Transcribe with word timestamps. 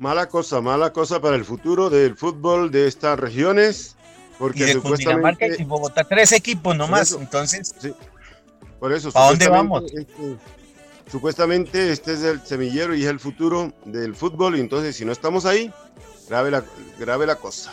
Mala 0.00 0.26
cosa, 0.30 0.62
mala 0.62 0.94
cosa 0.94 1.20
para 1.20 1.36
el 1.36 1.44
futuro 1.44 1.90
del 1.90 2.16
fútbol 2.16 2.70
de 2.70 2.88
estas 2.88 3.20
regiones. 3.20 3.96
Porque 4.38 4.60
y 4.60 4.62
de 4.64 4.72
supuestamente. 4.72 5.20
Cundinamarca 5.36 5.62
y 5.62 5.64
Bogotá, 5.66 6.04
tres 6.04 6.32
equipos 6.32 6.74
nomás. 6.74 7.02
eso. 7.08 7.20
Entonces, 7.20 7.74
Sí, 7.78 7.92
por 8.78 8.94
eso. 8.94 9.10
¿A 9.14 9.26
dónde 9.28 9.44
supuestamente 9.44 10.00
este- 10.00 10.36
supuestamente 11.10 11.92
este 11.92 12.14
es 12.14 12.22
el 12.22 12.40
semillero 12.46 12.94
y 12.94 13.02
es 13.04 13.10
el 13.10 13.20
futuro 13.20 13.74
del 13.84 14.14
fútbol. 14.16 14.56
Y 14.56 14.60
entonces, 14.60 14.96
si 14.96 15.04
no 15.04 15.12
estamos 15.12 15.44
ahí, 15.44 15.70
grave 16.30 16.50
la, 16.50 16.64
grave 16.98 17.26
la 17.26 17.36
cosa. 17.36 17.70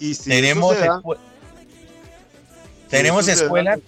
Y 0.00 0.14
si 0.14 0.22
eso 0.22 0.30
tenemos, 0.30 0.74
se 0.76 0.80
da, 0.80 0.96
escu- 1.00 1.16
si 1.16 2.88
tenemos 2.88 3.28
eso 3.28 3.36
se 3.36 3.40
da, 3.42 3.46
escuelas 3.46 3.78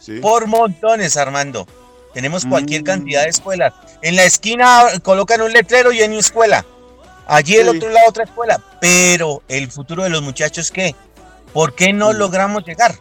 sí, 0.00 0.18
por 0.18 0.48
montones, 0.48 1.16
Armando. 1.16 1.64
Tenemos 2.12 2.44
cualquier 2.44 2.82
Mm. 2.82 2.86
cantidad 2.86 3.22
de 3.22 3.28
escuelas. 3.28 3.72
En 4.02 4.16
la 4.16 4.24
esquina 4.24 4.82
colocan 5.04 5.40
un 5.42 5.52
letrero 5.52 5.92
y 5.92 6.00
en 6.00 6.10
una 6.10 6.20
escuela. 6.20 6.64
Allí 7.26 7.56
el 7.56 7.70
Sí. 7.70 7.76
otro 7.76 7.88
lado 7.90 8.08
otra 8.08 8.24
escuela. 8.24 8.60
Pero 8.80 9.42
el 9.48 9.70
futuro 9.70 10.02
de 10.02 10.10
los 10.10 10.22
muchachos, 10.22 10.70
¿qué? 10.70 10.94
¿Por 11.52 11.74
qué 11.74 11.92
no 11.92 12.12
logramos 12.12 12.64
llegar? 12.64 12.94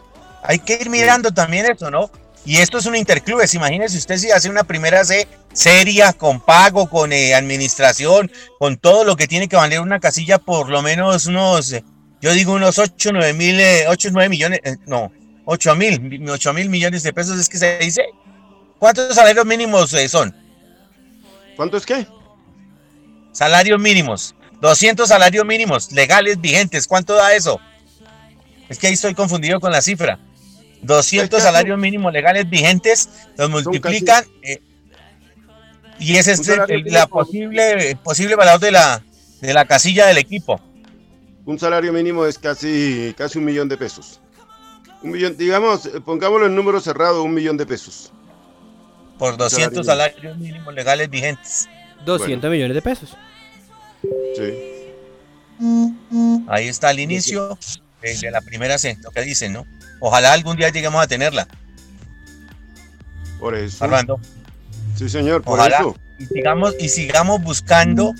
Hay 0.43 0.59
que 0.59 0.73
ir 0.79 0.89
mirando 0.89 1.31
también 1.31 1.65
eso, 1.65 1.89
¿no? 1.89 2.09
Y 2.45 2.57
esto 2.57 2.77
es 2.77 2.85
un 2.85 2.95
interclubes. 2.95 3.53
Imagínese 3.53 3.97
usted 3.97 4.17
si 4.17 4.31
hace 4.31 4.49
una 4.49 4.63
primera 4.65 5.03
C 5.05 5.27
seria, 5.53 6.11
con 6.13 6.41
pago, 6.41 6.89
con 6.89 7.13
eh, 7.13 7.33
administración, 7.35 8.29
con 8.59 8.77
todo 8.77 9.05
lo 9.05 9.15
que 9.15 9.27
tiene 9.27 9.47
que 9.47 9.55
valer 9.55 9.79
una 9.79 9.99
casilla, 9.99 10.37
por 10.39 10.69
lo 10.69 10.81
menos 10.81 11.25
unos, 11.27 11.71
eh, 11.71 11.83
yo 12.21 12.33
digo 12.33 12.53
unos 12.53 12.77
8, 12.79 13.11
9 13.13 13.33
mil, 13.33 13.59
eh, 13.59 13.85
8, 13.87 14.09
9 14.11 14.29
millones, 14.29 14.59
eh, 14.63 14.75
no, 14.87 15.11
8 15.45 15.75
mil, 15.75 16.29
8 16.29 16.53
mil 16.53 16.69
millones 16.69 17.03
de 17.03 17.13
pesos 17.13 17.39
es 17.39 17.47
que 17.47 17.57
se 17.57 17.77
dice. 17.77 18.03
¿Cuántos 18.77 19.15
salarios 19.15 19.45
mínimos 19.45 19.95
son? 20.09 20.35
¿Cuánto 21.55 21.77
es 21.77 21.85
qué? 21.85 22.05
Salarios 23.33 23.79
mínimos. 23.81 24.35
200 24.61 25.09
salarios 25.09 25.45
mínimos 25.45 25.91
legales 25.91 26.39
vigentes. 26.39 26.87
¿Cuánto 26.87 27.15
da 27.15 27.35
eso? 27.35 27.59
Es 28.69 28.79
que 28.79 28.87
ahí 28.87 28.93
estoy 28.93 29.13
confundido 29.13 29.59
con 29.59 29.71
la 29.73 29.81
cifra. 29.81 30.17
200 30.81 31.39
Es 31.39 31.43
que- 31.43 31.47
salarios 31.49 31.77
mínimos 31.77 32.13
legales 32.13 32.49
vigentes 32.49 33.09
los 33.37 33.49
multiplican 33.49 34.23
eh, 34.41 34.61
y 35.99 36.15
ese 36.15 36.33
es 36.33 36.39
el- 36.39 36.45
salario 36.45 36.75
el- 36.77 36.93
la 36.93 37.07
posible 37.07 37.95
posible 38.03 38.35
valor 38.35 38.59
de 38.59 38.71
la 38.71 39.03
de 39.41 39.53
la 39.53 39.65
casilla 39.65 40.05
del 40.07 40.17
equipo. 40.17 40.61
Un 41.45 41.59
salario 41.59 41.91
mínimo 41.91 42.25
es 42.25 42.39
casi, 42.39 43.13
casi 43.17 43.37
un 43.39 43.45
millón 43.45 43.67
de 43.67 43.75
pesos. 43.77 44.21
Un 45.01 45.11
millón, 45.11 45.35
digamos, 45.35 45.85
eh, 45.87 45.99
pongámoslo 45.99 46.45
en 46.45 46.55
número 46.55 46.79
cerrado, 46.79 47.23
un 47.23 47.33
millón 47.33 47.57
de 47.57 47.65
pesos. 47.65 48.11
por 49.19 49.37
200 49.37 49.85
salario 49.85 50.15
salarios 50.15 50.37
mínimos 50.37 50.73
legales 50.73 51.09
vigentes. 51.09 51.67
200 52.05 52.49
millones 52.51 52.75
de 52.75 52.81
pesos. 52.81 53.15
Sí. 54.35 54.53
Ahí 56.47 56.67
está 56.67 56.91
el 56.91 56.99
inicio 56.99 57.57
de, 58.01 58.17
de 58.17 58.31
la 58.31 58.41
primera 58.41 58.77
C, 58.77 58.97
lo 59.01 59.11
que 59.11 59.21
dicen, 59.21 59.53
¿no? 59.53 59.65
Ojalá 59.99 60.33
algún 60.33 60.57
día 60.57 60.69
lleguemos 60.69 61.01
a 61.01 61.07
tenerla, 61.07 61.47
Por 63.39 63.55
eso. 63.55 63.83
Armando. 63.83 64.19
Sí, 64.97 65.07
señor, 65.09 65.41
por 65.41 65.59
Ojalá. 65.59 65.77
eso. 65.79 65.97
Y 66.19 66.25
sigamos, 66.25 66.75
y 66.79 66.89
sigamos 66.89 67.41
buscando, 67.41 68.13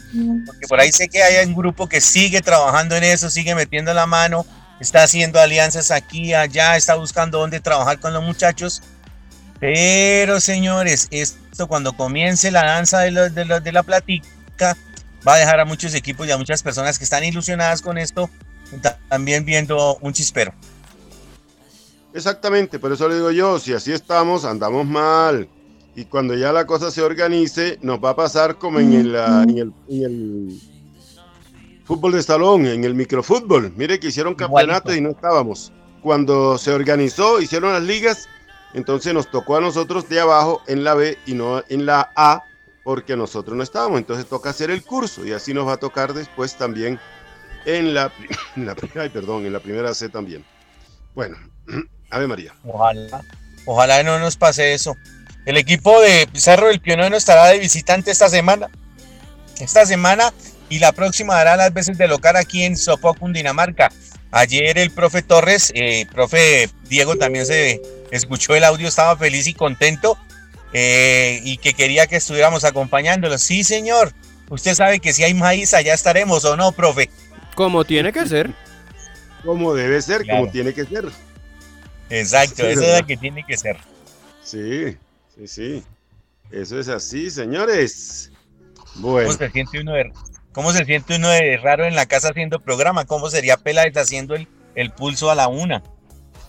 porque 0.45 0.67
por 0.67 0.79
ahí 0.79 0.91
sé 0.91 1.07
que 1.09 1.21
hay 1.21 1.45
un 1.45 1.53
grupo 1.53 1.87
que 1.87 2.01
sigue 2.01 2.41
trabajando 2.41 2.95
en 2.95 3.03
eso, 3.03 3.29
sigue 3.29 3.53
metiendo 3.53 3.93
la 3.93 4.05
mano, 4.07 4.45
está 4.79 5.03
haciendo 5.03 5.39
alianzas 5.39 5.91
aquí, 5.91 6.33
allá, 6.33 6.75
está 6.75 6.95
buscando 6.95 7.39
dónde 7.39 7.59
trabajar 7.59 7.99
con 7.99 8.13
los 8.13 8.23
muchachos. 8.23 8.81
Pero 9.59 10.39
señores, 10.39 11.07
esto 11.53 11.67
cuando 11.67 11.93
comience 11.93 12.49
la 12.51 12.65
danza 12.65 12.99
de, 12.99 13.11
lo- 13.11 13.29
de, 13.29 13.45
lo- 13.45 13.59
de 13.61 13.71
la 13.71 13.83
platica, 13.83 14.75
va 15.25 15.35
a 15.35 15.37
dejar 15.37 15.59
a 15.59 15.65
muchos 15.65 15.93
equipos 15.93 16.27
y 16.27 16.31
a 16.31 16.37
muchas 16.37 16.63
personas 16.63 16.97
que 16.97 17.03
están 17.03 17.23
ilusionadas 17.23 17.81
con 17.83 17.97
esto, 17.99 18.27
ta- 18.81 18.97
también 19.07 19.45
viendo 19.45 19.97
un 20.01 20.13
chispero. 20.13 20.51
Exactamente, 22.13 22.79
por 22.79 22.91
eso 22.91 23.07
le 23.07 23.15
digo 23.15 23.31
yo, 23.31 23.59
si 23.59 23.73
así 23.73 23.91
estamos, 23.91 24.45
andamos 24.45 24.85
mal. 24.85 25.47
Y 25.95 26.05
cuando 26.05 26.35
ya 26.35 26.51
la 26.51 26.65
cosa 26.65 26.89
se 26.89 27.03
organice, 27.03 27.77
nos 27.83 28.03
va 28.03 28.11
a 28.11 28.15
pasar 28.15 28.57
como 28.57 28.79
en 28.79 28.93
el, 28.93 29.15
ah, 29.15 29.43
en 29.47 29.57
el, 29.59 29.73
en 29.89 30.03
el 30.03 30.59
fútbol 31.85 32.13
de 32.13 32.23
salón, 32.23 32.65
en 32.65 32.83
el 32.83 32.95
microfútbol. 32.95 33.71
Mire 33.77 33.99
que 33.99 34.07
hicieron 34.07 34.33
campeonato 34.33 34.91
Igualito. 34.91 34.95
y 34.95 35.01
no 35.01 35.09
estábamos. 35.11 35.71
Cuando 36.01 36.57
se 36.57 36.71
organizó, 36.71 37.39
hicieron 37.39 37.73
las 37.73 37.83
ligas, 37.83 38.27
entonces 38.73 39.13
nos 39.13 39.29
tocó 39.29 39.57
a 39.57 39.61
nosotros 39.61 40.09
de 40.09 40.19
abajo 40.19 40.61
en 40.67 40.83
la 40.83 40.93
B 40.93 41.17
y 41.25 41.33
no 41.33 41.63
en 41.69 41.85
la 41.85 42.11
A, 42.15 42.43
porque 42.83 43.15
nosotros 43.15 43.55
no 43.55 43.63
estábamos. 43.63 43.99
Entonces 43.99 44.25
toca 44.25 44.49
hacer 44.49 44.71
el 44.71 44.83
curso 44.83 45.25
y 45.25 45.31
así 45.31 45.53
nos 45.53 45.67
va 45.67 45.73
a 45.73 45.77
tocar 45.77 46.13
después 46.13 46.55
también 46.55 46.99
en 47.65 47.93
la, 47.93 48.11
ay, 48.99 49.09
perdón, 49.09 49.45
en 49.45 49.53
la 49.53 49.59
primera 49.59 49.93
C 49.93 50.09
también. 50.09 50.45
Bueno, 51.15 51.37
Ave 52.09 52.27
María. 52.27 52.53
Ojalá, 52.65 53.21
ojalá 53.65 54.03
no 54.03 54.19
nos 54.19 54.37
pase 54.37 54.73
eso. 54.73 54.95
El 55.45 55.57
equipo 55.57 55.99
de 56.01 56.27
Cerro 56.33 56.67
del 56.67 56.79
Pionero 56.79 57.15
estará 57.15 57.47
de 57.47 57.59
visitante 57.59 58.11
esta 58.11 58.29
semana. 58.29 58.69
Esta 59.59 59.85
semana 59.85 60.33
y 60.69 60.79
la 60.79 60.91
próxima 60.91 61.35
dará 61.35 61.55
las 61.55 61.73
veces 61.73 61.97
de 61.97 62.07
local 62.07 62.35
aquí 62.35 62.63
en 62.63 62.77
Sopó, 62.77 63.13
Cundinamarca. 63.13 63.91
Ayer 64.35 64.79
el 64.79 64.89
profe 64.89 65.21
Torres, 65.21 65.71
eh, 65.75 66.07
profe 66.11 66.67
Diego 66.89 67.15
también 67.17 67.45
se 67.45 67.79
escuchó 68.09 68.55
el 68.55 68.63
audio, 68.63 68.87
estaba 68.87 69.15
feliz 69.15 69.45
y 69.45 69.53
contento 69.53 70.17
eh, 70.73 71.39
y 71.43 71.57
que 71.57 71.75
quería 71.75 72.07
que 72.07 72.15
estuviéramos 72.15 72.63
acompañándolo. 72.63 73.37
Sí, 73.37 73.63
señor. 73.63 74.11
Usted 74.49 74.73
sabe 74.73 74.99
que 74.99 75.13
si 75.13 75.23
hay 75.23 75.35
maíz, 75.35 75.75
allá 75.75 75.93
estaremos 75.93 76.43
o 76.45 76.57
no, 76.57 76.71
profe. 76.71 77.11
Como 77.53 77.85
tiene 77.85 78.11
que 78.11 78.27
ser. 78.27 78.51
Como 79.45 79.75
debe 79.75 80.01
ser, 80.01 80.23
Claro. 80.23 80.39
como 80.41 80.51
tiene 80.51 80.73
que 80.73 80.83
ser. 80.85 81.05
Exacto, 82.09 82.63
Sí, 82.63 82.71
eso 82.71 82.81
es 82.81 83.01
lo 83.01 83.05
que 83.05 83.17
tiene 83.17 83.45
que 83.47 83.55
ser. 83.55 83.77
Sí, 84.43 84.97
sí, 85.35 85.47
sí. 85.47 85.83
Eso 86.51 86.79
es 86.79 86.87
así, 86.87 87.29
señores. 87.29 88.31
Bueno, 88.95 89.27
¿Cómo 89.27 89.37
se 89.37 89.51
siente 89.51 89.79
uno 89.79 89.93
de, 89.93 90.11
cómo 90.53 90.71
se 90.71 90.85
siente 90.85 91.15
uno 91.17 91.27
de 91.29 91.57
raro 91.57 91.85
en 91.85 91.95
la 91.95 92.05
casa 92.05 92.29
haciendo 92.29 92.59
programa? 92.59 93.05
¿Cómo 93.05 93.29
sería 93.29 93.57
Peláez 93.57 93.97
haciendo 93.97 94.35
el, 94.35 94.47
el 94.75 94.91
pulso 94.91 95.29
a 95.29 95.35
la 95.35 95.47
una? 95.49 95.83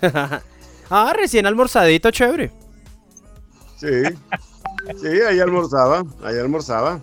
ah, 0.90 1.12
recién 1.16 1.46
almorzadito, 1.46 2.10
chévere. 2.10 2.50
sí. 3.78 3.88
Sí, 5.00 5.08
ahí 5.26 5.40
almorzaba, 5.40 6.04
ahí 6.22 6.38
almorzaba. 6.38 7.00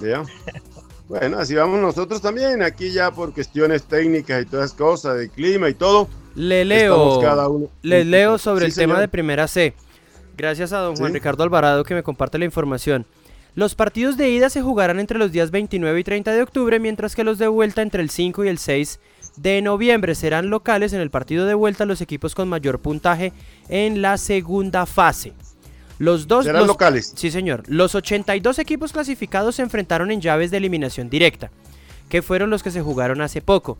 ¿Ya? 0.00 0.22
Bueno, 1.06 1.38
así 1.38 1.54
vamos 1.54 1.80
nosotros 1.80 2.22
también, 2.22 2.62
aquí 2.62 2.92
ya 2.92 3.10
por 3.10 3.34
cuestiones 3.34 3.82
técnicas 3.84 4.42
y 4.42 4.46
todas 4.46 4.66
esas 4.66 4.78
cosas, 4.78 5.18
de 5.18 5.28
clima 5.28 5.68
y 5.68 5.74
todo. 5.74 6.08
Le 6.34 6.64
leo, 6.64 7.20
cada 7.20 7.48
uno- 7.48 7.68
les 7.82 8.06
leo 8.06 8.38
sobre 8.38 8.66
Sí, 8.66 8.80
el 8.80 8.86
tema 8.88 9.00
de 9.00 9.08
Primera 9.08 9.48
C. 9.48 9.74
Gracias 10.36 10.72
a 10.72 10.78
don 10.78 10.96
Juan 10.96 11.08
Sí. 11.10 11.14
Ricardo 11.14 11.42
Alvarado 11.42 11.84
que 11.84 11.94
me 11.94 12.02
comparte 12.02 12.38
la 12.38 12.44
información. 12.46 13.04
Los 13.58 13.74
partidos 13.74 14.16
de 14.16 14.30
ida 14.30 14.50
se 14.50 14.62
jugarán 14.62 15.00
entre 15.00 15.18
los 15.18 15.32
días 15.32 15.50
29 15.50 15.98
y 15.98 16.04
30 16.04 16.30
de 16.30 16.42
octubre, 16.42 16.78
mientras 16.78 17.16
que 17.16 17.24
los 17.24 17.38
de 17.38 17.48
vuelta 17.48 17.82
entre 17.82 18.00
el 18.04 18.08
5 18.08 18.44
y 18.44 18.48
el 18.48 18.58
6 18.58 19.00
de 19.36 19.60
noviembre 19.62 20.14
serán 20.14 20.48
locales 20.48 20.92
en 20.92 21.00
el 21.00 21.10
partido 21.10 21.44
de 21.44 21.54
vuelta 21.54 21.84
los 21.84 22.00
equipos 22.00 22.36
con 22.36 22.48
mayor 22.48 22.78
puntaje 22.78 23.32
en 23.68 24.00
la 24.00 24.16
segunda 24.16 24.86
fase. 24.86 25.32
Los 25.98 26.28
dos 26.28 26.44
Serán 26.44 26.60
los- 26.60 26.68
locales. 26.68 27.12
Sí, 27.16 27.32
señor. 27.32 27.64
Los 27.66 27.96
82 27.96 28.60
equipos 28.60 28.92
clasificados 28.92 29.56
se 29.56 29.62
enfrentaron 29.62 30.12
en 30.12 30.20
llaves 30.20 30.52
de 30.52 30.58
eliminación 30.58 31.10
directa, 31.10 31.50
que 32.08 32.22
fueron 32.22 32.50
los 32.50 32.62
que 32.62 32.70
se 32.70 32.80
jugaron 32.80 33.20
hace 33.22 33.40
poco. 33.42 33.76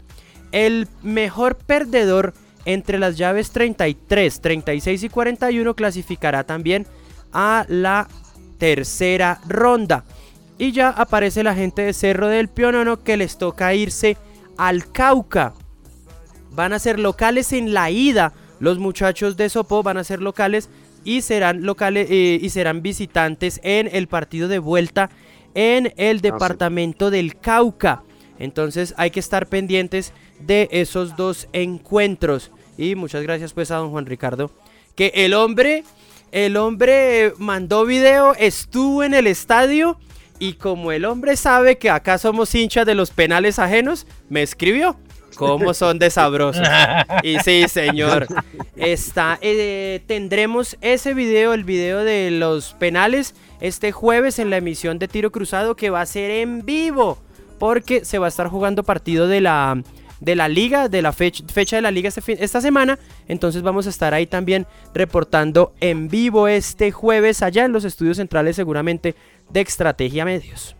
El 0.51 0.89
mejor 1.05 1.55
perdedor 1.55 2.35
entre 2.65 2.99
las 2.99 3.17
llaves 3.17 3.53
33, 3.53 4.41
36 4.41 5.05
y 5.05 5.09
41 5.09 5.75
clasificará 5.77 6.43
también 6.43 6.85
a 7.33 7.65
la 7.69 8.09
tercera 8.59 9.41
ronda. 9.47 10.05
Y 10.59 10.73
ya 10.73 10.91
aparece 10.91 11.43
la 11.43 11.55
gente 11.55 11.83
de 11.83 11.93
Cerro 11.93 12.29
del 12.29 12.49
Pionono 12.49 13.03
que 13.03 13.17
les 13.17 13.39
toca 13.39 13.75
irse 13.75 14.17
al 14.57 14.91
Cauca. 14.91 15.55
Van 16.51 16.73
a 16.73 16.79
ser 16.79 16.99
locales 16.99 17.53
en 17.53 17.73
la 17.73 17.91
ida. 17.91 18.33
Los 18.59 18.79
muchachos 18.79 19.37
de 19.37 19.49
Sopó 19.49 19.83
van 19.85 19.99
a 19.99 20.05
ser 20.05 20.21
locales 20.21 20.69
y 21.05 21.23
serán 21.23 21.63
locales 21.63 22.09
eh, 22.11 22.39
y 22.43 22.51
serán 22.51 22.83
visitantes 22.83 23.61
en 23.63 23.89
el 23.93 24.09
partido 24.09 24.49
de 24.49 24.59
vuelta 24.59 25.11
en 25.55 25.93
el 25.97 26.21
departamento 26.21 27.11
del 27.11 27.37
Cauca. 27.39 28.03
Entonces 28.39 28.95
hay 28.97 29.11
que 29.11 29.21
estar 29.21 29.47
pendientes 29.47 30.13
de 30.41 30.69
esos 30.71 31.17
dos 31.17 31.49
encuentros. 31.53 32.53
Y 32.77 32.95
muchas 32.95 33.23
gracias 33.23 33.53
pues 33.53 33.71
a 33.71 33.77
don 33.77 33.91
Juan 33.91 34.07
Ricardo. 34.07 34.51
Que 34.95 35.13
el 35.15 35.35
hombre, 35.35 35.85
el 36.33 36.57
hombre 36.57 37.33
mandó 37.39 37.85
video, 37.85 38.35
estuvo 38.35 39.03
en 39.03 39.15
el 39.15 39.27
estadio 39.27 39.99
y 40.39 40.55
como 40.55 40.93
el 40.93 41.05
hombre 41.05 41.37
sabe 41.37 41.79
que 41.79 41.91
acá 41.91 42.19
somos 42.19 42.55
hinchas 42.55 42.87
de 42.87 42.95
los 42.95 43.11
penales 43.11 43.59
ajenos, 43.59 44.07
me 44.29 44.43
escribió. 44.43 44.97
¿Cómo 45.37 45.73
son 45.73 45.99
de 45.99 46.11
sabrosos? 46.11 46.67
Y 47.23 47.39
sí, 47.41 47.69
señor. 47.69 48.27
Está, 48.77 49.39
eh, 49.41 50.01
tendremos 50.07 50.77
ese 50.81 51.15
video, 51.15 51.53
el 51.53 51.63
video 51.63 52.03
de 52.03 52.31
los 52.33 52.75
penales, 52.75 53.35
este 53.61 53.93
jueves 53.93 54.41
en 54.41 54.51
la 54.51 54.57
emisión 54.57 54.99
de 54.99 55.07
Tiro 55.07 55.31
Cruzado 55.31 55.77
que 55.77 55.91
va 55.91 56.01
a 56.01 56.07
ser 56.07 56.31
en 56.31 56.65
vivo. 56.65 57.19
porque 57.59 58.05
se 58.05 58.19
va 58.19 58.27
a 58.27 58.29
estar 58.29 58.49
jugando 58.49 58.85
partido 58.85 59.27
de 59.27 59.41
la, 59.41 59.83
de 60.21 60.37
la 60.37 60.49
liga, 60.49 60.89
de 60.89 61.03
la 61.03 61.13
fecha, 61.13 61.45
fecha 61.53 61.77
de 61.77 61.83
la 61.83 61.91
liga 61.91 62.09
este 62.09 62.45
esta 62.45 62.61
semana. 62.61 62.99
Entonces 63.29 63.63
vamos 63.63 63.87
a 63.87 63.91
estar 63.91 64.15
ahí 64.15 64.27
también 64.27 64.67
reportando 64.95 65.73
en 65.81 66.09
vivo 66.09 66.49
este 66.49 66.91
jueves 66.91 67.43
allá 67.43 67.65
en 67.65 67.73
los 67.73 67.85
estudios 67.85 68.17
centrales 68.17 68.57
seguramente 68.57 69.15
de 69.51 69.61
Estrategia 69.61 70.25
Medios. 70.25 70.77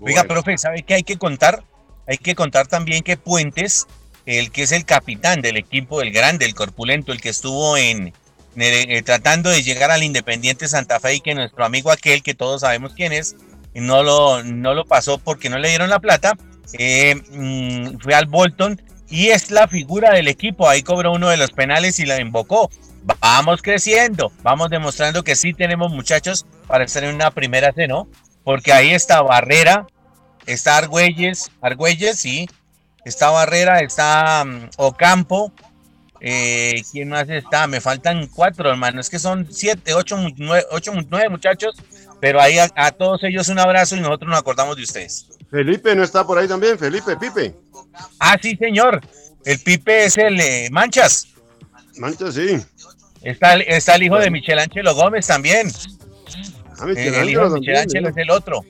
Oiga, 0.00 0.24
profe, 0.24 0.56
¿sabe 0.58 0.82
qué 0.82 0.94
hay 0.94 1.02
que 1.02 1.16
contar? 1.16 1.64
Hay 2.06 2.18
que 2.18 2.34
contar 2.34 2.66
también 2.66 3.02
que 3.02 3.16
Puentes, 3.16 3.86
el 4.26 4.50
que 4.50 4.62
es 4.62 4.72
el 4.72 4.84
capitán 4.84 5.40
del 5.40 5.56
equipo, 5.56 6.02
el 6.02 6.12
grande, 6.12 6.44
el 6.44 6.54
corpulento, 6.54 7.12
el 7.12 7.20
que 7.20 7.28
estuvo 7.28 7.76
en, 7.76 8.12
eh, 8.56 9.02
tratando 9.02 9.50
de 9.50 9.62
llegar 9.62 9.90
al 9.90 10.02
Independiente 10.02 10.68
Santa 10.68 11.00
Fe 11.00 11.14
y 11.14 11.20
que 11.20 11.34
nuestro 11.34 11.64
amigo 11.64 11.90
aquel, 11.90 12.22
que 12.22 12.34
todos 12.34 12.62
sabemos 12.62 12.92
quién 12.94 13.12
es, 13.12 13.36
no 13.74 14.02
lo, 14.02 14.42
no 14.42 14.74
lo 14.74 14.84
pasó 14.84 15.18
porque 15.18 15.48
no 15.48 15.58
le 15.58 15.68
dieron 15.68 15.90
la 15.90 16.00
plata, 16.00 16.36
eh, 16.74 17.14
mm, 17.30 17.98
fue 17.98 18.14
al 18.14 18.26
Bolton 18.26 18.80
y 19.08 19.28
es 19.28 19.50
la 19.50 19.68
figura 19.68 20.12
del 20.12 20.28
equipo. 20.28 20.68
Ahí 20.68 20.82
cobró 20.82 21.12
uno 21.12 21.28
de 21.28 21.36
los 21.36 21.50
penales 21.50 21.98
y 21.98 22.06
la 22.06 22.20
invocó. 22.20 22.70
Vamos 23.20 23.62
creciendo, 23.62 24.32
vamos 24.42 24.70
demostrando 24.70 25.24
que 25.24 25.34
sí 25.34 25.52
tenemos 25.52 25.92
muchachos 25.92 26.46
para 26.68 26.84
estar 26.84 27.02
en 27.02 27.14
una 27.14 27.32
primera 27.32 27.72
C, 27.72 27.88
¿no? 27.88 28.06
Porque 28.44 28.72
ahí 28.72 28.90
está 28.90 29.22
Barrera, 29.22 29.86
está 30.46 30.76
Argüelles, 30.76 31.50
Argüelles, 31.60 32.20
sí, 32.20 32.48
está 33.04 33.30
Barrera, 33.30 33.80
está 33.80 34.44
mm, 34.44 34.70
Ocampo, 34.76 35.52
eh, 36.24 36.84
¿Quién 36.92 37.08
más 37.08 37.28
está? 37.28 37.66
Me 37.66 37.80
faltan 37.80 38.28
cuatro, 38.28 38.70
hermano. 38.70 39.00
Es 39.00 39.10
que 39.10 39.18
son 39.18 39.48
siete, 39.50 39.92
ocho, 39.92 40.16
nueve, 40.36 40.64
ocho, 40.70 40.92
nueve 41.10 41.28
muchachos. 41.28 41.74
Pero 42.20 42.40
ahí 42.40 42.58
a, 42.58 42.90
todos 42.92 43.24
ellos 43.24 43.48
un 43.48 43.58
abrazo 43.58 43.96
y 43.96 44.00
nosotros 44.00 44.30
nos 44.30 44.38
acordamos 44.38 44.76
de 44.76 44.84
ustedes. 44.84 45.26
Felipe 45.52 45.94
no 45.94 46.02
está 46.02 46.26
por 46.26 46.38
ahí 46.38 46.48
también, 46.48 46.78
Felipe, 46.78 47.14
Pipe. 47.18 47.54
Ah, 48.18 48.38
sí, 48.40 48.56
señor. 48.56 49.02
El 49.44 49.58
Pipe 49.58 50.06
es 50.06 50.16
el 50.16 50.40
eh, 50.40 50.68
Manchas. 50.72 51.28
Manchas, 51.98 52.34
sí. 52.34 52.58
Está, 53.20 53.56
está 53.56 53.96
el 53.96 54.04
hijo 54.04 54.18
de 54.18 54.30
Michelangelo 54.30 54.94
Gómez 54.94 55.26
también. 55.26 55.70
Ah, 56.78 56.86
el 56.88 57.28
hijo 57.28 57.50
de 57.50 57.60
Michelangelo 57.60 58.08
es 58.08 58.16
el 58.16 58.30
otro. 58.30 58.64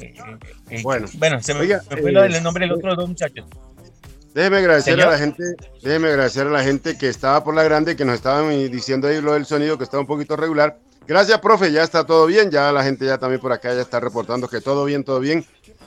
Eh, 0.00 0.14
eh, 0.70 0.80
bueno, 0.82 1.08
bueno, 1.14 1.42
se 1.42 1.54
me, 1.54 1.66
fue 1.66 2.10
el 2.10 2.42
nombre 2.44 2.66
de 2.66 2.68
los 2.68 2.78
otros 2.78 2.96
dos 2.96 3.08
muchachos. 3.08 3.46
Déjeme 4.32 4.58
agradecer 4.58 5.00
a 5.00 5.10
la 5.10 5.18
gente, 5.18 5.42
déjeme 5.82 6.08
agradecer 6.08 6.46
a 6.46 6.50
la 6.50 6.62
gente 6.62 6.96
que 6.96 7.08
estaba 7.08 7.42
por 7.42 7.56
la 7.56 7.64
grande, 7.64 7.96
que 7.96 8.04
nos 8.04 8.14
estaban 8.14 8.50
diciendo 8.70 9.08
ahí 9.08 9.20
lo 9.20 9.32
del 9.32 9.44
sonido 9.44 9.76
que 9.76 9.82
estaba 9.82 10.02
un 10.02 10.06
poquito 10.06 10.36
regular. 10.36 10.78
Gracias, 11.08 11.40
profe, 11.40 11.72
ya 11.72 11.82
está 11.82 12.04
todo 12.04 12.26
bien, 12.26 12.50
ya 12.50 12.70
la 12.70 12.84
gente 12.84 13.06
ya 13.06 13.16
también 13.16 13.40
por 13.40 13.50
acá 13.50 13.74
ya 13.74 13.80
está 13.80 13.98
reportando 13.98 14.46
que 14.46 14.60
todo 14.60 14.84
bien, 14.84 15.04
todo 15.04 15.20
bien. 15.20 15.44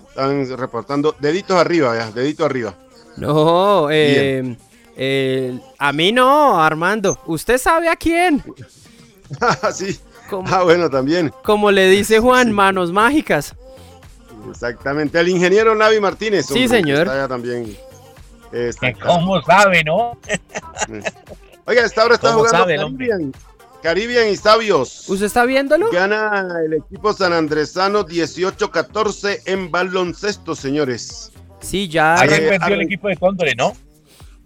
Están 0.09 0.57
reportando 0.57 1.15
deditos 1.19 1.55
arriba, 1.57 1.95
ya, 1.95 2.11
deditos 2.11 2.45
arriba. 2.45 2.73
No, 3.17 3.87
eh, 3.91 4.57
a 5.77 5.93
mí 5.93 6.11
no, 6.11 6.59
Armando. 6.59 7.19
¿Usted 7.27 7.59
sabe 7.59 7.87
a 7.87 7.95
quién? 7.95 8.43
sí. 9.73 9.99
ah, 10.47 10.63
bueno, 10.63 10.89
también. 10.89 11.31
Como 11.43 11.69
le 11.69 11.87
dice 11.87 12.19
Juan, 12.19 12.51
manos 12.51 12.91
mágicas. 12.91 13.55
Exactamente, 14.49 15.19
al 15.19 15.29
ingeniero 15.29 15.75
Navi 15.75 15.99
Martínez. 15.99 16.47
sí, 16.47 16.67
señor. 16.67 17.01
Está 17.07 17.27
también 17.27 17.77
¿Cómo 19.05 19.41
sabe, 19.43 19.83
no? 19.83 20.17
Oiga, 21.65 21.85
esta 21.85 22.05
hora 22.05 22.15
está 22.15 22.33
jugando 22.33 22.65
Caribbean, 22.65 23.33
Caribbean 23.81 24.29
y 24.29 24.35
Sabios. 24.35 25.09
¿Usted 25.09 25.25
está 25.25 25.45
viéndolo? 25.45 25.89
Gana 25.91 26.47
el 26.63 26.73
equipo 26.73 27.13
San 27.13 27.33
Andresano 27.33 28.05
18-14 28.05 29.41
en 29.45 29.71
baloncesto, 29.71 30.55
señores. 30.55 31.31
Sí, 31.59 31.87
ya. 31.87 32.15
Ayer 32.15 32.47
perdió 32.49 32.75
el 32.75 32.81
equipo 32.81 33.07
de 33.07 33.17
Cóndor, 33.17 33.47
¿no? 33.57 33.73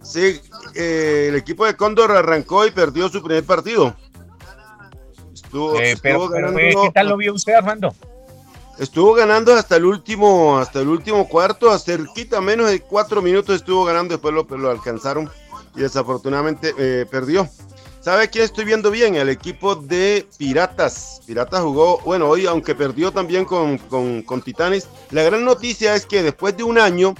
Sí, 0.02 0.40
eh, 0.74 1.26
el 1.28 1.36
equipo 1.36 1.66
de 1.66 1.76
Cóndor 1.76 2.12
arrancó 2.12 2.66
y 2.66 2.70
perdió 2.70 3.08
su 3.08 3.22
primer 3.22 3.44
partido. 3.44 3.94
Estuvo, 5.32 5.80
eh, 5.80 5.96
pero, 6.00 6.28
ganando, 6.28 6.58
¿qué 6.58 6.90
tal 6.94 7.08
lo 7.08 7.16
vio 7.16 7.34
usted, 7.34 7.54
Armando? 7.54 7.94
Estuvo 8.78 9.14
ganando 9.14 9.54
hasta 9.54 9.76
el 9.76 9.86
último, 9.86 10.58
hasta 10.58 10.80
el 10.80 10.88
último 10.88 11.26
cuarto, 11.28 11.70
a 11.70 11.78
cerquita, 11.78 12.40
menos 12.40 12.68
de 12.68 12.80
cuatro 12.80 13.22
minutos 13.22 13.56
estuvo 13.56 13.84
ganando, 13.84 14.14
después 14.14 14.34
lo, 14.34 14.44
lo 14.56 14.70
alcanzaron 14.70 15.30
y 15.74 15.80
desafortunadamente 15.80 16.74
eh, 16.78 17.06
perdió. 17.10 17.48
¿Sabe 18.06 18.30
quién 18.30 18.44
estoy 18.44 18.64
viendo 18.64 18.92
bien? 18.92 19.16
El 19.16 19.28
equipo 19.28 19.74
de 19.74 20.28
Piratas. 20.38 21.22
Piratas 21.26 21.60
jugó, 21.60 21.98
bueno, 22.04 22.28
hoy 22.28 22.46
aunque 22.46 22.76
perdió 22.76 23.10
también 23.10 23.44
con, 23.44 23.78
con, 23.78 24.22
con 24.22 24.42
Titanes. 24.42 24.86
La 25.10 25.24
gran 25.24 25.44
noticia 25.44 25.92
es 25.96 26.06
que 26.06 26.22
después 26.22 26.56
de 26.56 26.62
un 26.62 26.78
año 26.78 27.16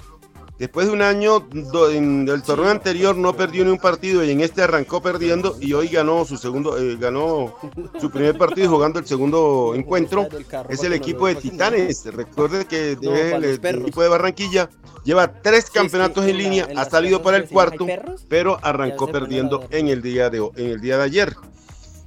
Después 0.58 0.87
de 0.87 0.93
un 0.94 1.03
año 1.03 1.41
del 1.41 2.43
torneo 2.43 2.70
anterior 2.70 3.14
no 3.14 3.37
perdió 3.37 3.62
ni 3.64 3.70
un 3.73 3.79
partido 3.79 4.25
y 4.25 4.31
en 4.31 4.41
este 4.41 4.62
arrancó 4.62 5.03
perdiendo 5.03 5.55
y 5.61 5.75
hoy 5.75 5.88
ganó 5.88 6.25
su 6.25 6.38
segundo, 6.38 6.79
eh, 6.79 6.97
ganó 6.99 7.55
su 8.00 8.11
primer 8.11 8.38
partido 8.38 8.70
jugando 8.70 8.99
el 8.99 9.06
segundo 9.06 9.75
encuentro. 9.75 10.26
Es 10.70 10.82
el 10.82 10.94
equipo 10.94 11.26
de 11.26 11.35
Titanes. 11.35 12.06
Recuerde 12.06 12.64
que 12.64 12.93
el, 12.93 13.44
equipo 13.44 14.03
de 14.03 14.08
Barranquilla 14.08 14.70
lleva 15.05 15.31
tres 15.43 15.69
campeonatos 15.69 16.25
en 16.25 16.38
línea, 16.38 16.67
ha 16.75 16.87
salido 16.87 17.23
para 17.23 17.37
el 17.37 17.47
cuarto, 17.47 17.87
pero 18.29 18.58
arrancó 18.62 19.08
perdiendo 19.08 19.67
en 19.70 19.88
el 19.88 20.00
día 20.00 20.31
de 20.31 20.38
en 20.38 20.70
el 20.70 20.81
día 20.81 20.97
de 20.97 21.05
ayer. 21.05 21.37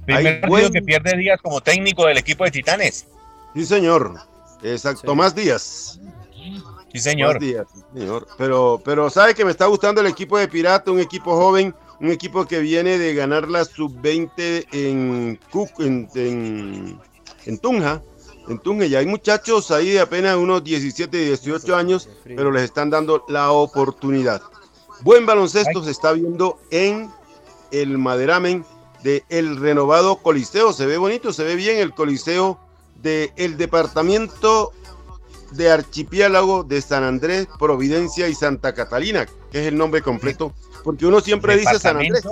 Primer 0.06 0.40
partido 0.40 0.70
que 0.72 0.82
pierde 0.82 1.16
Díaz 1.16 1.40
como 1.40 1.60
técnico 1.60 2.04
del 2.06 2.18
equipo 2.18 2.42
de 2.42 2.50
Titanes. 2.50 3.06
Sí, 3.54 3.64
señor. 3.64 4.16
Exacto, 4.62 5.14
más 5.14 5.36
Díaz. 5.36 5.99
Sí, 6.92 6.98
señor. 6.98 7.38
Pero, 8.36 8.80
pero 8.84 9.10
sabe 9.10 9.34
que 9.34 9.44
me 9.44 9.50
está 9.50 9.66
gustando 9.66 10.00
el 10.00 10.06
equipo 10.08 10.38
de 10.38 10.48
Pirata, 10.48 10.90
un 10.90 11.00
equipo 11.00 11.36
joven, 11.36 11.74
un 12.00 12.10
equipo 12.10 12.44
que 12.46 12.60
viene 12.60 12.98
de 12.98 13.14
ganar 13.14 13.48
la 13.48 13.64
sub-20 13.64 14.66
en, 14.72 15.38
en, 17.46 17.58
Tunja. 17.58 18.02
En 18.48 18.58
Tunja, 18.58 18.86
ya 18.86 18.98
hay 18.98 19.06
muchachos 19.06 19.70
ahí 19.70 19.90
de 19.90 20.00
apenas 20.00 20.36
unos 20.36 20.64
17, 20.64 21.16
18 21.16 21.76
años, 21.76 22.08
pero 22.24 22.50
les 22.50 22.64
están 22.64 22.90
dando 22.90 23.24
la 23.28 23.52
oportunidad. 23.52 24.42
Buen 25.02 25.26
baloncesto 25.26 25.84
se 25.84 25.92
está 25.92 26.12
viendo 26.12 26.58
en 26.70 27.10
el 27.70 27.98
Maderamen 27.98 28.64
de 29.02 29.24
el 29.28 29.56
renovado 29.56 30.16
Coliseo. 30.16 30.72
Se 30.72 30.86
ve 30.86 30.98
bonito, 30.98 31.32
se 31.32 31.44
ve 31.44 31.54
bien 31.54 31.78
el 31.78 31.94
Coliseo 31.94 32.58
del 32.96 33.32
el 33.36 33.56
departamento 33.56 34.72
de 35.52 35.70
Archipiélago 35.70 36.64
de 36.64 36.80
San 36.80 37.04
Andrés, 37.04 37.48
Providencia 37.58 38.28
y 38.28 38.34
Santa 38.34 38.74
Catalina, 38.74 39.26
que 39.50 39.60
es 39.60 39.66
el 39.66 39.76
nombre 39.76 40.02
completo, 40.02 40.54
porque 40.84 41.06
uno 41.06 41.20
siempre 41.20 41.56
dice 41.56 41.78
San 41.78 41.96
Andrés. 41.96 42.24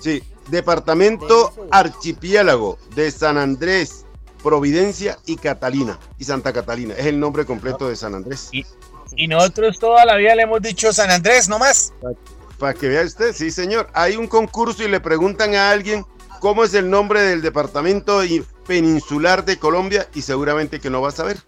Sí, 0.00 0.22
Departamento 0.48 1.52
Archipiélago 1.70 2.78
de 2.94 3.10
San 3.10 3.38
Andrés, 3.38 4.04
Providencia 4.42 5.18
y 5.26 5.36
Catalina, 5.36 5.98
y 6.18 6.24
Santa 6.24 6.52
Catalina, 6.52 6.94
es 6.94 7.06
el 7.06 7.18
nombre 7.18 7.44
completo 7.44 7.88
de 7.88 7.96
San 7.96 8.14
Andrés. 8.14 8.50
Y, 8.52 9.28
nosotros 9.28 9.78
toda 9.78 10.04
la 10.04 10.16
vida 10.16 10.34
le 10.34 10.42
hemos 10.42 10.60
dicho 10.60 10.92
San 10.92 11.10
Andrés, 11.10 11.48
nomás. 11.48 11.92
Para, 12.02 12.14
para 12.58 12.74
que 12.74 12.88
vea 12.88 13.04
usted, 13.04 13.32
sí 13.32 13.50
señor, 13.50 13.88
hay 13.94 14.16
un 14.16 14.26
concurso 14.26 14.82
y 14.82 14.88
le 14.88 15.00
preguntan 15.00 15.54
a 15.54 15.70
alguien 15.70 16.04
cómo 16.40 16.64
es 16.64 16.74
el 16.74 16.90
nombre 16.90 17.22
del 17.22 17.42
departamento 17.42 18.20
peninsular 18.66 19.44
de 19.44 19.58
Colombia 19.58 20.08
y 20.14 20.22
seguramente 20.22 20.80
que 20.80 20.90
no 20.90 21.00
va 21.00 21.08
a 21.08 21.12
saber. 21.12 21.38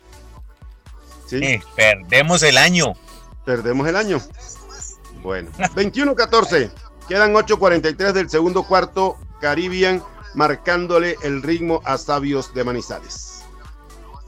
¿Sí? 1.29 1.61
perdemos 1.77 2.43
el 2.43 2.57
año. 2.59 2.95
Perdemos 3.45 3.87
el 3.89 3.97
año. 3.97 4.21
Bueno, 5.23 5.51
21-14. 5.59 6.71
Quedan 7.09 7.35
8.43 7.35 8.13
del 8.13 8.31
segundo 8.31 8.63
cuarto. 8.65 9.17
Caribbean 9.41 10.03
marcándole 10.35 11.17
el 11.23 11.43
ritmo 11.43 11.81
a 11.85 11.97
Sabios 11.99 12.53
de 12.55 12.65
Manizales. 12.65 13.43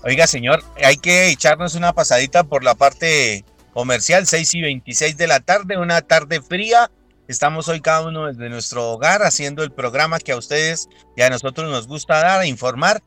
Oiga, 0.02 0.26
señor, 0.26 0.62
hay 0.82 0.96
que 0.96 1.28
echarnos 1.28 1.74
una 1.74 1.92
pasadita 1.92 2.44
por 2.44 2.64
la 2.64 2.74
parte 2.74 3.44
comercial, 3.74 4.26
6 4.26 4.54
y 4.54 4.62
26 4.62 5.16
de 5.16 5.26
la 5.26 5.40
tarde, 5.40 5.76
una 5.76 6.00
tarde 6.00 6.40
fría. 6.40 6.90
Estamos 7.28 7.68
hoy 7.68 7.80
cada 7.80 8.08
uno 8.08 8.26
desde 8.26 8.48
nuestro 8.48 8.92
hogar 8.92 9.22
haciendo 9.22 9.62
el 9.62 9.70
programa 9.70 10.18
que 10.18 10.32
a 10.32 10.36
ustedes 10.36 10.88
y 11.16 11.22
a 11.22 11.30
nosotros 11.30 11.70
nos 11.70 11.86
gusta 11.86 12.18
dar, 12.20 12.44
informar 12.46 13.02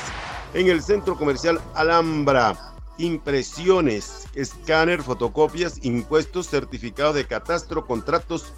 En 0.53 0.67
el 0.67 0.83
Centro 0.83 1.17
Comercial 1.17 1.59
Alhambra, 1.74 2.75
impresiones, 2.97 4.27
escáner, 4.35 5.03
fotocopias, 5.03 5.83
impuestos, 5.83 6.49
certificados 6.49 7.15
de 7.15 7.25
catastro, 7.25 7.85
contratos, 7.85 8.53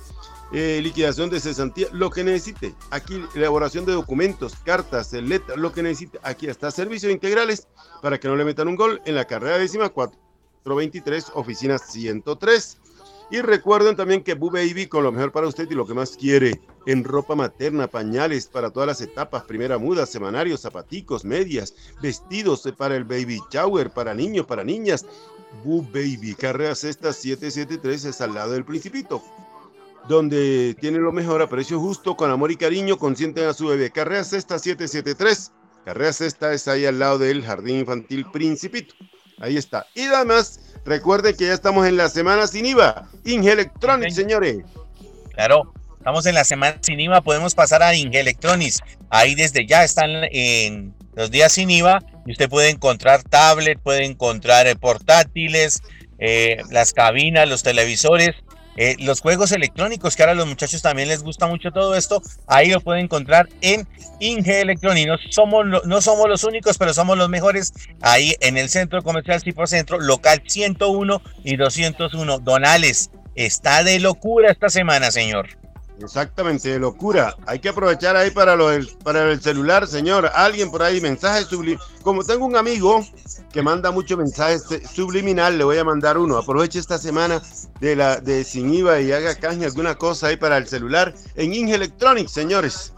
eh, 0.53 0.79
liquidación 0.81 1.29
de 1.29 1.39
cesantía, 1.39 1.87
lo 1.91 2.09
que 2.09 2.23
necesite. 2.23 2.73
Aquí, 2.91 3.21
elaboración 3.35 3.85
de 3.85 3.93
documentos, 3.93 4.55
cartas, 4.63 5.11
letras, 5.13 5.57
lo 5.57 5.73
que 5.73 5.83
necesite. 5.83 6.19
Aquí 6.23 6.47
está, 6.47 6.71
servicios 6.71 7.11
integrales 7.11 7.67
para 8.01 8.19
que 8.19 8.27
no 8.27 8.35
le 8.35 8.45
metan 8.45 8.67
un 8.67 8.75
gol 8.75 9.01
en 9.05 9.15
la 9.15 9.25
carrera 9.25 9.57
décima 9.57 9.89
423, 9.89 11.31
oficina 11.33 11.77
103. 11.77 12.77
Y 13.29 13.41
recuerden 13.41 13.97
también 13.97 14.23
que 14.23 14.35
Boo 14.35 14.49
Baby 14.49 14.87
con 14.87 15.03
lo 15.03 15.11
mejor 15.11 15.33
para 15.33 15.47
usted 15.47 15.69
y 15.69 15.75
lo 15.75 15.85
que 15.85 15.93
más 15.93 16.15
quiere. 16.15 16.61
En 16.85 17.03
ropa 17.03 17.35
materna, 17.35 17.87
pañales 17.87 18.47
para 18.47 18.69
todas 18.69 18.87
las 18.87 19.01
etapas, 19.01 19.43
primera 19.43 19.77
muda, 19.77 20.05
semanarios, 20.05 20.61
zapaticos, 20.61 21.25
medias, 21.25 21.73
vestidos 22.01 22.63
para 22.77 22.95
el 22.95 23.03
baby 23.03 23.41
shower, 23.51 23.89
para 23.89 24.13
niños, 24.13 24.45
para 24.45 24.63
niñas. 24.63 25.05
Boo 25.63 25.81
Baby, 25.81 26.35
carrera 26.35 26.75
sexta 26.75 27.11
773 27.11 28.05
es 28.05 28.21
al 28.21 28.33
lado 28.33 28.53
del 28.53 28.63
Principito. 28.63 29.21
Donde 30.07 30.77
tiene 30.79 30.99
lo 30.99 31.11
mejor 31.11 31.41
a 31.41 31.49
precio 31.49 31.81
justo, 31.81 32.15
con 32.15 32.31
amor 32.31 32.51
y 32.51 32.55
cariño, 32.55 32.97
consienten 32.97 33.49
a 33.49 33.53
su 33.53 33.67
bebé. 33.67 33.91
Carrera 33.91 34.23
sexta 34.23 34.57
773. 34.57 35.51
Carrera 35.83 36.13
sexta 36.13 36.53
es 36.53 36.67
ahí 36.69 36.85
al 36.85 36.99
lado 36.99 37.17
del 37.17 37.43
Jardín 37.43 37.79
Infantil 37.79 38.25
Principito. 38.31 38.95
Ahí 39.39 39.57
está. 39.57 39.85
Y 39.93 40.03
además, 40.03 40.66
recuerden 40.87 41.35
que 41.35 41.45
ya 41.45 41.53
estamos 41.53 41.85
en 41.85 41.97
la 41.97 42.09
semana 42.09 42.47
sin 42.47 42.65
IVA. 42.65 43.07
Inge 43.25 43.51
Electronics, 43.51 44.15
señores. 44.15 44.57
Claro, 45.33 45.73
estamos 45.97 46.25
en 46.25 46.35
la 46.35 46.43
semana 46.43 46.77
sin 46.81 46.99
IVA. 46.99 47.21
Podemos 47.21 47.53
pasar 47.53 47.83
a 47.83 47.93
Inge 47.93 48.19
Electronics. 48.19 48.79
Ahí 49.09 49.35
desde 49.35 49.67
ya 49.67 49.83
están 49.83 50.09
en 50.31 50.95
los 51.13 51.29
días 51.29 51.51
sin 51.51 51.69
IVA 51.69 51.99
y 52.25 52.31
usted 52.31 52.49
puede 52.49 52.69
encontrar 52.69 53.23
tablet, 53.23 53.79
puede 53.79 54.05
encontrar 54.05 54.67
eh, 54.67 54.75
portátiles, 54.75 55.81
eh, 56.19 56.57
las 56.71 56.93
cabinas, 56.93 57.47
los 57.47 57.63
televisores. 57.63 58.31
Eh, 58.77 58.95
los 58.99 59.21
juegos 59.21 59.51
electrónicos, 59.51 60.15
que 60.15 60.21
ahora 60.23 60.33
a 60.33 60.35
los 60.35 60.47
muchachos 60.47 60.81
también 60.81 61.09
les 61.09 61.23
gusta 61.23 61.47
mucho 61.47 61.71
todo 61.71 61.95
esto, 61.95 62.21
ahí 62.45 62.69
lo 62.69 62.79
pueden 62.79 63.05
encontrar 63.05 63.49
en 63.61 63.87
Inge 64.19 64.61
Electronics. 64.61 65.07
No 65.07 65.17
somos, 65.31 65.65
no 65.85 66.01
somos 66.01 66.29
los 66.29 66.43
únicos, 66.43 66.77
pero 66.77 66.93
somos 66.93 67.17
los 67.17 67.27
mejores 67.27 67.73
ahí 68.01 68.35
en 68.39 68.57
el 68.57 68.69
centro 68.69 69.01
comercial 69.01 69.43
Tipo 69.43 69.65
Centro, 69.65 69.99
local 69.99 70.43
101 70.45 71.21
y 71.43 71.55
201. 71.57 72.39
Donales, 72.39 73.09
está 73.35 73.83
de 73.83 73.99
locura 73.99 74.51
esta 74.51 74.69
semana, 74.69 75.11
señor. 75.11 75.57
Exactamente, 76.01 76.69
de 76.69 76.79
locura. 76.79 77.35
Hay 77.47 77.59
que 77.59 77.69
aprovechar 77.69 78.15
ahí 78.15 78.29
para, 78.29 78.55
lo 78.55 78.69
del, 78.69 78.87
para 79.03 79.31
el 79.31 79.41
celular, 79.41 79.87
señor. 79.87 80.29
Alguien 80.33 80.69
por 80.69 80.83
ahí, 80.83 81.01
mensajes 81.01 81.47
subliminal. 81.47 81.83
Como 82.03 82.23
tengo 82.23 82.45
un 82.45 82.55
amigo 82.55 83.03
que 83.51 83.63
manda 83.63 83.89
muchos 83.91 84.17
mensajes 84.17 84.63
subliminal, 84.93 85.57
le 85.57 85.63
voy 85.63 85.77
a 85.77 85.83
mandar 85.83 86.17
uno. 86.17 86.37
Aproveche 86.37 86.79
esta 86.79 86.99
semana 86.99 87.41
de 87.79 87.95
la 87.95 88.17
de 88.17 88.43
sin 88.43 88.73
IVA 88.73 89.01
y 89.01 89.11
haga 89.11 89.35
caña 89.35 89.65
alguna 89.65 89.95
cosa 89.95 90.27
ahí 90.27 90.37
para 90.37 90.57
el 90.57 90.67
celular 90.67 91.13
en 91.35 91.53
Inge 91.53 91.75
Electronics, 91.75 92.31
señores. 92.31 92.93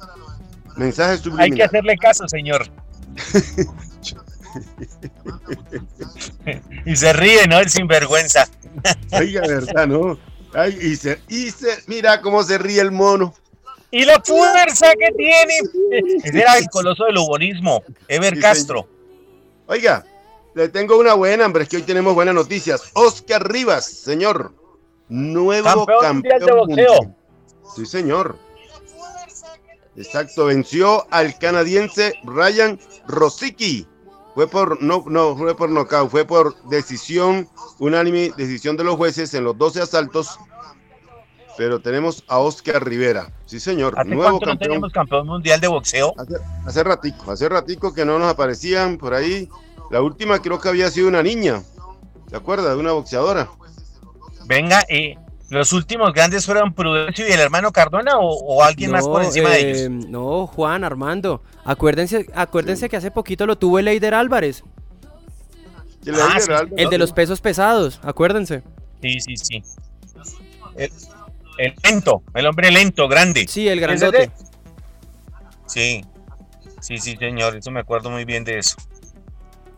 Mensajes 0.76 1.22
subliminal. 1.22 1.52
Hay 1.52 1.58
que 1.58 1.64
hacerle 1.64 1.98
caso, 1.98 2.28
señor. 2.28 2.68
y 6.86 6.96
se 6.96 7.14
ríe, 7.14 7.48
¿no? 7.48 7.60
El 7.60 7.70
sinvergüenza. 7.70 8.48
Oiga, 9.12 9.42
verdad, 9.42 9.88
¿no? 9.88 10.18
Ay, 10.54 10.78
y 10.82 10.96
se, 10.96 11.20
y 11.28 11.52
se, 11.52 11.84
mira 11.88 12.22
cómo 12.22 12.44
se 12.44 12.58
ríe 12.58 12.82
el 12.82 12.92
mono. 12.92 13.34
Y 13.92 14.06
la 14.06 14.22
fuerza 14.24 14.92
que 15.00 15.12
tiene. 15.16 15.60
Ese 16.24 16.40
era 16.40 16.58
el 16.58 16.68
coloso 16.70 17.06
del 17.06 17.18
humorismo, 17.18 17.84
Ever 18.08 18.36
Sí, 18.36 18.42
Castro. 18.42 18.88
Oiga, 19.68 20.06
le 20.56 20.70
tengo 20.70 20.98
una 20.98 21.14
buena, 21.14 21.46
hombre, 21.46 21.64
es 21.64 21.70
que 21.70 21.78
hoy 21.78 21.84
tenemos 21.84 22.14
buenas 22.14 22.36
noticias. 22.36 22.84
Oscar 22.94 23.52
Rivas, 23.52 23.86
señor. 23.86 24.54
Nuevo 25.08 25.86
Campeón 25.86 26.02
campeón, 26.02 26.40
de 26.40 26.46
boxeo. 26.46 26.66
mundial. 26.66 27.16
Sí, 27.76 27.86
señor. 27.86 28.38
Exacto, 29.96 30.46
venció 30.46 31.08
al 31.12 31.38
canadiense 31.40 32.14
Ryan 32.24 32.80
Rosicki. 33.08 33.88
Fue 34.40 34.48
por 34.48 34.82
no, 34.82 35.04
no 35.06 35.36
fue 35.36 35.54
por 35.54 35.70
nocaut, 35.70 36.10
fue 36.10 36.24
por 36.24 36.56
decisión 36.70 37.50
unánime, 37.78 38.32
decisión 38.38 38.78
de 38.78 38.86
los 38.86 38.96
jueces 38.96 39.34
en 39.34 39.44
los 39.44 39.58
12 39.58 39.82
asaltos. 39.82 40.40
Pero 41.58 41.82
tenemos 41.82 42.24
a 42.30 42.40
Oscar 42.40 42.86
Rivera. 42.86 43.34
Sí, 43.46 43.60
señor. 43.60 44.00
¿Hace 44.00 44.12
Nuevo 44.12 44.24
cuánto 44.24 44.46
no 44.46 44.52
campeón. 44.52 44.60
teníamos 44.60 44.94
campeón 44.94 45.28
mundial 45.28 45.60
de 45.60 45.68
boxeo? 45.68 46.14
Hace, 46.18 46.36
hace 46.66 46.84
ratico, 46.86 47.30
hace 47.34 47.50
ratico 47.50 47.94
que 47.94 48.06
no 48.06 48.18
nos 48.18 48.32
aparecían 48.32 48.98
por 48.98 49.14
ahí. 49.14 49.50
La 49.92 50.02
última 50.02 50.42
creo 50.42 50.58
que 50.58 50.70
había 50.70 50.90
sido 50.90 51.10
una 51.10 51.22
niña. 51.22 51.62
¿Se 52.30 52.38
acuerda? 52.38 52.70
De 52.70 52.80
una 52.80 52.94
boxeadora. 52.94 53.50
Venga, 54.46 54.86
eh, 54.88 55.18
¿los 55.50 55.74
últimos 55.74 56.14
grandes 56.14 56.46
fueron 56.46 56.74
Prudencio 56.74 57.28
y 57.28 57.32
el 57.34 57.42
hermano 57.42 57.74
Cardona 57.74 58.18
o, 58.20 58.36
o 58.36 58.64
alguien 58.64 58.92
más 58.92 59.06
por 59.06 59.22
encima 59.22 59.50
de 59.50 59.60
eh, 59.60 59.72
ellos? 59.72 60.08
No, 60.08 60.48
Juan, 60.48 60.86
Armando. 60.86 61.42
Acuérdense, 61.66 62.26
acuérdense 62.34 62.90
que 62.90 62.98
hace 62.98 63.12
poquito 63.12 63.46
lo 63.46 63.58
tuvo 63.58 63.80
el 63.80 63.88
Eider 63.88 64.14
Álvarez, 64.14 64.64
Ah, 66.14 66.38
sí, 66.40 66.52
algo, 66.52 66.76
el 66.78 66.90
de 66.90 66.98
los 66.98 67.12
pesos 67.12 67.42
pesados, 67.42 68.00
acuérdense. 68.04 68.64
Sí, 69.02 69.20
sí, 69.20 69.38
sí. 69.38 69.64
El, 70.76 70.92
el 71.58 71.76
lento, 71.84 72.24
el 72.34 72.46
hombre 72.48 72.72
lento, 72.72 73.08
grande. 73.08 73.46
Sí, 73.48 73.68
el 73.68 73.80
¿Ese 73.80 73.88
grandote. 73.88 74.32
Sí, 75.68 76.04
sí, 76.80 76.98
sí, 76.98 77.18
señor, 77.18 77.58
eso 77.58 77.70
me 77.72 77.82
acuerdo 77.82 78.10
muy 78.10 78.26
bien 78.26 78.44
de 78.44 78.60
eso. 78.60 78.78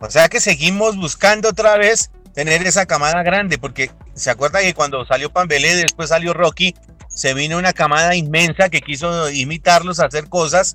O 0.00 0.10
sea 0.10 0.28
que 0.28 0.40
seguimos 0.40 0.96
buscando 0.96 1.48
otra 1.50 1.76
vez 1.76 2.10
tener 2.34 2.66
esa 2.66 2.86
camada 2.86 3.22
grande, 3.22 3.58
porque 3.58 3.90
se 4.14 4.30
acuerda 4.30 4.60
que 4.60 4.74
cuando 4.74 5.04
salió 5.04 5.30
Pambelé, 5.30 5.74
después 5.76 6.08
salió 6.08 6.32
Rocky, 6.34 6.74
se 7.08 7.34
vino 7.34 7.58
una 7.58 7.72
camada 7.72 8.14
inmensa 8.14 8.68
que 8.68 8.80
quiso 8.80 9.28
imitarlos, 9.30 10.00
hacer 10.00 10.28
cosas. 10.28 10.74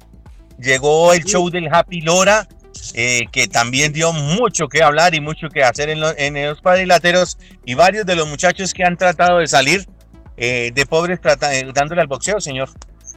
Llegó 0.60 1.14
el 1.14 1.24
show 1.24 1.50
del 1.50 1.68
Happy 1.74 2.02
Lora, 2.02 2.48
eh, 2.94 3.26
que 3.32 3.48
también 3.48 3.94
dio 3.94 4.12
mucho 4.14 4.68
que 4.68 4.82
hablar 4.84 5.14
y 5.16 5.22
mucho 5.22 5.50
que 5.50 5.64
hacer 5.64 5.90
en, 5.90 6.00
lo- 6.00 6.18
en 6.18 6.34
los 6.46 6.62
cuadriláteros, 6.62 7.38
y 7.66 7.74
varios 7.76 8.06
de 8.06 8.16
los 8.16 8.28
muchachos 8.28 8.74
que 8.74 8.84
han 8.84 8.98
tratado 8.98 9.40
de 9.40 9.48
salir 9.48 9.86
eh, 10.38 10.72
de 10.74 10.86
pobres 10.86 11.20
eh, 11.24 11.72
dándole 11.74 12.02
al 12.02 12.08
boxeo, 12.08 12.40
señor. 12.40 12.70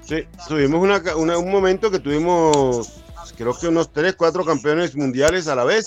Sí, 0.02 0.24
tuvimos 0.48 0.80
una, 0.82 1.02
una- 1.16 1.38
un 1.38 1.50
momento 1.50 1.90
que 1.90 1.98
tuvimos, 1.98 2.90
creo 3.36 3.58
que 3.58 3.68
unos 3.68 3.92
3, 3.92 4.14
4 4.16 4.44
campeones 4.44 4.94
mundiales 4.96 5.46
a 5.48 5.54
la 5.54 5.64
vez, 5.64 5.86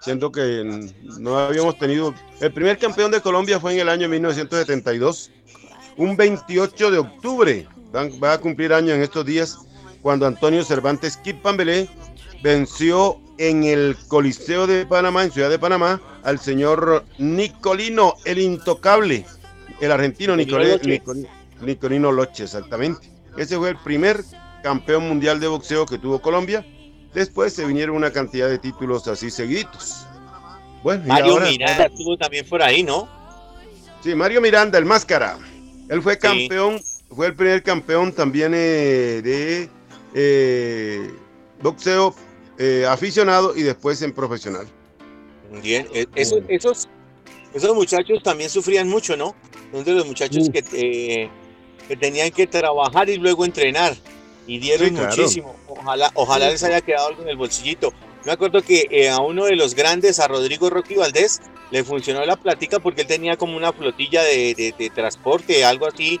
siendo 0.00 0.32
que 0.32 0.90
no 1.18 1.38
habíamos 1.38 1.78
tenido. 1.78 2.14
El 2.40 2.52
primer 2.52 2.78
campeón 2.78 3.10
de 3.10 3.20
Colombia 3.20 3.60
fue 3.60 3.74
en 3.74 3.80
el 3.80 3.88
año 3.90 4.08
1972, 4.08 5.30
un 5.98 6.16
28 6.16 6.90
de 6.90 6.98
octubre, 6.98 7.66
va 7.94 8.32
a 8.32 8.38
cumplir 8.38 8.72
año 8.72 8.94
en 8.94 9.02
estos 9.02 9.26
días, 9.26 9.58
cuando 10.02 10.26
Antonio 10.26 10.64
Cervantes 10.64 11.16
Kip 11.16 11.42
Pambelé 11.42 11.88
venció 12.42 13.18
en 13.38 13.64
el 13.64 13.96
Coliseo 14.08 14.66
de 14.66 14.86
Panamá, 14.86 15.24
en 15.24 15.30
Ciudad 15.32 15.50
de 15.50 15.58
Panamá, 15.58 16.00
al 16.22 16.38
señor 16.38 17.04
Nicolino, 17.18 18.14
el 18.24 18.38
intocable, 18.38 19.24
el 19.80 19.92
argentino 19.92 20.36
Nicole- 20.36 20.72
Loche. 20.72 21.00
Nicoli- 21.00 21.28
Nicolino 21.62 22.12
Loche, 22.12 22.44
exactamente. 22.44 23.10
Ese 23.36 23.56
fue 23.56 23.70
el 23.70 23.76
primer 23.76 24.22
campeón 24.62 25.08
mundial 25.08 25.40
de 25.40 25.48
boxeo 25.48 25.86
que 25.86 25.98
tuvo 25.98 26.20
Colombia. 26.20 26.64
Después 27.14 27.52
se 27.54 27.64
vinieron 27.64 27.96
una 27.96 28.10
cantidad 28.12 28.48
de 28.48 28.58
títulos 28.58 29.08
así 29.08 29.30
seguiditos. 29.30 30.06
Bueno, 30.82 31.04
Mario 31.06 31.32
ahora- 31.34 31.46
Miranda 31.46 31.86
estuvo 31.86 32.16
también 32.16 32.46
por 32.48 32.62
ahí, 32.62 32.82
¿no? 32.82 33.08
Sí, 34.02 34.14
Mario 34.14 34.40
Miranda, 34.40 34.78
el 34.78 34.84
máscara. 34.86 35.38
Él 35.88 36.00
fue 36.02 36.14
Sí. 36.14 36.20
campeón, 36.20 36.80
fue 37.10 37.26
el 37.26 37.34
primer 37.34 37.62
campeón 37.62 38.12
también 38.12 38.52
eh, 38.54 39.20
de 39.22 39.68
eh, 40.14 41.10
boxeo 41.62 42.14
eh, 42.58 42.84
aficionado 42.88 43.56
y 43.56 43.62
después 43.62 44.02
en 44.02 44.12
profesional. 44.12 44.66
Bien, 45.62 45.86
e- 45.92 46.06
esos, 46.14 46.40
esos, 46.48 46.88
esos 47.54 47.74
muchachos 47.74 48.22
también 48.22 48.50
sufrían 48.50 48.88
mucho, 48.88 49.16
¿no? 49.16 49.34
Son 49.72 49.84
de 49.84 49.92
los 49.92 50.06
muchachos 50.06 50.48
que, 50.50 50.64
eh, 50.72 51.30
que 51.88 51.96
tenían 51.96 52.30
que 52.30 52.46
trabajar 52.46 53.08
y 53.08 53.16
luego 53.16 53.44
entrenar. 53.44 53.96
Y 54.46 54.58
dieron 54.58 54.88
Sí, 54.88 54.94
claro. 54.94 55.16
muchísimo. 55.16 55.56
Ojalá, 55.68 56.10
ojalá 56.14 56.50
les 56.50 56.62
haya 56.64 56.80
quedado 56.80 57.08
algo 57.08 57.22
en 57.22 57.28
el 57.28 57.36
bolsillito. 57.36 57.92
Me 58.24 58.32
acuerdo 58.32 58.60
que 58.62 58.86
eh, 58.90 59.08
a 59.08 59.20
uno 59.20 59.46
de 59.46 59.56
los 59.56 59.74
grandes, 59.74 60.18
a 60.20 60.28
Rodrigo 60.28 60.68
Rocky 60.70 60.94
Valdés, 60.94 61.40
le 61.70 61.84
funcionó 61.84 62.24
la 62.26 62.36
plática 62.36 62.78
porque 62.78 63.02
él 63.02 63.06
tenía 63.06 63.36
como 63.36 63.56
una 63.56 63.72
flotilla 63.72 64.22
de, 64.22 64.74
de, 64.76 64.90
transporte, 64.90 65.64
algo 65.64 65.86
así, 65.86 66.20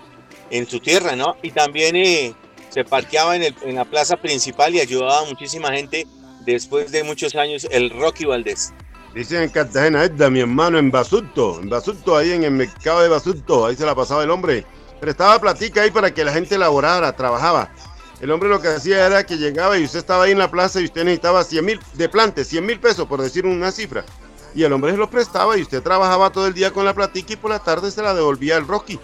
en 0.50 0.66
su 0.66 0.80
tierra, 0.80 1.16
¿no? 1.16 1.36
Y 1.42 1.50
también 1.50 1.96
eh, 1.96 2.34
se 2.70 2.84
parqueaba 2.84 3.36
en, 3.36 3.42
el, 3.42 3.54
en 3.62 3.74
la 3.74 3.84
plaza 3.84 4.16
principal 4.16 4.74
y 4.74 4.80
ayudaba 4.80 5.20
a 5.20 5.24
muchísima 5.24 5.72
gente 5.72 6.06
después 6.44 6.90
de 6.90 7.04
muchos 7.04 7.34
años, 7.34 7.66
el 7.70 7.90
Rocky 7.90 8.24
Valdés. 8.24 8.72
Dicen 9.14 9.42
en 9.42 9.48
Cartagena, 9.50 10.04
Edda, 10.04 10.30
mi 10.30 10.40
hermano, 10.40 10.78
en 10.78 10.90
Basulto, 10.90 11.60
en 11.60 11.68
Basulto, 11.68 12.16
ahí 12.16 12.30
en 12.30 12.44
el 12.44 12.52
mercado 12.52 13.02
de 13.02 13.08
Basulto, 13.08 13.66
ahí 13.66 13.74
se 13.74 13.84
la 13.84 13.94
pasaba 13.94 14.22
el 14.22 14.30
hombre. 14.30 14.64
Prestaba 15.00 15.40
platica 15.40 15.82
ahí 15.82 15.90
para 15.90 16.14
que 16.14 16.24
la 16.24 16.32
gente 16.32 16.56
laborara, 16.56 17.16
trabajaba. 17.16 17.72
El 18.20 18.30
hombre 18.30 18.48
lo 18.48 18.60
que 18.60 18.68
hacía 18.68 19.06
era 19.06 19.24
que 19.24 19.36
llegaba 19.36 19.78
y 19.78 19.84
usted 19.84 19.98
estaba 19.98 20.24
ahí 20.24 20.32
en 20.32 20.38
la 20.38 20.50
plaza 20.50 20.80
y 20.80 20.84
usted 20.84 21.04
necesitaba 21.04 21.42
100 21.42 21.64
mil 21.64 21.80
de 21.94 22.08
plantes, 22.08 22.48
100 22.48 22.66
mil 22.66 22.78
pesos, 22.78 23.08
por 23.08 23.20
decir 23.20 23.46
una 23.46 23.72
cifra. 23.72 24.04
Y 24.54 24.62
el 24.62 24.72
hombre 24.72 24.92
se 24.92 24.98
lo 24.98 25.08
prestaba 25.08 25.56
y 25.56 25.62
usted 25.62 25.82
trabajaba 25.82 26.30
todo 26.30 26.46
el 26.46 26.54
día 26.54 26.70
con 26.70 26.84
la 26.84 26.94
platica 26.94 27.32
y 27.32 27.36
por 27.36 27.50
la 27.50 27.60
tarde 27.60 27.90
se 27.90 28.02
la 28.02 28.14
devolvía 28.14 28.58
el 28.58 28.66
Rocky. 28.66 29.00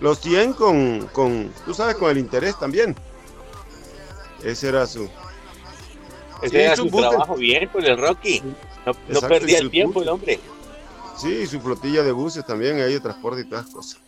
Los 0.00 0.20
100 0.20 0.54
con, 0.54 1.06
con, 1.12 1.52
tú 1.64 1.74
sabes, 1.74 1.96
con 1.96 2.10
el 2.10 2.18
interés 2.18 2.58
también. 2.58 2.96
Ese 4.42 4.68
era 4.68 4.86
su... 4.86 5.08
Ese 6.42 6.64
era 6.64 6.76
su, 6.76 6.88
trabajo 6.88 7.36
bien 7.36 7.68
con 7.68 7.84
el 7.84 7.98
Rocky. 7.98 8.42
No, 8.86 9.20
perdía 9.20 9.58
el 9.58 9.70
tiempo 9.70 10.02
el 10.02 10.08
hombre. 10.08 10.40
Sí, 11.18 11.46
su 11.46 11.60
flotilla 11.60 12.02
de 12.02 12.12
buses 12.12 12.46
también, 12.46 12.80
ahí 12.80 12.94
de 12.94 13.00
transporte 13.00 13.42
y 13.42 13.44
todas 13.44 13.66
las 13.66 13.74
cosas. 13.74 14.00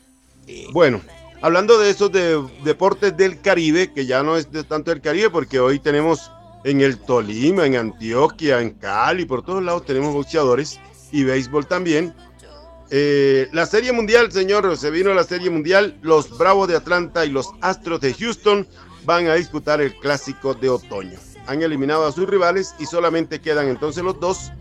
Bueno, 0.73 1.03
hablando 1.43 1.79
de 1.79 1.91
esos 1.91 2.11
de 2.11 2.43
deportes 2.65 3.15
del 3.17 3.43
Caribe, 3.43 3.93
que 3.93 4.07
ya 4.07 4.23
no 4.23 4.39
es 4.39 4.51
de 4.51 4.65
tanto 4.65 4.91
del 4.91 5.03
Caribe, 5.03 5.29
porque 5.29 5.61
hoy 5.61 5.79
tenemos 5.79 6.33
en 6.65 6.81
el 6.81 6.99
Tolima, 6.99 7.67
en 7.67 7.77
Antioquia, 7.77 8.61
en 8.61 8.71
Cali, 8.71 9.27
por 9.27 9.45
todos 9.45 9.63
lados 9.63 9.85
tenemos 9.85 10.15
boxeadores 10.15 10.81
y 11.11 11.25
béisbol 11.25 11.67
también. 11.67 12.15
Eh, 12.95 13.49
la 13.53 13.65
Serie 13.65 13.91
Mundial, 13.91 14.31
señor, 14.31 14.77
se 14.77 14.91
vino 14.91 15.15
la 15.15 15.25
Serie 15.25 15.49
Mundial. 15.49 15.97
Los 16.03 16.37
Bravos 16.37 16.69
de 16.69 16.77
Atlanta 16.77 17.25
y 17.25 17.31
los 17.31 17.49
Astros 17.63 18.03
de 18.03 18.13
Houston 18.13 18.67
van 19.07 19.29
a 19.29 19.35
disputar 19.35 19.81
el 19.81 19.95
Clásico 19.95 20.53
de 20.53 20.69
Otoño. 20.69 21.19
Han 21.47 21.63
eliminado 21.63 22.07
a 22.07 22.13
sus 22.13 22.29
rivales 22.29 22.75
y 22.79 22.85
solamente 22.85 23.41
quedan 23.41 23.69
entonces 23.69 24.05
los 24.05 24.21
dos 24.21 24.53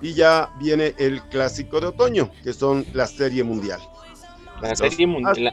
y 0.00 0.14
ya 0.14 0.50
viene 0.60 0.94
el 0.98 1.20
clásico 1.22 1.80
de 1.80 1.88
otoño, 1.88 2.30
que 2.44 2.52
son 2.52 2.86
la 2.92 3.08
Serie 3.08 3.42
Mundial. 3.42 3.80
La 4.62 4.76
Serie 4.76 5.06
Mundial. 5.08 5.52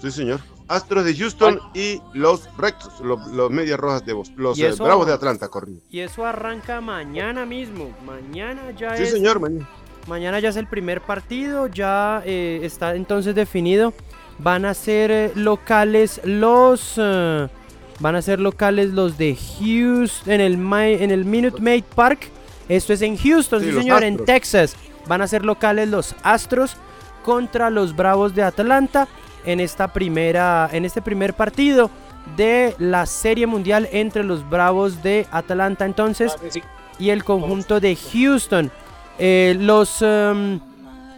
Sí, 0.00 0.12
señor. 0.12 0.40
Astros 0.68 1.04
de 1.04 1.14
Houston 1.16 1.58
y 1.74 2.00
los 2.14 2.48
Rectos, 2.56 3.00
los, 3.00 3.50
Medias 3.50 3.80
Rojas 3.80 4.06
de 4.06 4.12
Boston, 4.12 4.36
los 4.38 4.58
eh, 4.58 4.72
Bravos 4.78 5.06
de 5.06 5.12
Atlanta, 5.12 5.48
corrido. 5.48 5.80
Y 5.90 6.00
eso 6.00 6.24
arranca 6.24 6.80
mañana 6.80 7.44
mismo. 7.44 7.90
Mañana 8.06 8.70
ya 8.70 8.96
sí, 8.96 9.02
es. 9.02 9.08
Sí, 9.08 9.16
señor, 9.16 9.40
mañana. 9.40 9.68
Mañana 10.06 10.40
ya 10.40 10.48
es 10.48 10.56
el 10.56 10.66
primer 10.66 11.00
partido, 11.00 11.68
ya 11.68 12.22
eh, 12.24 12.60
está 12.62 12.94
entonces 12.94 13.34
definido. 13.34 13.94
Van 14.38 14.64
a 14.64 14.74
ser 14.74 15.10
eh, 15.10 15.32
locales 15.34 16.20
los. 16.24 16.94
van 16.96 18.16
a 18.16 18.22
ser 18.22 18.40
locales 18.40 18.90
los 18.90 19.16
de 19.18 19.36
Houston 19.36 20.32
en 20.32 20.40
el, 20.40 20.54
en 20.54 21.10
el 21.10 21.24
Minute 21.24 21.60
Maid 21.60 21.84
Park 21.94 22.30
esto 22.68 22.92
es 22.92 23.02
en 23.02 23.16
Houston, 23.16 23.60
sí, 23.62 23.72
señor, 23.72 24.04
en 24.04 24.24
Texas. 24.24 24.76
Van 25.06 25.20
a 25.20 25.26
ser 25.26 25.44
locales 25.44 25.88
los 25.88 26.14
Astros 26.22 26.76
contra 27.22 27.70
los 27.70 27.94
Bravos 27.94 28.34
de 28.34 28.42
Atlanta 28.42 29.08
en 29.44 29.60
esta 29.60 29.92
primera 29.92 30.68
en 30.72 30.84
este 30.84 31.02
primer 31.02 31.34
partido 31.34 31.90
de 32.36 32.74
la 32.78 33.06
Serie 33.06 33.46
Mundial 33.46 33.88
entre 33.92 34.22
los 34.22 34.48
Bravos 34.48 35.02
de 35.02 35.26
Atlanta 35.32 35.84
entonces 35.84 36.32
ah, 36.36 36.60
y 36.98 37.10
el 37.10 37.24
conjunto 37.24 37.80
de 37.80 37.96
Houston. 37.96 38.70
Eh, 39.18 39.56
los 39.58 40.02
em, 40.02 40.60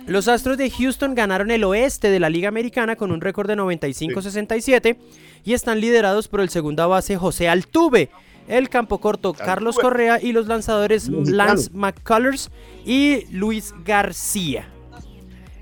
los 0.07 0.29
Astros 0.29 0.59
de 0.59 0.71
Houston 0.71 1.15
ganaron 1.15 1.51
el 1.51 1.65
oeste 1.65 2.11
de 2.11 2.21
la 2.21 2.29
Liga 2.29 2.49
Americana 2.49 2.97
con 2.97 3.11
un 3.11 3.21
récord 3.21 3.49
de 3.49 3.57
95-67 3.57 4.97
y 5.45 5.55
están 5.55 5.81
liderados 5.81 6.29
por 6.29 6.41
el 6.41 6.51
segunda 6.51 6.87
base 6.87 7.17
José 7.17 7.49
Altuve 7.49 8.11
el 8.49 8.69
campo 8.69 9.01
corto 9.01 9.33
Carlos 9.33 9.79
Correa 9.79 10.21
y 10.21 10.33
los 10.33 10.47
lanzadores 10.47 11.09
Lance 11.09 11.71
McCullers 11.73 12.51
y 12.85 13.27
Luis 13.31 13.75
García. 13.85 14.69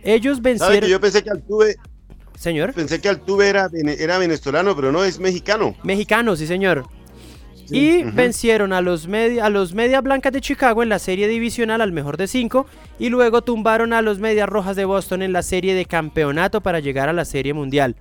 Ellos 0.02 0.42
vencieron. 0.42 0.90
yo 0.90 1.00
pensé 1.00 1.22
que 1.22 1.30
Altuve. 1.30 1.76
Señor. 2.36 2.72
Pensé 2.72 3.00
que 3.00 3.08
Altuve 3.08 3.48
era, 3.48 3.70
era 3.98 4.18
venezolano, 4.18 4.74
pero 4.74 4.90
no 4.90 5.04
es 5.04 5.20
mexicano. 5.20 5.76
Mexicano, 5.84 6.34
sí, 6.34 6.48
señor. 6.48 6.84
Y 7.72 8.02
vencieron 8.04 8.72
a 8.72 8.80
los, 8.80 9.08
media, 9.08 9.46
a 9.46 9.50
los 9.50 9.74
Media 9.74 10.00
Blancas 10.00 10.32
de 10.32 10.40
Chicago 10.40 10.82
en 10.82 10.88
la 10.88 10.98
serie 10.98 11.26
divisional 11.26 11.80
al 11.80 11.92
mejor 11.92 12.16
de 12.16 12.26
cinco. 12.26 12.66
Y 12.98 13.08
luego 13.08 13.42
tumbaron 13.42 13.92
a 13.92 14.02
los 14.02 14.18
Medias 14.18 14.48
Rojas 14.48 14.76
de 14.76 14.84
Boston 14.84 15.22
en 15.22 15.32
la 15.32 15.42
serie 15.42 15.74
de 15.74 15.86
campeonato 15.86 16.60
para 16.60 16.80
llegar 16.80 17.08
a 17.08 17.12
la 17.12 17.24
serie 17.24 17.54
mundial. 17.54 17.96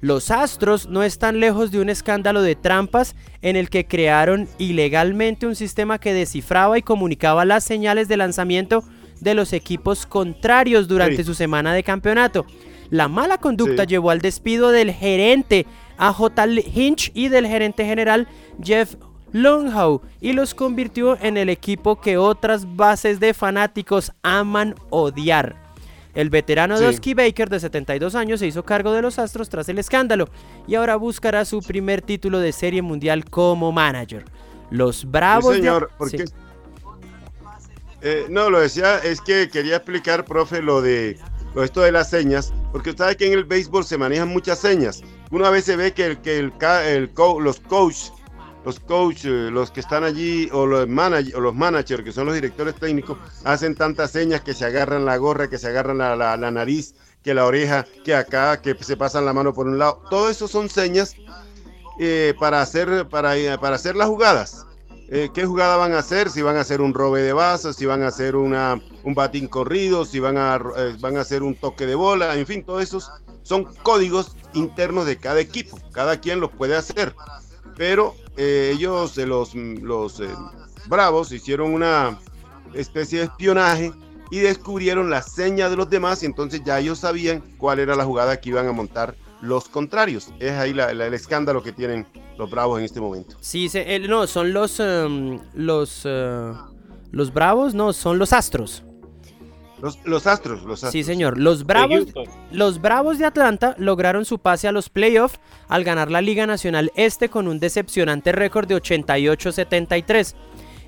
Los 0.00 0.30
Astros 0.30 0.88
no 0.88 1.02
están 1.02 1.40
lejos 1.40 1.70
de 1.70 1.80
un 1.80 1.88
escándalo 1.88 2.42
de 2.42 2.56
trampas 2.56 3.16
en 3.40 3.56
el 3.56 3.70
que 3.70 3.86
crearon 3.86 4.48
ilegalmente 4.58 5.46
un 5.46 5.56
sistema 5.56 5.98
que 5.98 6.12
descifraba 6.12 6.76
y 6.76 6.82
comunicaba 6.82 7.46
las 7.46 7.64
señales 7.64 8.06
de 8.08 8.18
lanzamiento 8.18 8.84
de 9.20 9.34
los 9.34 9.52
equipos 9.54 10.04
contrarios 10.04 10.88
durante 10.88 11.24
su 11.24 11.34
semana 11.34 11.72
de 11.72 11.82
campeonato. 11.82 12.44
La 12.90 13.08
mala 13.08 13.38
conducta 13.38 13.84
llevó 13.84 14.10
al 14.10 14.20
despido 14.20 14.70
del 14.70 14.92
gerente 14.92 15.66
AJ 15.96 16.32
Hinch 16.74 17.10
y 17.14 17.28
del 17.28 17.46
gerente 17.46 17.84
general 17.84 18.28
Jeff 18.62 18.96
Longhow 19.32 20.00
y 20.20 20.32
los 20.32 20.54
convirtió 20.54 21.18
en 21.20 21.36
el 21.36 21.48
equipo 21.48 22.00
que 22.00 22.16
otras 22.16 22.76
bases 22.76 23.18
de 23.20 23.34
fanáticos 23.34 24.12
aman 24.22 24.74
odiar. 24.90 25.56
El 26.14 26.30
veterano 26.30 26.80
Dusky 26.80 27.14
Baker, 27.14 27.50
de 27.50 27.58
72 27.58 28.14
años, 28.14 28.38
se 28.38 28.46
hizo 28.46 28.64
cargo 28.64 28.92
de 28.92 29.02
los 29.02 29.18
Astros 29.18 29.48
tras 29.48 29.68
el 29.68 29.80
escándalo 29.80 30.28
y 30.68 30.76
ahora 30.76 30.94
buscará 30.94 31.44
su 31.44 31.60
primer 31.60 32.02
título 32.02 32.38
de 32.38 32.52
Serie 32.52 32.82
Mundial 32.82 33.24
como 33.24 33.72
manager. 33.72 34.24
Los 34.70 35.10
Bravos. 35.10 35.56
señor, 35.56 35.90
eh, 38.06 38.26
no, 38.28 38.50
lo 38.50 38.60
decía, 38.60 38.98
es 38.98 39.20
que 39.20 39.48
quería 39.48 39.76
explicar, 39.76 40.24
profe, 40.24 40.60
lo 40.62 40.82
de 40.82 41.18
esto 41.56 41.80
de 41.80 41.90
las 41.90 42.10
señas, 42.10 42.52
porque 42.70 42.90
usted 42.90 43.04
sabe 43.04 43.16
que 43.16 43.26
en 43.26 43.32
el 43.32 43.44
béisbol 43.44 43.84
se 43.84 43.96
manejan 43.96 44.28
muchas 44.28 44.58
señas. 44.58 45.02
Una 45.30 45.50
vez 45.50 45.64
se 45.64 45.74
ve 45.74 45.92
que, 45.92 46.06
el, 46.06 46.18
que 46.20 46.38
el, 46.38 46.52
el 46.86 47.10
los 47.40 47.60
coaches 47.60 48.12
los 48.64 48.80
coaches, 48.80 49.24
eh, 49.24 49.50
los 49.50 49.70
que 49.70 49.80
están 49.80 50.04
allí, 50.04 50.48
o 50.52 50.66
los, 50.66 50.88
managers, 50.88 51.34
o 51.34 51.40
los 51.40 51.54
managers, 51.54 52.02
que 52.02 52.12
son 52.12 52.26
los 52.26 52.34
directores 52.34 52.74
técnicos, 52.74 53.18
hacen 53.44 53.74
tantas 53.74 54.10
señas 54.10 54.40
que 54.40 54.54
se 54.54 54.64
agarran 54.64 55.04
la 55.04 55.16
gorra, 55.16 55.48
que 55.48 55.58
se 55.58 55.68
agarran 55.68 55.98
la, 55.98 56.36
nariz, 56.36 56.94
que 57.22 57.34
la 57.34 57.44
oreja, 57.44 57.86
que 58.04 58.14
acá, 58.14 58.60
que 58.60 58.74
se 58.80 58.96
pasan 58.96 59.24
la 59.24 59.32
mano 59.32 59.52
por 59.52 59.66
un 59.66 59.78
lado. 59.78 60.02
Todo 60.08 60.30
eso 60.30 60.48
son 60.48 60.68
señas 60.68 61.14
eh, 61.98 62.34
para, 62.38 62.62
hacer, 62.62 63.08
para, 63.08 63.36
eh, 63.36 63.58
para 63.58 63.76
hacer 63.76 63.96
las 63.96 64.08
jugadas. 64.08 64.66
¿Qué 65.06 65.44
jugada 65.44 65.76
van 65.76 65.92
a 65.92 65.98
hacer? 65.98 66.28
Si 66.28 66.42
van 66.42 66.56
a 66.56 66.62
hacer 66.62 66.80
un 66.80 66.92
robe 66.92 67.22
de 67.22 67.32
bases, 67.32 67.76
si 67.76 67.86
van 67.86 68.02
a 68.02 68.08
hacer 68.08 68.34
una, 68.34 68.80
un 69.04 69.14
batín 69.14 69.46
corrido, 69.46 70.04
si 70.06 70.18
van 70.18 70.36
a, 70.36 70.58
van 70.98 71.18
a 71.18 71.20
hacer 71.20 71.44
un 71.44 71.54
toque 71.54 71.86
de 71.86 71.94
bola, 71.94 72.36
en 72.36 72.46
fin, 72.46 72.64
todos 72.64 72.82
esos 72.82 73.12
son 73.42 73.64
códigos 73.82 74.34
internos 74.54 75.06
de 75.06 75.18
cada 75.18 75.38
equipo. 75.38 75.78
Cada 75.92 76.20
quien 76.20 76.40
los 76.40 76.50
puede 76.50 76.74
hacer 76.74 77.14
pero 77.76 78.14
eh, 78.36 78.72
ellos, 78.74 79.16
los, 79.16 79.54
los 79.54 80.20
eh, 80.20 80.28
bravos, 80.86 81.32
hicieron 81.32 81.72
una 81.72 82.18
especie 82.74 83.20
de 83.20 83.24
espionaje 83.26 83.92
y 84.30 84.38
descubrieron 84.38 85.10
la 85.10 85.22
seña 85.22 85.68
de 85.68 85.76
los 85.76 85.88
demás 85.88 86.22
y 86.22 86.26
entonces 86.26 86.62
ya 86.64 86.80
ellos 86.80 86.98
sabían 86.98 87.42
cuál 87.58 87.78
era 87.78 87.94
la 87.94 88.04
jugada 88.04 88.40
que 88.40 88.48
iban 88.48 88.66
a 88.66 88.72
montar 88.72 89.14
los 89.40 89.68
contrarios. 89.68 90.30
Es 90.40 90.52
ahí 90.52 90.70
el 90.70 91.14
escándalo 91.14 91.62
que 91.62 91.72
tienen 91.72 92.06
los 92.38 92.50
bravos 92.50 92.78
en 92.78 92.84
este 92.84 93.00
momento. 93.00 93.36
Sí, 93.40 93.70
no, 94.08 94.26
son 94.26 94.52
los, 94.52 94.80
em, 94.80 95.38
los, 95.54 96.02
eh, 96.04 96.52
los 97.10 97.32
bravos, 97.32 97.74
no, 97.74 97.92
son 97.92 98.18
los 98.18 98.32
astros. 98.32 98.82
Los, 99.80 100.26
Astros, 100.26 100.62
los 100.62 100.84
Astros. 100.84 100.92
Sí, 100.92 101.04
señor. 101.04 101.38
Los 101.38 101.64
Bravos, 101.64 102.06
los 102.50 102.80
Bravos 102.80 103.18
de 103.18 103.26
Atlanta 103.26 103.74
lograron 103.78 104.24
su 104.24 104.38
pase 104.38 104.68
a 104.68 104.72
los 104.72 104.88
playoffs 104.88 105.40
al 105.68 105.84
ganar 105.84 106.10
la 106.10 106.20
Liga 106.20 106.46
Nacional 106.46 106.92
Este 106.94 107.28
con 107.28 107.48
un 107.48 107.60
decepcionante 107.60 108.32
récord 108.32 108.66
de 108.66 108.76
88-73. 108.76 110.34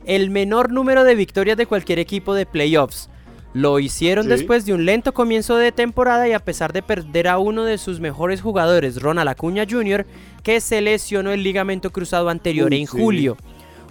El 0.05 0.31
menor 0.31 0.73
número 0.73 1.05
de 1.05 1.15
victorias 1.15 1.57
de 1.57 1.67
cualquier 1.67 1.99
equipo 1.99 2.35
de 2.35 2.47
playoffs. 2.47 3.11
Lo 3.57 3.79
hicieron 3.79 4.29
después 4.29 4.67
de 4.67 4.75
un 4.75 4.85
lento 4.85 5.15
comienzo 5.15 5.57
de 5.57 5.73
temporada 5.73 6.29
y 6.29 6.33
a 6.33 6.41
pesar 6.41 6.75
de 6.75 6.83
perder 6.83 7.27
a 7.27 7.39
uno 7.39 7.65
de 7.65 7.79
sus 7.79 8.01
mejores 8.01 8.43
jugadores, 8.43 9.01
Ronald 9.01 9.31
Acuña 9.31 9.65
Jr., 9.69 10.05
que 10.43 10.61
se 10.61 10.83
lesionó 10.83 11.33
el 11.33 11.43
ligamento 11.43 11.91
cruzado 11.91 12.29
anterior 12.29 12.75
en 12.75 12.85
julio. 12.85 13.39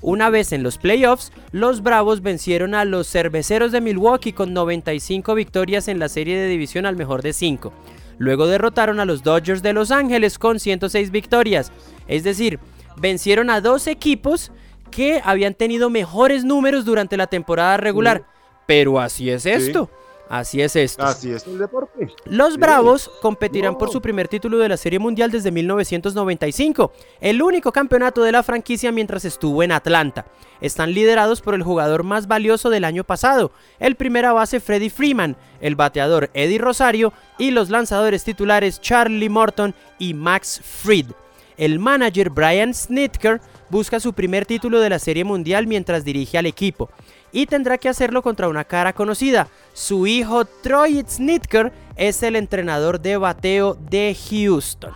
Una 0.05 0.29
vez 0.29 0.51
en 0.51 0.61
los 0.61 0.77
playoffs, 0.77 1.31
los 1.51 1.81
Bravos 1.81 2.21
vencieron 2.21 2.75
a 2.75 2.85
los 2.85 3.09
Cerveceros 3.11 3.71
de 3.71 3.81
Milwaukee 3.81 4.33
con 4.33 4.53
95 4.53 5.33
victorias 5.33 5.87
en 5.87 5.97
la 5.97 6.09
serie 6.09 6.37
de 6.37 6.47
división 6.47 6.85
al 6.85 6.95
mejor 6.95 7.23
de 7.23 7.33
5. 7.33 7.73
Luego 8.19 8.45
derrotaron 8.45 8.99
a 8.99 9.05
los 9.05 9.23
Dodgers 9.23 9.63
de 9.63 9.73
Los 9.73 9.89
Ángeles 9.89 10.37
con 10.37 10.59
106 10.59 11.09
victorias. 11.09 11.71
Es 12.07 12.23
decir, 12.23 12.59
vencieron 12.97 13.49
a 13.49 13.61
dos 13.61 13.87
equipos 13.87 14.51
que 14.91 15.23
habían 15.25 15.55
tenido 15.55 15.89
mejores 15.89 16.45
números 16.45 16.85
durante 16.85 17.17
la 17.17 17.25
temporada 17.25 17.77
regular. 17.77 18.25
Pero 18.67 18.99
así 18.99 19.31
es 19.31 19.47
esto. 19.47 19.89
Así 20.29 20.61
es 20.61 20.75
esto. 20.75 21.03
Así 21.03 21.31
es 21.31 21.45
el 21.45 21.57
deporte. 21.57 22.09
Los 22.25 22.53
Sí. 22.53 22.59
Bravos 22.59 23.11
competirán 23.21 23.77
por 23.77 23.91
su 23.91 24.01
primer 24.01 24.27
título 24.27 24.57
de 24.57 24.69
la 24.69 24.77
Serie 24.77 24.99
Mundial 24.99 25.29
desde 25.31 25.51
1995, 25.51 26.91
el 27.21 27.41
único 27.41 27.71
campeonato 27.71 28.23
de 28.23 28.31
la 28.31 28.43
franquicia 28.43 28.91
mientras 28.91 29.25
estuvo 29.25 29.61
en 29.63 29.71
Atlanta. 29.71 30.25
Están 30.61 30.93
liderados 30.93 31.41
por 31.41 31.53
el 31.53 31.63
jugador 31.63 32.03
más 32.03 32.27
valioso 32.27 32.69
del 32.69 32.85
año 32.85 33.03
pasado, 33.03 33.51
el 33.79 33.95
primera 33.95 34.33
base 34.33 34.59
Freddie 34.59 34.89
Freeman, 34.89 35.35
el 35.61 35.75
bateador 35.75 36.29
Eddie 36.33 36.57
Rosario 36.59 37.13
y 37.37 37.51
los 37.51 37.69
lanzadores 37.69 38.23
titulares 38.23 38.81
Charlie 38.81 39.29
Morton 39.29 39.75
y 39.99 40.13
Max 40.13 40.61
Fried. 40.63 41.07
El 41.57 41.79
manager 41.79 42.29
Brian 42.31 42.73
Snitker 42.73 43.39
busca 43.69 43.99
su 43.99 44.13
primer 44.13 44.45
título 44.45 44.79
de 44.79 44.89
la 44.89 44.99
Serie 44.99 45.23
Mundial 45.23 45.67
mientras 45.67 46.03
dirige 46.03 46.37
al 46.37 46.45
equipo 46.45 46.89
y 47.35 47.47
tendrá 47.47 47.77
que 47.77 47.89
hacerlo 47.89 48.21
contra 48.21 48.47
una 48.47 48.63
cara 48.63 48.93
conocida. 48.93 49.49
Su 49.73 50.07
hijo 50.07 50.45
Troy 50.45 51.03
Snitker 51.05 51.73
es 51.97 52.23
el 52.23 52.37
entrenador 52.37 53.01
de 53.01 53.17
bateo 53.17 53.73
de 53.75 54.15
Houston. 54.29 54.93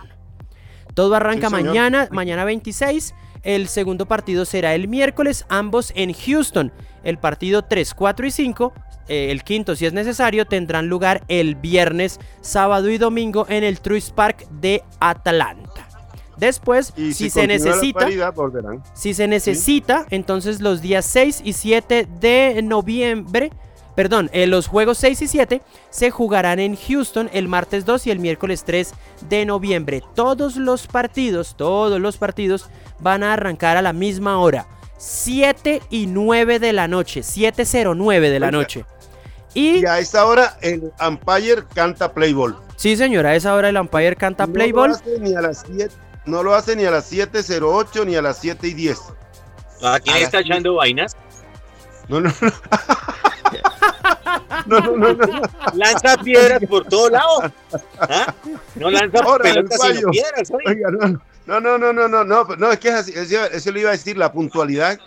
Todo 0.94 1.14
arranca 1.16 1.48
Sí, 1.48 1.52
mañana, 1.52 2.08
mañana 2.10 2.44
26. 2.44 3.14
El 3.42 3.68
segundo 3.68 4.06
partido 4.06 4.46
será 4.46 4.74
el 4.74 4.88
miércoles, 4.88 5.44
ambos 5.50 5.92
en 5.94 6.14
Houston. 6.14 6.72
El 7.04 7.18
partido 7.18 7.62
3, 7.62 7.92
4 7.92 8.26
y 8.26 8.30
5, 8.30 8.72
eh, 9.08 9.30
el 9.30 9.44
quinto 9.44 9.76
si 9.76 9.84
es 9.84 9.92
necesario, 9.92 10.46
tendrán 10.46 10.88
lugar 10.88 11.22
el 11.28 11.56
viernes, 11.56 12.20
sábado 12.40 12.88
y 12.88 12.96
domingo 12.96 13.44
en 13.50 13.64
el 13.64 13.80
Truist 13.80 14.12
Park 14.12 14.48
de 14.50 14.82
Atlanta. 14.98 15.89
Después, 16.40 16.92
Y 16.96 17.12
si, 17.12 17.24
si, 17.24 17.30
se 17.30 17.46
necesita, 17.46 18.00
paridad, 18.00 18.34
si 18.94 19.14
se 19.14 19.28
necesita, 19.28 20.06
entonces 20.10 20.60
los 20.60 20.80
días 20.80 21.04
6 21.04 21.42
y 21.44 21.52
7 21.52 22.08
de 22.20 22.60
noviembre, 22.62 23.52
perdón, 23.94 24.30
eh, 24.32 24.46
los 24.46 24.66
juegos 24.66 24.96
6 24.98 25.20
y 25.22 25.28
7 25.28 25.62
se 25.90 26.10
jugarán 26.10 26.58
en 26.58 26.76
Houston 26.76 27.28
el 27.34 27.46
martes 27.46 27.84
2 27.84 28.06
y 28.06 28.10
el 28.10 28.18
miércoles 28.20 28.64
3 28.64 28.92
de 29.28 29.44
noviembre. 29.44 30.02
Todos 30.14 30.56
los 30.56 30.86
partidos, 30.86 31.54
todos 31.56 32.00
los 32.00 32.16
partidos 32.16 32.66
van 33.00 33.22
a 33.22 33.34
arrancar 33.34 33.76
a 33.76 33.82
la 33.82 33.92
misma 33.92 34.38
hora. 34.38 34.66
7 34.96 35.82
y 35.90 36.06
9 36.06 36.58
de 36.58 36.72
la 36.72 36.88
noche, 36.88 37.20
7.09 37.20 38.20
de 38.30 38.40
la 38.40 38.46
Oiga. 38.46 38.58
noche. 38.58 38.84
Y 39.52 39.78
Y 39.80 39.84
a 39.86 39.98
esta 39.98 40.24
hora 40.26 40.56
el 40.62 40.90
umpire 41.06 41.64
canta 41.74 42.12
play 42.12 42.32
ball. 42.32 42.56
sí, 42.76 42.96
señora, 42.96 43.30
a 43.30 43.34
esa 43.34 43.54
hora 43.54 43.68
el 43.68 43.76
umpire 43.76 44.14
canta 44.16 44.46
No 44.46 44.52
play 44.52 44.70
lo 44.70 44.76
ball. 44.76 44.90
hace 44.92 45.18
ni 45.18 45.34
a 45.34 45.40
las 45.40 45.64
7, 45.66 45.92
no 46.26 46.42
lo 46.42 46.54
hace 46.54 46.76
ni 46.76 46.84
a 46.84 46.90
las 46.90 47.12
7.08 47.12 48.06
ni 48.06 48.16
a 48.16 48.22
las 48.22 48.42
7.10. 48.42 48.98
¿A 49.82 49.98
quién 50.00 50.16
a 50.16 50.18
está 50.20 50.40
echando 50.40 50.74
vainas? 50.74 51.16
No, 52.08 52.20
no, 52.20 52.30
no. 52.40 52.52
No, 54.66 54.80
no, 54.80 55.42
Lanza 55.74 56.16
piedras 56.18 56.60
por 56.68 56.84
todos 56.86 57.12
lados. 57.12 57.52
¿Ah? 57.98 58.34
No 58.74 58.90
lanza 58.90 59.20
pelotas 59.42 59.80
sino 59.80 60.10
piedras. 60.10 60.50
No, 61.46 61.60
no, 61.60 61.78
no, 61.78 61.92
no, 61.92 62.08
no, 62.08 62.24
no, 62.24 62.44
no, 62.44 62.72
es 62.72 62.78
que 62.78 62.88
es 62.88 62.94
así, 62.94 63.12
eso, 63.14 63.44
eso 63.46 63.72
le 63.72 63.80
iba 63.80 63.88
a 63.88 63.92
decir, 63.92 64.16
la 64.16 64.32
puntualidad, 64.32 64.98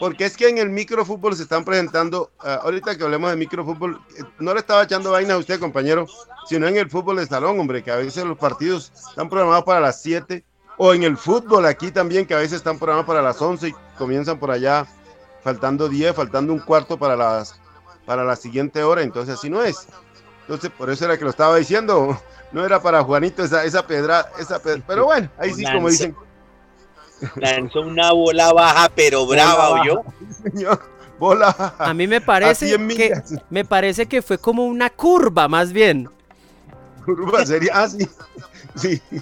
porque 0.00 0.24
es 0.24 0.36
que 0.36 0.48
en 0.48 0.58
el 0.58 0.70
microfútbol 0.70 1.36
se 1.36 1.44
están 1.44 1.64
presentando, 1.64 2.32
ah, 2.40 2.60
ahorita 2.64 2.96
que 2.96 3.04
hablemos 3.04 3.30
de 3.30 3.36
microfútbol, 3.36 4.00
eh, 4.18 4.22
no 4.40 4.52
le 4.52 4.60
estaba 4.60 4.82
echando 4.82 5.12
vaina 5.12 5.34
a 5.34 5.38
usted, 5.38 5.60
compañero, 5.60 6.06
sino 6.48 6.66
en 6.66 6.76
el 6.76 6.90
fútbol 6.90 7.18
de 7.18 7.26
salón, 7.26 7.60
hombre, 7.60 7.84
que 7.84 7.92
a 7.92 7.96
veces 7.96 8.24
los 8.24 8.38
partidos 8.38 8.90
están 9.10 9.28
programados 9.28 9.64
para 9.64 9.80
las 9.80 10.02
7 10.02 10.44
o 10.84 10.94
en 10.94 11.04
el 11.04 11.16
fútbol 11.16 11.64
aquí 11.66 11.92
también, 11.92 12.26
que 12.26 12.34
a 12.34 12.38
veces 12.38 12.54
están 12.54 12.76
programados 12.76 13.06
para 13.06 13.22
las 13.22 13.40
11 13.40 13.68
y 13.68 13.74
comienzan 13.96 14.40
por 14.40 14.50
allá, 14.50 14.84
faltando 15.44 15.88
10, 15.88 16.12
faltando 16.12 16.52
un 16.52 16.58
cuarto 16.58 16.98
para 16.98 17.14
las 17.14 17.60
para 18.04 18.24
la 18.24 18.34
siguiente 18.34 18.82
hora, 18.82 19.02
entonces 19.02 19.36
así 19.36 19.48
no 19.48 19.62
es. 19.62 19.86
Entonces, 20.40 20.72
por 20.76 20.90
eso 20.90 21.04
era 21.04 21.16
que 21.16 21.22
lo 21.22 21.30
estaba 21.30 21.56
diciendo, 21.56 22.20
no 22.52 22.66
era 22.66 22.82
para 22.82 23.04
Juanito 23.04 23.44
esa, 23.44 23.62
esa 23.64 23.86
pedra, 23.86 24.32
esa 24.40 24.60
pedra, 24.60 24.82
pero 24.84 25.04
bueno, 25.04 25.30
ahí 25.38 25.54
sí, 25.54 25.64
como 25.72 25.88
dicen, 25.88 26.16
Lanzó 27.36 27.82
una 27.82 28.10
bola 28.10 28.52
baja, 28.52 28.90
pero 28.92 29.24
brava, 29.24 29.80
¿oyó? 29.80 30.02
señor, 30.42 30.82
bola. 31.16 31.76
A 31.78 31.94
mí 31.94 32.08
me 32.08 32.20
parece 32.20 32.66
100 32.66 32.88
que 32.88 33.22
me 33.50 33.64
parece 33.64 34.06
que 34.06 34.20
fue 34.20 34.36
como 34.36 34.66
una 34.66 34.90
curva 34.90 35.46
más 35.46 35.72
bien. 35.72 36.10
Curva 37.04 37.46
sería 37.46 37.84
así. 37.84 38.08
Sí. 38.74 39.00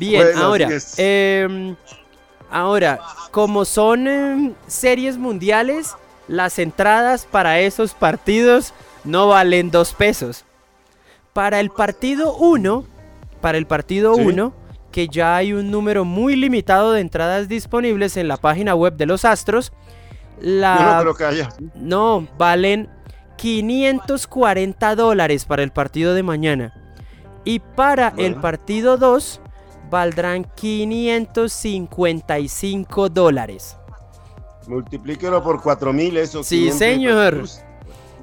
Bien, 0.00 0.22
Bueno, 0.22 0.42
ahora, 0.42 0.68
em, 0.96 1.76
ahora, 2.50 3.00
como 3.30 3.66
son 3.66 4.08
em, 4.08 4.54
series 4.66 5.18
mundiales, 5.18 5.94
las 6.26 6.58
entradas 6.58 7.26
para 7.26 7.60
esos 7.60 7.92
partidos 7.92 8.72
no 9.04 9.28
valen 9.28 9.70
dos 9.70 9.92
pesos. 9.92 10.46
Para 11.34 11.60
el 11.60 11.68
partido 11.68 12.34
1, 12.34 12.86
para 13.42 13.58
el 13.58 13.66
partido 13.66 14.14
Sí. 14.14 14.22
1, 14.22 14.54
que 14.90 15.08
ya 15.08 15.36
hay 15.36 15.52
un 15.52 15.70
número 15.70 16.06
muy 16.06 16.34
limitado 16.34 16.92
de 16.92 17.02
entradas 17.02 17.46
disponibles 17.46 18.16
en 18.16 18.26
la 18.26 18.38
página 18.38 18.74
web 18.74 18.94
de 18.96 19.04
los 19.04 19.26
Astros, 19.26 19.70
la 20.40 21.02
no 21.04 21.14
creo 21.14 21.30
que 21.30 21.46
no, 21.74 22.26
valen 22.38 22.88
540 23.36 24.96
dólares 24.96 25.44
para 25.44 25.62
el 25.62 25.72
partido 25.72 26.14
de 26.14 26.22
mañana. 26.22 26.72
Y 27.44 27.58
para 27.58 28.14
el 28.16 28.36
partido 28.36 28.96
2 28.96 29.40
valdrán 29.90 30.44
555 30.54 33.08
dólares. 33.08 33.76
Multiplíquelo 34.66 35.42
por 35.42 35.60
4 35.62 35.92
mil, 35.92 36.16
eso. 36.16 36.42
Sí, 36.44 36.70
500, 36.70 36.78
señor. 36.78 37.38
pues, 37.40 37.64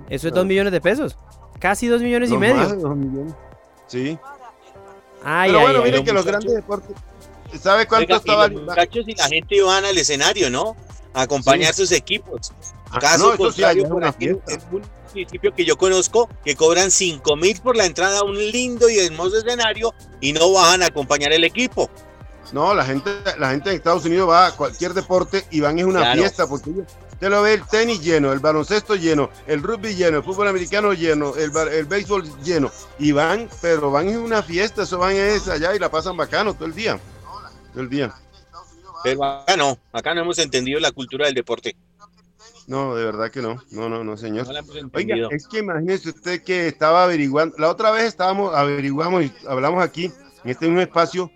Eso 0.09 0.27
es 0.27 0.31
Claro. 0.31 0.35
2 0.37 0.45
millones 0.45 0.71
de 0.71 0.79
pesos. 0.81 1.17
Casi 1.59 1.87
2 1.87 2.01
millones 2.01 2.29
y 2.29 2.33
no 2.33 2.39
medio. 2.39 2.55
más 2.55 2.71
de 2.71 2.77
dos 2.77 2.95
millones. 2.95 3.33
Sí. 3.87 4.17
Ay, 5.23 5.49
Pero 5.49 5.59
ay, 5.59 5.65
bueno, 5.65 5.79
ay. 5.79 5.85
miren 5.85 5.99
Los 5.99 6.05
que 6.05 6.13
los 6.13 6.25
grandes 6.25 6.53
deportes. 6.53 6.95
¿Sabe 7.61 7.85
cuánto 7.87 8.13
Oiga, 8.13 8.15
y 8.15 8.19
estaba? 8.19 8.47
los 8.47 8.61
muchachos 8.63 9.05
y 9.07 9.15
la 9.15 9.27
gente 9.27 9.61
van 9.63 9.83
al 9.85 9.97
escenario, 9.97 10.49
¿no? 10.49 10.75
A 11.13 11.21
acompañar 11.23 11.73
sus 11.73 11.91
equipos. 11.91 12.53
Ah, 12.91 12.99
Caso 12.99 13.27
no, 13.27 13.33
eso 13.33 13.51
sí, 13.51 13.61
contrario, 13.61 13.83
es 13.83 13.89
por 13.89 13.97
una 13.97 14.09
aquí 14.09 14.25
fiesta. 14.27 14.59
un 14.71 14.81
municipio 15.17 15.53
que 15.53 15.65
yo 15.65 15.77
conozco 15.77 16.29
que 16.45 16.55
cobran 16.55 16.91
5 16.91 17.35
mil 17.35 17.59
por 17.61 17.75
la 17.75 17.85
entrada 17.85 18.19
a 18.19 18.23
un 18.23 18.37
lindo 18.37 18.89
y 18.89 18.99
hermoso 18.99 19.37
escenario 19.37 19.93
y 20.21 20.31
no 20.33 20.51
bajan 20.53 20.83
a 20.83 20.87
acompañar 20.87 21.33
el 21.33 21.43
equipo. 21.43 21.89
No, 22.53 22.73
la 22.73 22.85
gente, 22.85 23.11
la 23.37 23.49
gente 23.49 23.71
en 23.71 23.75
Estados 23.77 24.05
Unidos 24.05 24.29
va 24.29 24.47
a 24.47 24.51
cualquier 24.55 24.93
deporte 24.93 25.45
y 25.51 25.59
van 25.59 25.79
es 25.79 25.85
una 25.85 25.99
Claro. 25.99 26.21
fiesta 26.21 26.47
porque 26.47 26.69
usted 26.69 27.29
lo 27.29 27.41
ve 27.41 27.55
el 27.55 27.67
tenis 27.67 28.01
lleno, 28.01 28.31
el 28.31 28.39
baloncesto 28.39 28.95
lleno, 28.95 29.29
el 29.47 29.61
rugby 29.61 29.95
lleno, 29.95 30.17
el 30.19 30.23
fútbol 30.23 30.47
americano 30.47 30.93
lleno, 30.93 31.35
el, 31.35 31.51
el 31.73 31.85
béisbol 31.85 32.23
lleno 32.43 32.71
y 32.99 33.11
van, 33.11 33.49
pero 33.61 33.91
van 33.91 34.07
en 34.07 34.19
una 34.19 34.41
fiesta, 34.43 34.83
eso 34.83 34.97
van 34.97 35.15
es 35.15 35.47
allá 35.49 35.75
y 35.75 35.79
la 35.79 35.89
pasan 35.91 36.15
bacano 36.15 36.53
todo 36.53 36.65
el 36.65 36.73
día, 36.75 36.99
todo 37.73 37.81
el 37.83 37.89
día. 37.89 38.13
Pero 39.03 39.23
acá 39.23 39.57
no, 39.57 39.77
acá 39.91 40.13
no 40.13 40.21
hemos 40.21 40.39
entendido 40.39 40.79
la 40.79 40.91
cultura 40.91 41.25
del 41.25 41.35
deporte. 41.35 41.75
No, 42.67 42.95
de 42.95 43.05
verdad 43.05 43.31
que 43.31 43.41
no, 43.41 43.63
no, 43.71 43.87
no, 43.87 44.03
no, 44.03 44.17
señor. 44.17 44.45
No 44.45 44.89
Oiga, 44.93 45.15
es 45.31 45.47
que 45.47 45.59
imagínese 45.59 46.09
usted 46.09 46.43
que 46.43 46.67
estaba 46.67 47.05
averiguando, 47.05 47.55
la 47.57 47.69
otra 47.69 47.91
vez 47.91 48.03
estábamos, 48.03 48.53
averiguamos 48.53 49.23
y 49.23 49.33
hablamos 49.47 49.81
aquí, 49.81 50.11
en 50.43 50.51
este 50.51 50.65
mismo 50.67 50.81
espacio, 50.81 51.31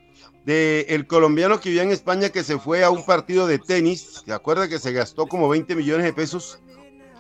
de 0.45 0.85
el 0.89 1.07
colombiano 1.07 1.61
que 1.61 1.69
vivía 1.69 1.83
en 1.83 1.91
España 1.91 2.29
que 2.29 2.43
se 2.43 2.59
fue 2.59 2.83
a 2.83 2.89
un 2.89 3.05
partido 3.05 3.47
de 3.47 3.59
tenis, 3.59 4.23
¿se 4.25 4.33
acuerda 4.33 4.67
que 4.67 4.77
se 4.77 4.91
gastó 4.91 5.25
como 5.25 5.47
20 5.47 5.73
millones 5.73 6.05
de 6.05 6.11
pesos? 6.11 6.59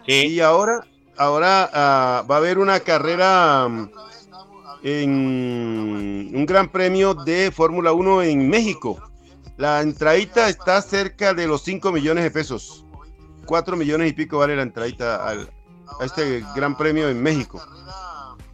Sí, 0.05 0.27
Y 0.27 0.39
ahora, 0.41 0.85
ahora 1.15 1.69
ah, 1.73 2.25
va 2.29 2.35
a 2.35 2.39
haber 2.39 2.59
una 2.59 2.81
carrera 2.81 3.65
mm, 3.69 3.91
en 4.83 6.31
un 6.35 6.45
gran 6.45 6.69
premio 6.69 7.13
de 7.13 7.49
Fórmula 7.51 7.93
1 7.93 8.23
en 8.23 8.49
México. 8.49 9.01
La 9.55 9.79
entradita 9.81 10.49
está 10.49 10.81
cerca 10.81 11.33
de 11.33 11.47
los 11.47 11.61
5 11.61 11.93
millones 11.93 12.25
de 12.25 12.31
pesos. 12.31 12.83
4 13.45 13.75
millones 13.77 14.09
y 14.09 14.13
pico 14.13 14.37
vale 14.39 14.55
la 14.55 14.63
entradita 14.63 15.27
al- 15.27 15.49
a 15.99 16.05
este 16.05 16.43
gran 16.55 16.77
premio 16.77 17.09
en 17.09 17.21
México. 17.21 17.61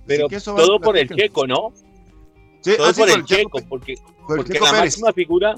pero 0.05 0.27
vale 0.27 0.39
todo 0.41 0.79
por 0.79 0.97
el 0.97 1.09
checo, 1.09 1.45
¿no? 1.45 1.73
Sí, 2.61 2.73
Todo 2.75 2.87
ah, 2.87 2.93
sí, 2.93 2.99
por 3.01 3.09
el 3.09 3.23
Checo 3.25 3.61
porque, 3.69 3.95
por 4.25 4.37
el 4.39 4.43
porque 4.43 4.53
Checo 4.53 4.65
la 4.65 4.71
Pérez. 4.71 4.83
máxima 4.85 5.13
figura, 5.13 5.55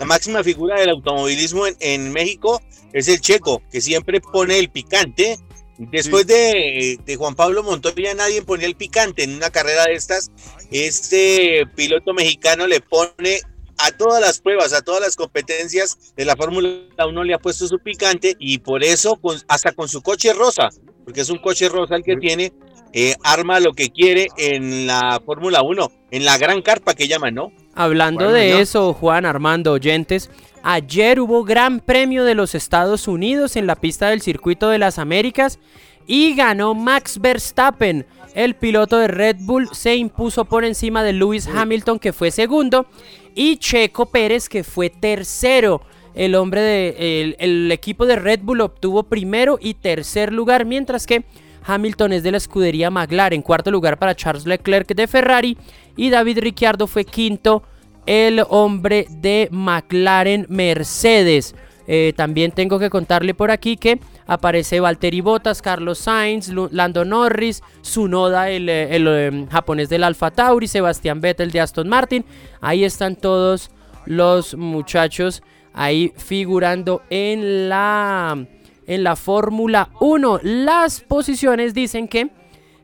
la 0.00 0.06
máxima 0.06 0.42
figura 0.42 0.80
del 0.80 0.90
automovilismo 0.90 1.66
en, 1.66 1.76
en 1.80 2.12
México 2.12 2.60
es 2.92 3.06
el 3.08 3.20
checo, 3.20 3.62
que 3.70 3.80
siempre 3.80 4.20
pone 4.20 4.58
el 4.58 4.70
picante. 4.70 5.38
Después 5.78 6.26
de, 6.26 6.98
de 7.04 7.16
Juan 7.16 7.34
Pablo 7.34 7.62
Montoya 7.62 8.14
nadie 8.14 8.42
ponía 8.42 8.66
el 8.66 8.76
picante 8.76 9.24
en 9.24 9.34
una 9.34 9.50
carrera 9.50 9.84
de 9.84 9.94
estas. 9.94 10.30
Este 10.70 11.66
piloto 11.76 12.12
mexicano 12.14 12.66
le 12.66 12.80
pone 12.80 13.40
a 13.86 13.90
todas 13.92 14.20
las 14.20 14.40
pruebas, 14.40 14.72
a 14.72 14.82
todas 14.82 15.00
las 15.00 15.16
competencias 15.16 16.12
de 16.16 16.24
la 16.24 16.36
Fórmula 16.36 16.70
1 17.06 17.24
le 17.24 17.34
ha 17.34 17.38
puesto 17.38 17.66
su 17.66 17.78
picante 17.78 18.34
y 18.38 18.58
por 18.58 18.82
eso 18.84 19.16
con- 19.16 19.38
hasta 19.48 19.72
con 19.72 19.88
su 19.88 20.02
coche 20.02 20.32
rosa, 20.32 20.68
porque 21.04 21.20
es 21.22 21.30
un 21.30 21.38
coche 21.38 21.68
rosa 21.68 21.96
el 21.96 22.02
que 22.04 22.16
tiene, 22.16 22.52
eh, 22.92 23.14
arma 23.24 23.58
lo 23.60 23.72
que 23.72 23.90
quiere 23.90 24.28
en 24.36 24.86
la 24.86 25.20
Fórmula 25.24 25.62
1, 25.62 25.90
en 26.10 26.24
la 26.24 26.36
gran 26.38 26.60
carpa 26.62 26.94
que 26.94 27.08
llaman, 27.08 27.34
¿no? 27.34 27.52
Hablando 27.74 28.24
Bueno, 28.26 28.36
de 28.36 28.60
eso, 28.60 28.92
Juan 28.92 29.24
Armando 29.24 29.72
Oyentes, 29.72 30.28
ayer 30.62 31.18
hubo 31.20 31.42
Gran 31.44 31.80
Premio 31.80 32.24
de 32.24 32.34
los 32.34 32.54
Estados 32.54 33.08
Unidos 33.08 33.56
en 33.56 33.66
la 33.66 33.76
pista 33.76 34.10
del 34.10 34.20
Circuito 34.20 34.68
de 34.68 34.78
las 34.78 34.98
Américas. 34.98 35.58
Y 36.06 36.34
ganó 36.34 36.74
Max 36.74 37.20
Verstappen. 37.20 38.06
El 38.34 38.54
piloto 38.54 38.98
de 38.98 39.08
Red 39.08 39.36
Bull 39.40 39.68
se 39.72 39.96
impuso 39.96 40.44
por 40.44 40.64
encima 40.64 41.02
de 41.02 41.12
Lewis 41.12 41.46
Hamilton 41.46 41.98
que 41.98 42.12
fue 42.12 42.30
segundo 42.30 42.86
y 43.34 43.56
Checo 43.58 44.06
Pérez 44.06 44.48
que 44.48 44.64
fue 44.64 44.90
tercero. 44.90 45.82
El 46.14 46.34
hombre 46.34 46.60
de 46.60 47.36
el, 47.38 47.72
equipo 47.72 48.06
de 48.06 48.16
Red 48.16 48.40
Bull 48.42 48.60
obtuvo 48.60 49.04
primero 49.04 49.58
y 49.60 49.74
tercer 49.74 50.32
lugar, 50.32 50.66
mientras 50.66 51.06
que 51.06 51.24
Hamilton 51.64 52.12
es 52.12 52.22
de 52.22 52.32
la 52.32 52.36
escudería 52.36 52.90
McLaren, 52.90 53.40
cuarto 53.40 53.70
lugar 53.70 53.98
para 53.98 54.14
Charles 54.14 54.46
Leclerc 54.46 54.94
de 54.94 55.06
Ferrari 55.06 55.56
y 55.96 56.10
David 56.10 56.40
Ricciardo 56.40 56.86
fue 56.86 57.04
quinto, 57.04 57.62
el 58.04 58.42
hombre 58.48 59.06
de 59.10 59.48
McLaren 59.50 60.46
Mercedes. 60.48 61.54
Eh, 61.86 62.12
también 62.16 62.52
tengo 62.52 62.78
que 62.78 62.90
contarle 62.90 63.34
por 63.34 63.50
aquí 63.50 63.76
que 63.76 63.98
aparece 64.26 64.80
Valtteri 64.80 65.20
Bottas, 65.20 65.62
Carlos 65.62 65.98
Sainz, 65.98 66.48
Lando 66.70 67.04
Norris, 67.04 67.62
Sunoda, 67.80 68.50
el, 68.50 68.68
eh, 68.68 68.94
el, 68.94 69.06
em, 69.06 69.48
japonés 69.48 69.88
del 69.88 70.04
Alfa 70.04 70.30
Tauri, 70.30 70.68
Sebastián 70.68 71.20
Vettel 71.20 71.50
de 71.50 71.60
Aston 71.60 71.88
Martin. 71.88 72.24
Ahí 72.60 72.84
están 72.84 73.16
todos 73.16 73.70
los 74.06 74.54
muchachos 74.54 75.42
ahí 75.72 76.12
figurando 76.16 77.02
en 77.10 77.68
la, 77.68 78.46
en 78.86 79.04
la 79.04 79.16
Fórmula 79.16 79.90
1. 80.00 80.40
Las 80.42 81.00
posiciones 81.00 81.74
dicen 81.74 82.08
que 82.08 82.30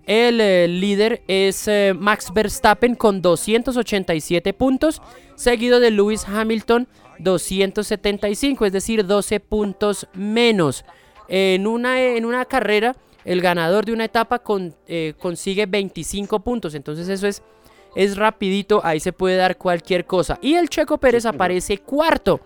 el 0.07 0.41
eh, 0.41 0.69
líder 0.69 1.23
es 1.29 1.69
Max 1.97 2.33
Verstappen 2.33 2.95
con 2.95 3.21
287 3.21 4.55
puntos, 4.55 5.03
seguido 5.35 5.81
de 5.81 5.91
Lewis 5.91 6.27
Hamilton 6.27 6.89
275, 7.19 8.67
es 8.67 8.73
decir, 8.73 9.07
12 9.07 9.41
puntos 9.41 10.07
menos. 10.15 10.85
En 11.29 11.67
una, 11.67 12.01
en 12.01 12.25
una 12.25 12.45
carrera, 12.45 12.97
el 13.25 13.41
ganador 13.41 13.85
de 13.85 13.93
una 13.93 14.07
etapa 14.07 14.39
con, 14.39 14.75
eh, 14.87 15.15
consigue 15.19 15.67
25 15.67 16.41
puntos, 16.41 16.75
entonces 16.75 17.09
eso 17.09 17.27
es, 17.27 17.43
es 17.95 18.17
rapidito, 18.17 18.81
ahí 18.85 19.01
se 19.01 19.13
puede 19.13 19.37
dar 19.37 19.57
cualquier 19.57 20.07
cosa. 20.07 20.39
Y 20.41 20.55
el 20.55 20.69
Checo 20.69 20.99
Pérez 20.99 21.27
aparece 21.27 21.79
cuarto. 21.79 22.41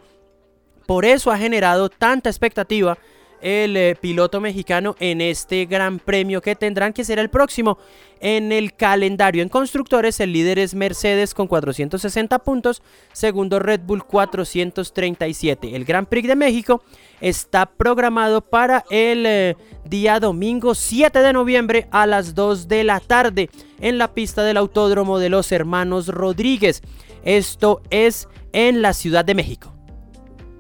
Por 0.87 1.05
eso 1.05 1.31
ha 1.31 1.39
generado 1.39 1.89
tanta 1.89 2.29
expectativa 2.29 2.99
el 3.43 3.77
eh, 3.77 3.97
piloto 4.01 4.41
mexicano 4.41 4.97
en 5.01 5.21
este 5.21 5.67
gran 5.67 5.99
premio 5.99 6.41
que 6.41 6.55
tendrán 6.55 6.93
que 6.93 7.05
ser 7.05 7.19
el 7.19 7.29
próximo 7.29 7.77
en 8.21 8.53
el 8.53 8.75
calendario. 8.75 9.43
En 9.43 9.49
constructores 9.49 10.21
el 10.21 10.33
líder 10.33 10.61
es 10.61 10.75
Mercedes 10.75 11.35
con 11.35 11.49
460 11.49 12.39
puntos, 12.39 12.83
segundo 13.13 13.59
Red 13.59 13.81
Bull 13.81 14.05
437. 14.05 15.75
El 15.75 15.85
Gran 15.85 16.07
Prix 16.07 16.29
de 16.29 16.37
México 16.37 16.83
está 17.21 17.67
programado 17.67 18.41
para 18.41 18.85
el 18.91 19.27
eh, 19.27 19.57
día 19.85 20.21
domingo 20.21 20.75
7 20.75 21.19
de 21.19 21.33
noviembre 21.33 21.89
a 21.91 22.07
las 22.07 22.35
2 22.35 22.69
de 22.69 22.85
la 22.85 23.01
tarde 23.01 23.51
en 23.81 23.99
la 23.99 24.15
pista 24.15 24.45
del 24.45 24.57
Autódromo 24.57 25.19
de 25.19 25.29
los 25.29 25.51
Hermanos 25.51 26.07
Rodríguez. 26.07 26.81
Esto 27.25 27.83
es 27.91 28.29
en 28.53 28.83
la 28.83 28.93
Ciudad 28.93 29.25
de 29.25 29.35
México. 29.35 29.72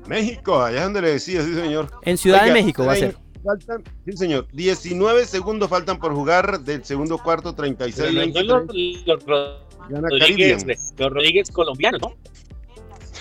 México, 0.06 0.60
allá 0.60 0.84
donde 0.84 1.02
le 1.02 1.10
decía, 1.12 1.42
sí 1.42 1.54
señor. 1.54 1.90
En 2.02 2.18
Ciudad 2.18 2.44
de 2.44 2.52
México 2.52 2.84
va 2.84 2.92
a 2.92 2.96
ser. 2.96 3.16
Faltan, 3.44 3.82
sí 4.04 4.16
señor, 4.16 4.46
19 4.52 5.26
segundos 5.26 5.68
faltan 5.68 5.98
por 5.98 6.14
jugar 6.14 6.60
del 6.60 6.84
segundo 6.84 7.18
cuarto, 7.18 7.54
36 7.54 8.14
23. 8.14 8.46
Los, 8.46 8.66
los, 9.06 9.24
Rodríguez, 9.88 10.64
los 10.96 11.12
Rodríguez 11.12 11.50
colombianos, 11.50 12.00
¿no? 12.00 12.14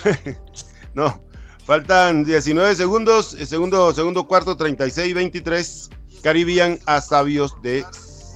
no, 0.94 1.24
faltan 1.64 2.24
19 2.24 2.76
segundos, 2.76 3.30
segundo, 3.30 3.92
segundo 3.92 4.26
cuarto, 4.26 4.56
36 4.56 5.14
23. 5.14 5.90
Caribbean 6.22 6.78
a 6.86 7.00
Sabios 7.00 7.60
de, 7.62 7.84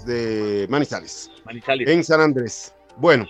de 0.07 0.67
Manizales. 0.69 1.31
Manizales. 1.45 1.89
En 1.89 2.03
San 2.03 2.21
Andrés. 2.21 2.75
Bueno, 2.97 3.27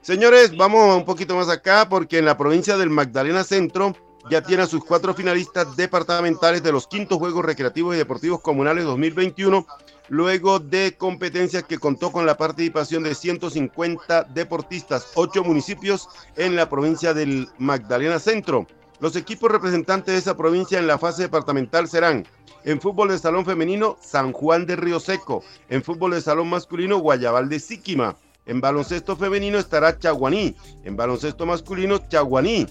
señores, 0.00 0.56
vamos 0.56 0.96
un 0.96 1.04
poquito 1.04 1.36
más 1.36 1.50
acá 1.50 1.86
porque 1.90 2.18
en 2.18 2.24
la 2.24 2.38
provincia 2.38 2.78
del 2.78 2.88
Magdalena 2.88 3.44
Centro 3.44 3.94
ya 4.30 4.42
tiene 4.42 4.62
a 4.62 4.66
sus 4.66 4.84
cuatro 4.84 5.14
finalistas 5.14 5.76
departamentales 5.76 6.62
de 6.62 6.72
los 6.72 6.86
quintos 6.86 7.18
Juegos 7.18 7.44
Recreativos 7.44 7.94
y 7.94 7.98
Deportivos 7.98 8.40
Comunales 8.40 8.84
2021, 8.84 9.66
luego 10.08 10.58
de 10.58 10.96
competencias 10.96 11.64
que 11.64 11.78
contó 11.78 12.12
con 12.12 12.26
la 12.26 12.36
participación 12.36 13.02
de 13.02 13.14
150 13.14 14.24
deportistas, 14.24 15.08
ocho 15.14 15.42
municipios 15.44 16.08
en 16.36 16.56
la 16.56 16.68
provincia 16.68 17.14
del 17.14 17.48
Magdalena 17.58 18.18
Centro. 18.18 18.66
Los 19.00 19.16
equipos 19.16 19.50
representantes 19.50 20.14
de 20.14 20.18
esa 20.18 20.36
provincia 20.36 20.78
en 20.78 20.86
la 20.86 20.98
fase 20.98 21.22
departamental 21.22 21.88
serán 21.88 22.26
en 22.64 22.80
fútbol 22.80 23.08
de 23.08 23.18
salón 23.18 23.44
femenino 23.44 23.96
San 24.00 24.32
Juan 24.32 24.66
de 24.66 24.76
Río 24.76 25.00
Seco, 25.00 25.42
en 25.68 25.82
fútbol 25.82 26.12
de 26.12 26.20
salón 26.20 26.50
masculino 26.50 26.98
Guayabal 26.98 27.48
de 27.48 27.60
Síquima, 27.60 28.16
en 28.46 28.60
baloncesto 28.60 29.14
femenino 29.14 29.58
estará 29.58 29.98
Chaguaní, 29.98 30.56
en 30.82 30.96
baloncesto 30.96 31.46
masculino 31.46 31.98
Chaguaní, 32.08 32.66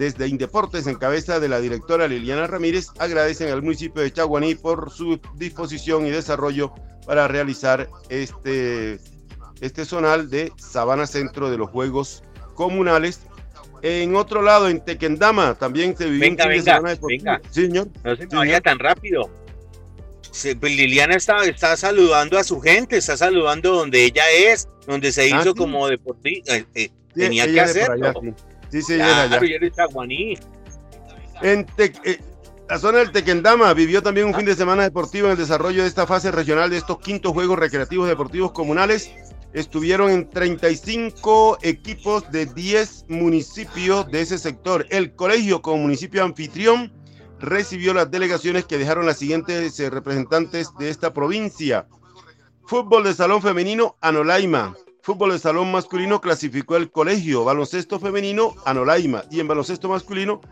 desde 0.00 0.26
Indeportes, 0.28 0.86
en 0.86 0.94
cabeza 0.94 1.40
de 1.40 1.48
la 1.50 1.60
directora 1.60 2.08
Liliana 2.08 2.46
Ramírez, 2.46 2.86
agradecen 2.98 3.52
al 3.52 3.60
municipio 3.60 4.00
de 4.00 4.10
Chaguaní 4.10 4.54
por 4.54 4.90
su 4.90 5.20
disposición 5.34 6.06
y 6.06 6.10
desarrollo 6.10 6.72
para 7.04 7.28
realizar 7.28 7.86
este, 8.08 8.98
este 9.60 9.84
zonal 9.84 10.30
de 10.30 10.54
Sabana 10.56 11.06
Centro 11.06 11.50
de 11.50 11.58
los 11.58 11.68
Juegos 11.68 12.24
Comunales. 12.54 13.20
En 13.82 14.16
otro 14.16 14.40
lado, 14.40 14.70
en 14.70 14.82
Tequendama, 14.82 15.54
también 15.56 15.94
se 15.94 16.06
vivió 16.06 16.20
venga, 16.20 16.46
un 16.46 16.52
fin 16.52 16.64
venga, 16.64 16.80
de 16.80 16.98
venga. 17.06 17.40
Sí, 17.50 17.66
señor. 17.66 17.88
No 18.02 18.16
se 18.16 18.26
me 18.26 18.36
vaya 18.36 18.60
tan 18.62 18.78
rápido. 18.78 19.30
Pues, 20.30 20.76
Liliana 20.76 21.16
está, 21.16 21.44
está 21.44 21.76
saludando 21.76 22.38
a 22.38 22.44
su 22.44 22.58
gente, 22.58 22.96
está 22.96 23.18
saludando 23.18 23.74
donde 23.74 24.06
ella 24.06 24.24
es, 24.30 24.66
donde 24.86 25.12
se 25.12 25.30
ah, 25.30 25.40
hizo 25.42 25.54
como 25.54 25.86
deportista. 25.88 26.56
Eh, 26.56 26.66
eh, 26.74 26.90
tenía 27.14 27.44
que 27.44 27.60
hacerlo. 27.60 28.14
Sí, 28.22 28.32
sí, 28.70 28.94
claro, 28.96 29.38
En 31.42 31.66
eh, 31.78 32.20
la 32.68 32.78
zona 32.78 32.98
del 32.98 33.10
Tequendama 33.10 33.74
vivió 33.74 34.02
también 34.02 34.28
un 34.28 34.34
fin 34.34 34.44
de 34.44 34.54
semana 34.54 34.84
deportivo 34.84 35.26
en 35.26 35.32
el 35.32 35.38
desarrollo 35.38 35.82
de 35.82 35.88
esta 35.88 36.06
fase 36.06 36.30
regional 36.30 36.70
de 36.70 36.76
estos 36.76 36.98
quintos 37.00 37.32
Juegos 37.32 37.58
Recreativos 37.58 38.08
Deportivos 38.08 38.52
Comunales. 38.52 39.10
Estuvieron 39.52 40.10
en 40.10 40.30
35 40.30 41.58
equipos 41.62 42.30
de 42.30 42.46
10 42.46 43.06
municipios 43.08 44.08
de 44.12 44.20
ese 44.20 44.38
sector. 44.38 44.86
El 44.90 45.16
colegio 45.16 45.60
como 45.60 45.78
municipio 45.78 46.22
anfitrión 46.22 46.92
recibió 47.40 47.92
las 47.92 48.10
delegaciones 48.10 48.66
que 48.66 48.78
dejaron 48.78 49.06
las 49.06 49.18
siguientes 49.18 49.80
eh, 49.80 49.90
representantes 49.90 50.68
de 50.78 50.90
esta 50.90 51.12
provincia. 51.12 51.88
Fútbol 52.66 53.02
de 53.02 53.14
salón 53.14 53.42
femenino 53.42 53.96
Anolaima, 54.00 54.76
Fútbol 55.02 55.32
de 55.32 55.38
salón 55.38 55.72
masculino 55.72 56.20
clasificó 56.20 56.76
el 56.76 56.90
colegio, 56.90 57.44
baloncesto 57.44 57.98
femenino 57.98 58.54
Anolaima 58.66 59.24
y 59.30 59.40
en 59.40 59.48
baloncesto 59.48 59.88
masculino 59.88 60.42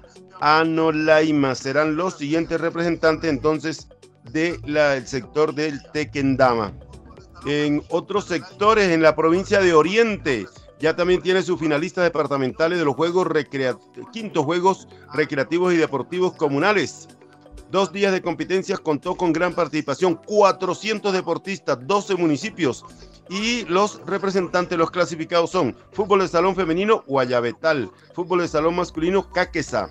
Anolaima 0.40 1.54
serán 1.54 1.96
los 1.96 2.16
siguientes 2.16 2.58
representantes 2.58 3.28
entonces 3.28 3.88
del 4.32 5.06
sector 5.06 5.54
del 5.54 5.82
Tequendama. 5.92 6.72
En 7.44 7.82
otros 7.90 8.24
sectores 8.24 8.88
en 8.88 9.02
la 9.02 9.14
provincia 9.14 9.60
de 9.60 9.74
Oriente 9.74 10.46
ya 10.80 10.96
también 10.96 11.20
tiene 11.20 11.42
sus 11.42 11.60
finalistas 11.60 12.04
departamentales 12.04 12.78
de 12.78 12.84
los 12.86 12.94
Juegos 12.94 13.26
Recreativos, 13.26 14.44
Juegos 14.44 14.88
Recreativos 15.12 15.74
y 15.74 15.76
Deportivos 15.76 16.32
Comunales. 16.34 17.08
Dos 17.70 17.92
días 17.92 18.12
de 18.12 18.22
competencias 18.22 18.80
contó 18.80 19.14
con 19.14 19.32
gran 19.34 19.52
participación, 19.52 20.14
400 20.14 21.12
deportistas, 21.12 21.78
12 21.86 22.14
municipios 22.14 22.82
y 23.28 23.64
los 23.66 24.00
representantes, 24.06 24.78
los 24.78 24.90
clasificados 24.90 25.50
son 25.50 25.76
fútbol 25.92 26.20
de 26.20 26.28
salón 26.28 26.56
femenino 26.56 27.04
Guayabetal, 27.06 27.90
fútbol 28.14 28.40
de 28.40 28.48
salón 28.48 28.76
masculino 28.76 29.30
Caquesa, 29.30 29.90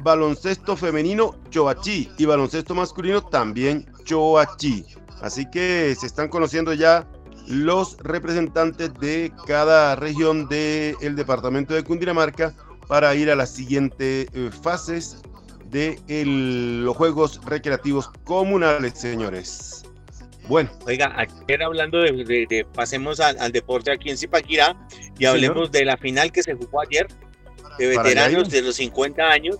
baloncesto 0.00 0.76
femenino 0.76 1.34
Choachí 1.50 2.10
y 2.18 2.24
baloncesto 2.24 2.74
masculino 2.74 3.22
también 3.22 3.90
Choachí. 4.04 4.84
Así 5.20 5.48
que 5.50 5.94
se 5.98 6.06
están 6.06 6.28
conociendo 6.28 6.72
ya 6.74 7.06
los 7.46 7.96
representantes 7.98 8.92
de 8.94 9.32
cada 9.46 9.96
región 9.96 10.48
del 10.48 11.16
departamento 11.16 11.74
de 11.74 11.84
Cundinamarca 11.84 12.54
para 12.88 13.14
ir 13.14 13.30
a 13.30 13.36
las 13.36 13.50
siguientes 13.50 14.28
eh, 14.32 14.50
fases 14.62 15.22
de 15.70 15.98
los 16.76 16.96
Juegos 16.96 17.40
Recreativos 17.44 18.10
Comunales, 18.24 18.94
señores. 18.94 19.83
Bueno. 20.46 20.70
Oiga, 20.86 21.14
ayer 21.16 21.62
hablando 21.62 21.98
de, 22.00 22.66
pasemos 22.74 23.20
al, 23.20 23.52
deporte 23.52 23.92
aquí 23.92 24.10
en 24.10 24.18
Zipaquirá 24.18 24.76
y 25.18 25.24
hablemos 25.24 25.72
de 25.72 25.84
la 25.84 25.96
final 25.96 26.32
que 26.32 26.42
se 26.42 26.54
jugó 26.54 26.82
ayer 26.82 27.06
de 27.78 27.86
veteranos 27.88 28.50
de 28.50 28.62
los 28.62 28.76
50 28.76 29.22
años, 29.22 29.56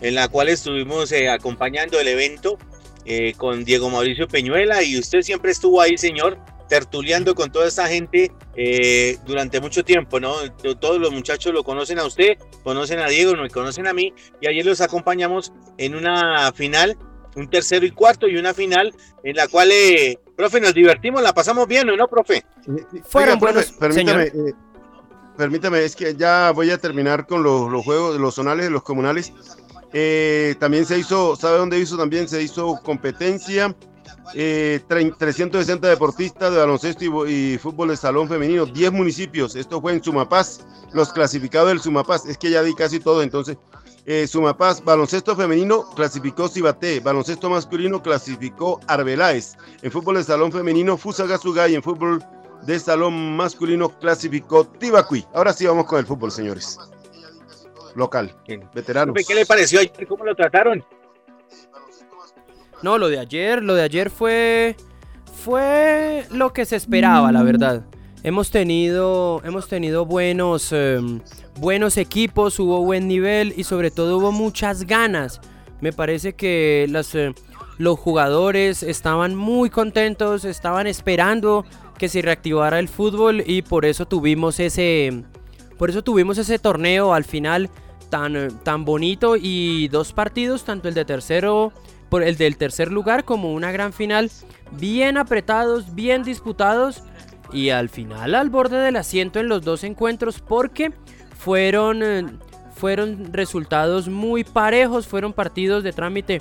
en 0.00 0.14
la 0.14 0.28
cual 0.28 0.48
estuvimos 0.48 1.12
eh, 1.12 1.28
acompañando 1.28 1.98
el 2.00 2.08
evento 2.08 2.56
eh, 3.04 3.34
con 3.36 3.64
Diego 3.64 3.90
Mauricio 3.90 4.28
Peñuela 4.28 4.82
y 4.82 4.98
usted 4.98 5.22
siempre 5.22 5.50
estuvo 5.50 5.80
ahí, 5.80 5.98
señor, 5.98 6.38
tertuleando 6.68 7.34
con 7.34 7.50
toda 7.50 7.66
esta 7.66 7.88
gente 7.88 8.30
eh, 8.56 9.18
durante 9.26 9.60
mucho 9.60 9.84
tiempo, 9.84 10.20
¿no? 10.20 10.34
Todos 10.78 11.00
los 11.00 11.10
muchachos 11.10 11.52
lo 11.52 11.64
conocen 11.64 11.98
a 11.98 12.04
usted, 12.04 12.38
conocen 12.62 13.00
a 13.00 13.08
Diego, 13.08 13.34
me 13.34 13.50
conocen 13.50 13.88
a 13.88 13.92
mí 13.92 14.14
y 14.40 14.46
ayer 14.46 14.64
los 14.64 14.80
acompañamos 14.80 15.52
en 15.78 15.96
una 15.96 16.52
final 16.52 16.96
un 17.36 17.48
tercero 17.48 17.86
y 17.86 17.90
cuarto 17.90 18.28
y 18.28 18.36
una 18.36 18.54
final 18.54 18.94
en 19.22 19.36
la 19.36 19.48
cual, 19.48 19.70
eh, 19.72 20.18
profe, 20.36 20.60
nos 20.60 20.74
divertimos, 20.74 21.22
la 21.22 21.32
pasamos 21.32 21.66
bien, 21.66 21.88
¿o 21.90 21.96
no, 21.96 22.08
profe? 22.08 22.44
Fueron 23.04 23.38
buenos, 23.38 23.72
permítame, 23.72 24.24
eh, 24.24 24.54
permítame, 25.36 25.84
es 25.84 25.94
que 25.94 26.14
ya 26.16 26.50
voy 26.52 26.70
a 26.70 26.78
terminar 26.78 27.26
con 27.26 27.42
los, 27.42 27.70
los 27.70 27.84
juegos, 27.84 28.18
los 28.18 28.34
zonales, 28.34 28.70
los 28.70 28.82
comunales. 28.82 29.32
Eh, 29.92 30.54
también 30.58 30.86
se 30.86 30.98
hizo, 30.98 31.36
¿sabe 31.36 31.58
dónde 31.58 31.78
hizo? 31.78 31.96
También 31.96 32.28
se 32.28 32.42
hizo 32.42 32.80
competencia. 32.82 33.74
360 34.32 35.88
deportistas 35.88 36.52
de 36.52 36.58
baloncesto 36.58 37.26
y, 37.26 37.58
fútbol 37.58 37.88
de 37.88 37.96
salón 37.96 38.28
femenino, 38.28 38.64
10 38.64 38.92
municipios. 38.92 39.56
Esto 39.56 39.80
fue 39.80 39.92
en 39.92 40.02
Sumapaz, 40.02 40.60
los 40.92 41.12
clasificados 41.12 41.70
del 41.70 41.80
Sumapaz. 41.80 42.26
Es 42.26 42.38
que 42.38 42.50
ya 42.50 42.62
di 42.62 42.74
casi 42.74 43.00
todo, 43.00 43.22
entonces 43.22 43.56
eh, 44.10 44.26
Sumapaz, 44.26 44.82
baloncesto 44.82 45.36
femenino 45.36 45.88
clasificó 45.94 46.48
Cibaté, 46.48 46.98
baloncesto 46.98 47.48
masculino 47.48 48.02
clasificó 48.02 48.80
Arbeláez, 48.88 49.56
en 49.82 49.92
fútbol 49.92 50.16
de 50.16 50.24
salón 50.24 50.50
femenino 50.50 50.96
Fusagasugá 50.96 51.68
y 51.68 51.76
en 51.76 51.82
fútbol 51.84 52.20
de 52.62 52.78
salón 52.80 53.36
masculino 53.36 53.88
clasificó 54.00 54.64
Tibacuí. 54.64 55.24
Ahora 55.32 55.52
sí 55.52 55.64
vamos 55.64 55.86
con 55.86 56.00
el 56.00 56.06
fútbol, 56.06 56.32
señores. 56.32 56.76
Local, 57.94 58.34
veteranos. 58.74 59.14
¿Qué 59.24 59.32
le 59.32 59.46
pareció 59.46 59.78
ayer? 59.78 60.08
¿Cómo 60.08 60.24
lo 60.24 60.34
trataron? 60.34 60.84
No, 62.82 62.98
lo 62.98 63.08
de 63.08 63.20
ayer, 63.20 63.62
lo 63.62 63.76
de 63.76 63.82
ayer 63.82 64.10
fue 64.10 64.74
fue 65.44 66.26
lo 66.32 66.52
que 66.52 66.64
se 66.64 66.74
esperaba, 66.74 67.30
la 67.30 67.44
verdad. 67.44 67.84
Hemos 68.22 68.50
tenido, 68.50 69.40
hemos 69.44 69.66
tenido 69.66 70.04
buenos, 70.04 70.72
em, 70.72 71.20
buenos 71.58 71.96
equipos, 71.96 72.58
hubo 72.58 72.84
buen 72.84 73.08
nivel 73.08 73.54
y 73.56 73.64
sobre 73.64 73.90
todo 73.90 74.18
hubo 74.18 74.30
muchas 74.30 74.86
ganas. 74.86 75.40
Me 75.80 75.94
parece 75.94 76.34
que 76.34 76.86
las, 76.90 77.14
eh, 77.14 77.32
los 77.78 77.98
jugadores 77.98 78.82
estaban 78.82 79.34
muy 79.34 79.70
contentos, 79.70 80.44
estaban 80.44 80.86
esperando 80.86 81.64
que 81.96 82.10
se 82.10 82.20
reactivara 82.20 82.78
el 82.78 82.88
fútbol 82.88 83.42
y 83.46 83.62
por 83.62 83.86
eso 83.86 84.06
tuvimos 84.06 84.60
ese, 84.60 85.24
por 85.78 85.88
eso 85.88 86.04
tuvimos 86.04 86.36
ese 86.36 86.58
torneo 86.58 87.14
al 87.14 87.24
final 87.24 87.70
tan, 88.10 88.36
eh, 88.36 88.48
tan 88.62 88.84
bonito 88.84 89.36
y 89.36 89.88
dos 89.88 90.12
partidos, 90.12 90.64
tanto 90.64 90.88
el 90.88 90.94
de 90.94 91.06
tercero, 91.06 91.72
por 92.10 92.22
el 92.22 92.36
del 92.36 92.58
tercer 92.58 92.92
lugar 92.92 93.24
como 93.24 93.54
una 93.54 93.72
gran 93.72 93.94
final, 93.94 94.30
bien 94.72 95.16
apretados, 95.16 95.94
bien 95.94 96.22
disputados 96.22 97.02
y 97.52 97.70
al 97.70 97.88
final 97.88 98.34
al 98.34 98.50
borde 98.50 98.78
del 98.78 98.96
asiento 98.96 99.40
en 99.40 99.48
los 99.48 99.62
dos 99.62 99.84
encuentros 99.84 100.40
porque 100.40 100.92
fueron, 101.36 102.02
eh, 102.02 102.26
fueron 102.74 103.32
resultados 103.32 104.08
muy 104.08 104.44
parejos, 104.44 105.06
fueron 105.06 105.32
partidos 105.32 105.82
de 105.82 105.92
trámite 105.92 106.40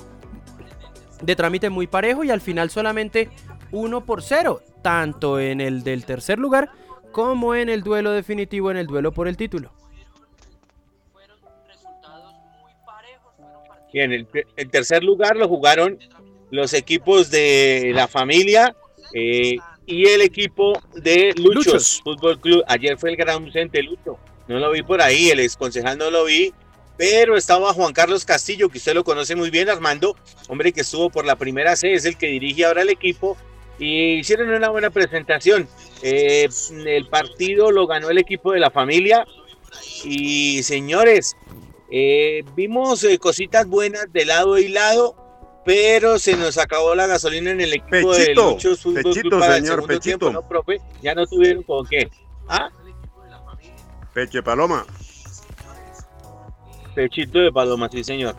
de 1.21 1.35
trámite 1.35 1.69
muy 1.69 1.87
parejo 1.87 2.23
y 2.23 2.31
al 2.31 2.41
final 2.41 2.69
solamente 2.69 3.29
1 3.71 4.05
por 4.05 4.21
0, 4.21 4.61
tanto 4.81 5.39
en 5.39 5.61
el 5.61 5.83
del 5.83 6.05
tercer 6.05 6.39
lugar 6.39 6.71
como 7.11 7.55
en 7.55 7.69
el 7.69 7.83
duelo 7.83 8.11
definitivo, 8.11 8.71
en 8.71 8.77
el 8.77 8.87
duelo 8.87 9.11
por 9.11 9.27
el 9.27 9.35
título. 9.35 9.71
Bien, 13.91 14.11
el, 14.11 14.27
tercer 14.69 15.03
lugar 15.03 15.35
lo 15.35 15.47
jugaron 15.47 15.97
los 16.51 16.73
equipos 16.73 17.31
de 17.31 17.91
la 17.95 18.07
familia 18.07 18.75
eh, 19.15 19.57
y 19.89 20.05
el 20.05 20.21
equipo 20.21 20.79
de 20.93 21.33
Luchos, 21.35 22.01
Fútbol 22.03 22.39
Club. 22.39 22.63
Ayer 22.67 22.95
fue 22.97 23.09
el 23.09 23.15
gran 23.17 23.43
ausente 23.43 23.81
Lucho. 23.81 24.19
No 24.47 24.59
lo 24.59 24.71
vi 24.71 24.83
por 24.83 25.01
ahí, 25.01 25.31
el 25.31 25.39
ex 25.39 25.57
concejal 25.57 25.97
no 25.97 26.11
lo 26.11 26.25
vi. 26.25 26.53
Pero 26.95 27.35
estaba 27.35 27.73
Juan 27.73 27.91
Carlos 27.91 28.23
Castillo, 28.23 28.69
que 28.69 28.77
usted 28.77 28.93
lo 28.93 29.03
conoce 29.03 29.35
muy 29.35 29.49
bien, 29.49 29.67
Armando, 29.67 30.15
hombre 30.47 30.71
que 30.73 30.81
estuvo 30.81 31.09
por 31.09 31.25
la 31.25 31.37
primera 31.37 31.75
C, 31.75 31.93
es 31.93 32.05
el 32.05 32.17
que 32.17 32.27
dirige 32.27 32.65
ahora 32.65 32.83
el 32.83 32.89
equipo. 32.89 33.35
Y 33.79 34.19
hicieron 34.19 34.49
una 34.49 34.69
buena 34.69 34.91
presentación. 34.91 35.67
Eh, 36.03 36.47
el 36.85 37.07
partido 37.07 37.71
lo 37.71 37.87
ganó 37.87 38.11
el 38.11 38.19
equipo 38.19 38.51
de 38.51 38.59
la 38.59 38.69
familia. 38.69 39.25
Y 40.03 40.61
señores, 40.61 41.35
eh, 41.89 42.43
vimos 42.55 43.03
eh, 43.05 43.17
cositas 43.17 43.65
buenas 43.65 44.11
de 44.13 44.25
lado 44.25 44.59
y 44.59 44.67
lado 44.67 45.28
pero 45.69 46.17
se 46.17 46.35
nos 46.35 46.57
acabó 46.57 46.95
la 46.95 47.05
gasolina 47.05 47.51
en 47.51 47.61
el 47.61 47.73
equipo 47.73 48.11
de 48.15 48.33
Luchos 48.33 48.81
Fútbol 48.81 49.03
Pechito, 49.03 49.39
para 49.39 49.57
señor, 49.57 49.73
el 49.73 49.75
segundo 49.75 49.99
tiempo, 49.99 50.29
¿no, 50.31 50.47
profe? 50.47 50.81
Ya 51.03 51.13
no 51.13 51.27
tuvieron 51.27 51.61
con 51.61 51.85
qué. 51.85 52.09
¿Ah? 52.47 52.69
Peche 54.11 54.41
Paloma. 54.41 54.83
Pechito 56.95 57.37
de 57.37 57.51
Paloma, 57.51 57.87
sí, 57.87 58.03
señor. 58.03 58.35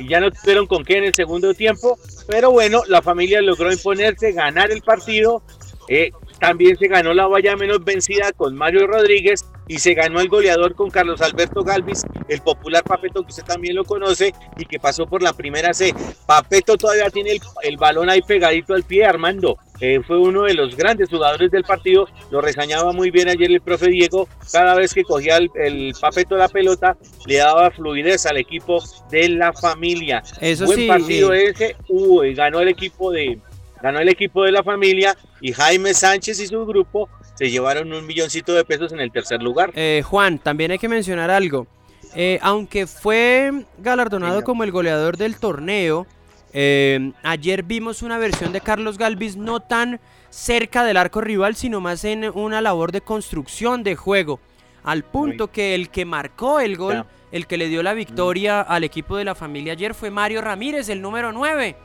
Y 0.00 0.08
ya 0.08 0.18
no 0.18 0.32
tuvieron 0.32 0.66
con 0.66 0.84
qué 0.84 0.98
en 0.98 1.04
el 1.04 1.14
segundo 1.14 1.54
tiempo, 1.54 1.96
pero 2.26 2.50
bueno, 2.50 2.82
la 2.88 3.02
familia 3.02 3.40
logró 3.40 3.72
imponerse, 3.72 4.32
ganar 4.32 4.72
el 4.72 4.82
partido. 4.82 5.44
Eh, 5.86 6.10
también 6.40 6.76
se 6.76 6.88
ganó 6.88 7.14
la 7.14 7.28
valla 7.28 7.54
menos 7.54 7.84
vencida 7.84 8.32
con 8.32 8.56
Mario 8.56 8.88
Rodríguez 8.88 9.44
y 9.68 9.78
se 9.78 9.94
ganó 9.94 10.20
el 10.20 10.28
goleador 10.28 10.74
con 10.74 10.90
Carlos 10.90 11.20
Alberto 11.20 11.62
Galvis, 11.62 12.02
el 12.26 12.40
popular 12.40 12.82
Papeto 12.82 13.22
que 13.22 13.28
usted 13.28 13.44
también 13.44 13.76
lo 13.76 13.84
conoce 13.84 14.34
y 14.56 14.64
que 14.64 14.80
pasó 14.80 15.06
por 15.06 15.22
la 15.22 15.34
primera 15.34 15.74
C. 15.74 15.94
Papeto 16.26 16.76
todavía 16.76 17.10
tiene 17.10 17.38
el, 17.62 17.76
balón 17.76 18.10
ahí 18.10 18.22
pegadito 18.22 18.74
al 18.74 18.82
pie, 18.82 19.04
Armando. 19.04 19.58
Eh, 19.80 20.00
fue 20.04 20.18
uno 20.18 20.42
de 20.42 20.54
los 20.54 20.74
grandes 20.74 21.08
jugadores 21.08 21.52
del 21.52 21.62
partido, 21.62 22.08
lo 22.32 22.40
resañaba 22.40 22.92
muy 22.92 23.12
bien 23.12 23.28
ayer 23.28 23.48
el 23.48 23.60
profe 23.60 23.88
Diego, 23.88 24.28
cada 24.50 24.74
vez 24.74 24.92
que 24.92 25.04
cogía 25.04 25.36
el, 25.36 25.92
Papeto 26.00 26.36
la 26.36 26.48
pelota, 26.48 26.96
le 27.26 27.36
daba 27.36 27.70
fluidez 27.70 28.26
al 28.26 28.38
equipo 28.38 28.82
de 29.10 29.28
la 29.28 29.52
familia. 29.52 30.22
Eso 30.40 30.64
Buen 30.64 30.78
sí, 30.78 30.88
partido 30.88 31.32
ese, 31.32 31.76
uy, 31.88 32.34
ganó 32.34 32.58
el 32.58 32.68
equipo 32.68 33.12
de, 33.12 33.38
ganó 33.82 33.98
el 34.00 34.08
equipo 34.08 34.44
de 34.44 34.52
la 34.52 34.62
familia 34.62 35.16
y 35.40 35.52
Jaime 35.52 35.94
Sánchez 35.94 36.40
y 36.40 36.46
su 36.46 36.64
grupo 36.66 37.08
se 37.34 37.50
llevaron 37.50 37.92
un 37.92 38.06
milloncito 38.06 38.52
de 38.52 38.64
pesos 38.64 38.92
en 38.92 39.00
el 39.00 39.12
tercer 39.12 39.42
lugar. 39.42 39.72
Eh, 39.74 40.02
Juan, 40.04 40.38
también 40.38 40.72
hay 40.72 40.78
que 40.78 40.88
mencionar 40.88 41.30
algo. 41.30 41.66
Eh, 42.14 42.38
aunque 42.42 42.86
fue 42.86 43.64
galardonado 43.78 44.42
como 44.42 44.64
el 44.64 44.72
goleador 44.72 45.16
del 45.16 45.38
torneo, 45.38 46.06
eh, 46.52 47.12
ayer 47.22 47.62
vimos 47.62 48.02
una 48.02 48.18
versión 48.18 48.52
de 48.52 48.60
Carlos 48.60 48.98
Galvis 48.98 49.36
no 49.36 49.60
tan 49.60 50.00
cerca 50.30 50.84
del 50.84 50.96
arco 50.96 51.20
rival, 51.20 51.54
sino 51.54 51.80
más 51.80 52.04
en 52.04 52.24
una 52.24 52.60
labor 52.60 52.92
de 52.92 53.00
construcción 53.00 53.82
de 53.82 53.94
juego. 53.94 54.40
Al 54.82 55.04
punto 55.04 55.52
que 55.52 55.74
el 55.74 55.90
que 55.90 56.04
marcó 56.04 56.60
el 56.60 56.76
gol, 56.76 57.04
el 57.30 57.46
que 57.46 57.58
le 57.58 57.68
dio 57.68 57.82
la 57.82 57.94
victoria 57.94 58.62
al 58.62 58.84
equipo 58.84 59.16
de 59.16 59.24
la 59.24 59.34
familia 59.34 59.74
ayer 59.74 59.94
fue 59.94 60.10
Mario 60.10 60.40
Ramírez, 60.40 60.88
el 60.88 61.02
número 61.02 61.32
9. 61.32 61.76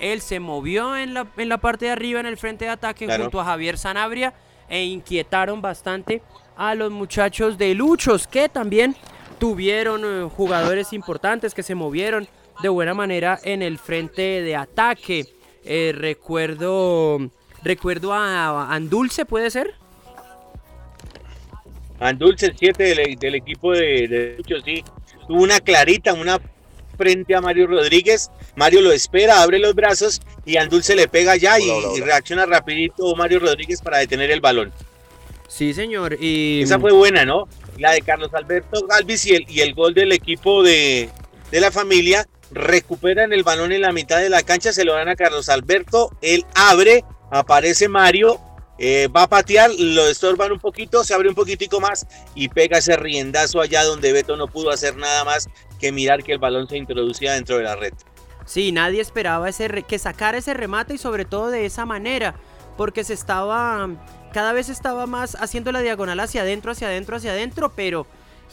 Él 0.00 0.20
se 0.20 0.40
movió 0.40 0.96
en 0.96 1.14
la, 1.14 1.26
en 1.36 1.48
la 1.48 1.58
parte 1.58 1.86
de 1.86 1.92
arriba, 1.92 2.20
en 2.20 2.26
el 2.26 2.36
frente 2.36 2.64
de 2.64 2.70
ataque, 2.70 3.06
junto 3.06 3.40
a 3.40 3.44
Javier 3.44 3.78
Sanabria, 3.78 4.34
e 4.68 4.84
inquietaron 4.84 5.62
bastante 5.62 6.22
a 6.56 6.74
los 6.74 6.90
muchachos 6.90 7.58
de 7.58 7.74
Luchos, 7.74 8.26
que 8.26 8.48
también 8.48 8.96
tuvieron 9.38 10.02
eh, 10.04 10.28
jugadores 10.28 10.92
importantes 10.92 11.54
que 11.54 11.62
se 11.62 11.74
movieron 11.74 12.28
de 12.62 12.68
buena 12.68 12.94
manera 12.94 13.38
en 13.44 13.62
el 13.62 13.78
frente 13.78 14.42
de 14.42 14.56
ataque. 14.56 15.26
Eh, 15.64 15.92
recuerdo, 15.94 17.30
recuerdo 17.62 18.12
a 18.12 18.74
Andulce, 18.74 19.24
¿puede 19.24 19.50
ser? 19.50 19.74
Andulce, 22.00 22.46
el 22.46 22.56
7 22.56 22.82
del, 22.82 23.16
del, 23.16 23.34
equipo 23.34 23.72
de, 23.72 24.06
de 24.08 24.34
Luchos, 24.36 24.62
sí. 24.64 24.84
Tuvo 25.26 25.42
una 25.42 25.60
clarita, 25.60 26.14
una 26.14 26.38
frente 26.98 27.34
a 27.34 27.40
Mario 27.40 27.68
Rodríguez. 27.68 28.30
Mario 28.56 28.82
lo 28.82 28.92
espera, 28.92 29.42
abre 29.42 29.58
los 29.58 29.74
brazos 29.74 30.20
y 30.44 30.58
Andulce 30.58 30.94
le 30.94 31.08
pega 31.08 31.36
ya 31.36 31.58
y, 31.58 31.70
y, 31.96 32.00
reacciona 32.00 32.44
rapidito 32.44 33.14
Mario 33.16 33.38
Rodríguez 33.38 33.80
para 33.80 33.98
detener 33.98 34.30
el 34.30 34.40
balón. 34.40 34.72
Sí, 35.48 35.72
señor. 35.72 36.18
Y... 36.20 36.62
Esa 36.62 36.78
fue 36.78 36.92
buena, 36.92 37.24
¿no? 37.24 37.48
La 37.78 37.92
de 37.92 38.02
Carlos 38.02 38.34
Alberto 38.34 38.86
Galvis 38.86 39.24
y 39.26 39.34
el, 39.34 39.46
y 39.48 39.60
el 39.60 39.72
gol 39.72 39.94
del 39.94 40.12
equipo 40.12 40.62
de, 40.62 41.08
de 41.50 41.60
la 41.60 41.70
familia. 41.70 42.28
Recuperan 42.50 43.32
el 43.32 43.42
balón 43.42 43.72
en 43.72 43.82
la 43.82 43.92
mitad 43.92 44.18
de 44.18 44.30
la 44.30 44.42
cancha, 44.42 44.72
se 44.72 44.84
lo 44.84 44.94
dan 44.94 45.08
a 45.08 45.16
Carlos 45.16 45.48
Alberto. 45.48 46.10
Él 46.22 46.44
abre, 46.54 47.04
aparece 47.30 47.88
Mario, 47.88 48.40
eh, 48.78 49.08
va 49.08 49.24
a 49.24 49.28
patear, 49.28 49.70
lo 49.76 50.06
estorban 50.06 50.52
un 50.52 50.60
poquito, 50.60 51.02
se 51.02 51.12
abre 51.12 51.28
un 51.28 51.34
poquitico 51.34 51.80
más 51.80 52.06
y 52.34 52.48
pega 52.48 52.78
ese 52.78 52.96
riendazo 52.96 53.60
allá 53.60 53.82
donde 53.84 54.12
Beto 54.12 54.36
no 54.36 54.46
pudo 54.46 54.70
hacer 54.70 54.96
nada 54.96 55.24
más 55.24 55.48
que 55.80 55.90
mirar 55.90 56.22
que 56.22 56.32
el 56.32 56.38
balón 56.38 56.68
se 56.68 56.76
introducía 56.76 57.32
dentro 57.32 57.58
de 57.58 57.64
la 57.64 57.76
red. 57.76 57.92
Sí, 58.44 58.72
nadie 58.72 59.00
esperaba 59.00 59.48
ese 59.48 59.84
que 59.86 59.98
sacara 59.98 60.38
ese 60.38 60.54
remate 60.54 60.94
y 60.94 60.98
sobre 60.98 61.24
todo 61.24 61.50
de 61.50 61.66
esa 61.66 61.84
manera, 61.86 62.36
porque 62.76 63.04
se 63.04 63.14
estaba 63.14 63.88
cada 64.32 64.52
vez 64.52 64.68
estaba 64.68 65.06
más 65.06 65.36
haciendo 65.40 65.72
la 65.72 65.80
diagonal 65.80 66.20
hacia 66.20 66.42
adentro, 66.42 66.72
hacia 66.72 66.88
adentro, 66.88 67.16
hacia 67.16 67.32
adentro, 67.32 67.72
pero 67.74 68.06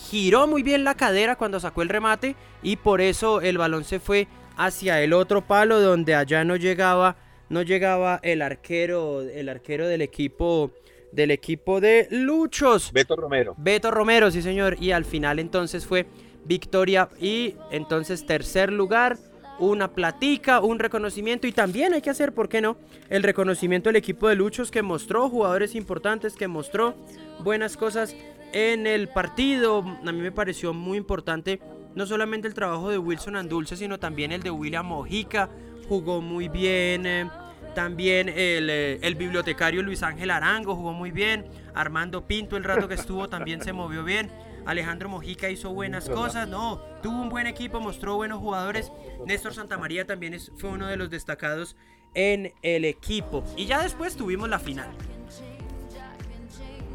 giró 0.09 0.47
muy 0.47 0.63
bien 0.63 0.83
la 0.83 0.95
cadera 0.95 1.35
cuando 1.35 1.59
sacó 1.59 1.81
el 1.81 1.89
remate 1.89 2.35
y 2.63 2.77
por 2.77 3.01
eso 3.01 3.41
el 3.41 3.57
balón 3.57 3.83
se 3.83 3.99
fue 3.99 4.27
hacia 4.57 5.01
el 5.01 5.13
otro 5.13 5.45
palo 5.45 5.79
donde 5.79 6.15
allá 6.15 6.43
no 6.43 6.55
llegaba 6.55 7.15
no 7.49 7.61
llegaba 7.61 8.19
el 8.23 8.41
arquero 8.41 9.21
el 9.21 9.49
arquero 9.49 9.87
del 9.87 10.01
equipo 10.01 10.71
del 11.11 11.31
equipo 11.31 11.79
de 11.79 12.07
Luchos 12.11 12.91
Beto 12.91 13.15
Romero 13.15 13.55
Beto 13.57 13.91
Romero 13.91 14.31
sí 14.31 14.41
señor 14.41 14.77
y 14.81 14.91
al 14.91 15.05
final 15.05 15.39
entonces 15.39 15.85
fue 15.85 16.05
victoria 16.45 17.09
y 17.19 17.55
entonces 17.71 18.25
tercer 18.25 18.71
lugar 18.71 19.17
una 19.59 19.93
platica, 19.93 20.59
un 20.59 20.79
reconocimiento 20.79 21.47
y 21.47 21.51
también 21.51 21.93
hay 21.93 22.01
que 22.01 22.09
hacer, 22.09 22.33
¿por 22.33 22.49
qué 22.49 22.61
no? 22.61 22.77
El 23.09 23.23
reconocimiento 23.23 23.89
del 23.89 23.95
equipo 23.95 24.27
de 24.27 24.35
Luchos 24.35 24.71
que 24.71 24.81
mostró 24.81 25.29
jugadores 25.29 25.75
importantes, 25.75 26.35
que 26.35 26.47
mostró 26.47 26.95
buenas 27.43 27.77
cosas 27.77 28.15
en 28.53 28.87
el 28.87 29.07
partido. 29.07 29.79
A 29.79 30.11
mí 30.11 30.21
me 30.21 30.31
pareció 30.31 30.73
muy 30.73 30.97
importante 30.97 31.59
no 31.95 32.05
solamente 32.05 32.47
el 32.47 32.53
trabajo 32.53 32.89
de 32.89 32.97
Wilson 32.97 33.37
Andulce, 33.37 33.77
sino 33.77 33.99
también 33.99 34.31
el 34.31 34.43
de 34.43 34.51
William 34.51 34.85
Mojica. 34.85 35.49
Jugó 35.87 36.21
muy 36.21 36.49
bien. 36.49 37.05
Eh, 37.05 37.29
también 37.73 38.29
el, 38.29 38.69
eh, 38.69 38.99
el, 39.01 39.15
bibliotecario 39.15 39.83
Luis 39.83 40.01
Ángel 40.01 40.31
Arango 40.31 40.75
jugó 40.75 40.93
muy 40.93 41.11
bien. 41.11 41.45
Armando 41.73 42.25
Pinto, 42.25 42.57
el 42.57 42.63
rato 42.63 42.87
que 42.87 42.95
estuvo, 42.95 43.27
también 43.27 43.61
se 43.61 43.73
movió 43.73 44.03
bien. 44.03 44.31
Alejandro 44.65 45.09
Mojica 45.09 45.49
hizo 45.49 45.73
buenas 45.73 46.09
cosas, 46.09 46.47
no, 46.47 46.81
tuvo 47.03 47.21
un 47.21 47.29
buen 47.29 47.45
equipo, 47.45 47.79
mostró 47.79 48.15
buenos 48.15 48.39
jugadores. 48.39 48.91
Néstor 49.25 49.53
Santamaría 49.53 50.05
también 50.05 50.33
es, 50.33 50.51
fue 50.57 50.71
uno 50.71 50.87
de 50.87 50.97
los 50.97 51.09
destacados 51.11 51.75
en 52.15 52.53
el 52.63 52.85
equipo. 52.85 53.43
Y 53.55 53.65
ya 53.65 53.83
después 53.83 54.15
tuvimos 54.15 54.49
la 54.49 54.57
final. 54.57 54.89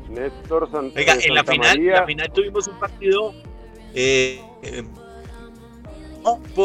Néstor 0.08 0.68
Santamaría. 0.70 1.14
en 1.24 1.34
la 1.34 1.44
final, 1.44 1.86
la 1.86 2.06
final 2.06 2.32
tuvimos 2.32 2.66
un 2.66 2.80
partido 2.80 3.34
eh, 3.94 4.42
eh 4.62 4.82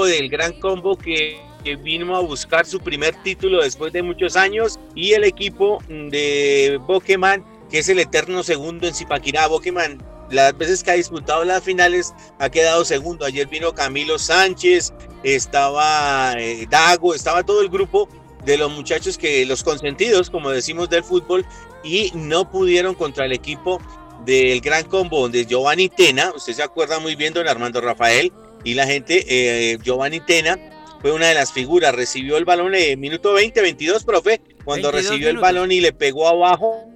del 0.08 0.30
gran 0.30 0.60
combo 0.60 0.98
que, 0.98 1.40
que, 1.66 1.76
vino 1.76 2.16
a 2.16 2.22
buscar 2.22 2.66
su 2.66 2.80
primer 2.80 3.16
título 3.24 3.62
después 3.62 3.92
de 3.92 4.04
muchos 4.04 4.36
años 4.36 4.80
y 4.94 5.14
el 5.14 5.24
equipo 5.24 5.80
de 5.90 6.80
Pokémon 6.88 7.44
que 7.70 7.80
es 7.80 7.90
el 7.90 8.00
eterno 8.00 8.44
segundo 8.44 8.88
en 8.88 8.94
Zipaquirá. 8.94 9.48
Pokémon 9.50 10.02
las 10.30 10.58
veces 10.58 10.84
que 10.84 10.92
ha 10.92 10.96
disputado 10.96 11.44
las 11.44 11.64
finales 11.64 12.14
ha 12.40 12.50
quedado 12.50 12.86
segundo. 12.86 13.26
Ayer 13.26 13.48
vino 13.48 13.74
Camilo 13.74 14.18
Sánchez, 14.18 14.94
estaba 15.24 16.34
eh, 16.38 16.68
Dago, 16.70 17.14
estaba 17.14 17.44
todo 17.44 17.62
el 17.62 17.70
grupo 17.70 18.08
de 18.44 18.58
los 18.58 18.72
muchachos 18.72 19.18
que 19.18 19.46
los 19.46 19.64
consentidos, 19.64 20.30
como 20.30 20.52
decimos 20.52 20.90
del 20.90 21.04
fútbol, 21.04 21.46
y 21.84 22.12
no 22.14 22.50
pudieron 22.50 22.96
contra 22.96 23.26
el 23.26 23.32
equipo 23.32 23.82
del 24.24 24.62
Gran 24.62 24.86
Combo, 24.86 25.22
donde 25.22 25.46
Giovanni 25.46 25.90
Tena, 25.90 26.32
usted 26.36 26.54
se 26.54 26.64
acuerda 26.64 27.00
muy 27.00 27.16
bien, 27.16 27.34
don 27.34 27.48
Armando 27.48 27.82
Rafael, 27.82 28.32
y 28.64 28.74
la 28.74 28.86
gente, 28.86 29.26
eh, 29.28 29.78
Giovanni 29.84 30.20
Tena 30.20 30.60
fue 31.06 31.12
una 31.12 31.28
de 31.28 31.36
las 31.36 31.52
figuras, 31.54 31.94
recibió 31.94 32.36
el 32.36 32.46
balón 32.46 32.74
en 32.74 33.00
minuto 33.00 33.32
20, 33.34 33.62
22, 33.62 34.04
profe, 34.06 34.42
cuando 34.64 34.92
recibió 34.92 35.30
el 35.30 35.38
balón 35.38 35.72
y 35.72 35.80
le 35.80 35.94
pegó 35.94 36.28
abajo 36.28 36.90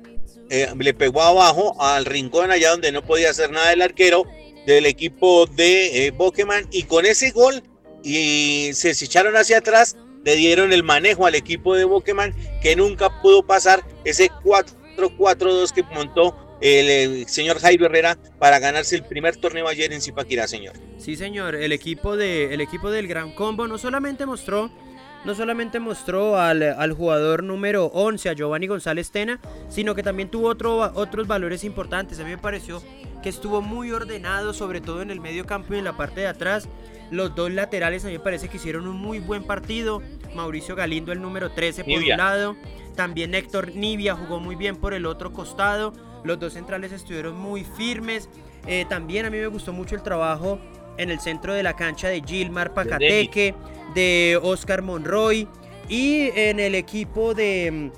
eh, 0.49 0.67
le 0.79 0.95
pegó 0.95 1.21
abajo 1.21 1.79
al 1.79 2.05
rincón 2.05 2.49
allá 2.49 2.71
donde 2.71 2.91
no 2.91 3.03
podía 3.03 3.29
hacer 3.29 3.51
nada 3.51 3.71
el 3.71 3.83
arquero 3.83 4.23
del 4.65 4.87
equipo 4.87 5.45
de 5.45 6.07
eh, 6.07 6.13
y 6.71 6.83
con 6.85 7.05
ese 7.05 7.29
gol 7.29 7.61
y 8.03 8.71
se 8.73 8.89
echaron 8.89 9.37
hacia 9.37 9.59
atrás, 9.59 9.95
le 10.25 10.35
dieron 10.35 10.73
el 10.73 10.81
manejo 10.81 11.27
al 11.27 11.35
equipo 11.35 11.75
de 11.75 11.85
Pokémon 11.85 12.33
que 12.63 12.75
nunca 12.75 13.21
pudo 13.21 13.45
pasar 13.45 13.85
ese 14.05 14.31
4-4-2 14.97 15.71
que 15.71 15.83
montó 15.83 16.35
el, 16.61 17.27
señor 17.27 17.59
Jairo 17.59 17.85
Herrera 17.85 18.17
para 18.37 18.59
ganarse 18.59 18.95
el 18.95 19.03
primer 19.03 19.35
torneo 19.37 19.67
ayer 19.67 19.93
en 19.93 20.01
Zipaquirá, 20.01 20.47
señor. 20.47 20.73
Sí, 20.97 21.15
señor, 21.15 21.55
el 21.55 21.71
equipo, 21.71 22.17
de, 22.17 22.53
el 22.53 22.61
equipo 22.61 22.91
del 22.91 23.07
Gran 23.07 23.33
Combo 23.33 23.67
no 23.67 23.77
solamente 23.77 24.25
mostró 24.25 24.71
no 25.25 25.35
solamente 25.35 25.79
mostró 25.79 26.39
al, 26.39 26.93
jugador 26.93 27.43
número 27.43 27.87
11, 27.87 28.29
a 28.29 28.33
Giovanni 28.33 28.67
González 28.67 29.11
Tena, 29.11 29.39
sino 29.67 29.93
que 29.93 30.03
también 30.03 30.29
tuvo 30.29 30.47
otro, 30.47 30.79
otros 30.95 31.27
valores 31.27 31.63
importantes. 31.63 32.19
A 32.19 32.23
mí 32.23 32.29
me 32.29 32.37
pareció 32.37 32.81
que 33.21 33.29
estuvo 33.29 33.61
muy 33.61 33.91
ordenado, 33.91 34.53
sobre 34.53 34.79
todo 34.79 35.01
en 35.01 35.11
el 35.11 35.19
medio 35.19 35.45
campo 35.45 35.73
y 35.73 35.77
en 35.77 35.83
la 35.83 35.97
parte 35.97 36.21
de 36.21 36.27
atrás. 36.27 36.69
Los 37.11 37.35
dos 37.35 37.51
laterales 37.51 38.05
a 38.05 38.07
mí 38.07 38.13
me 38.13 38.19
parece 38.19 38.47
que 38.47 38.57
hicieron 38.57 38.87
un 38.87 38.95
muy 38.95 39.19
buen 39.19 39.43
partido. 39.43 40.01
Mauricio 40.35 40.75
Galindo, 40.75 41.11
el 41.11 41.21
número 41.21 41.51
13, 41.51 41.83
por 41.83 41.97
un 41.97 42.07
lado. 42.09 42.55
También 42.95 43.35
Héctor 43.35 43.75
Nivia 43.75 44.15
jugó 44.15 44.39
muy 44.39 44.55
bien 44.55 44.77
por 44.77 44.93
el 44.93 45.05
otro 45.05 45.33
costado. 45.33 45.93
Los 46.23 46.39
dos 46.39 46.53
centrales 46.53 46.91
estuvieron 46.91 47.37
muy 47.37 47.63
firmes. 47.63 48.29
Eh, 48.67 48.85
también 48.89 49.25
a 49.25 49.29
mí 49.29 49.37
me 49.37 49.47
gustó 49.47 49.73
mucho 49.73 49.95
el 49.95 50.03
trabajo 50.03 50.59
en 50.97 51.09
el 51.09 51.19
centro 51.19 51.53
de 51.53 51.63
la 51.63 51.75
cancha 51.75 52.09
de 52.09 52.21
Gilmar 52.21 52.73
Pacateque, 52.73 53.55
de 53.95 54.39
Oscar 54.41 54.81
Monroy 54.81 55.47
y 55.87 56.29
en 56.35 56.59
el 56.59 56.75
equipo 56.75 57.33
de 57.33 57.91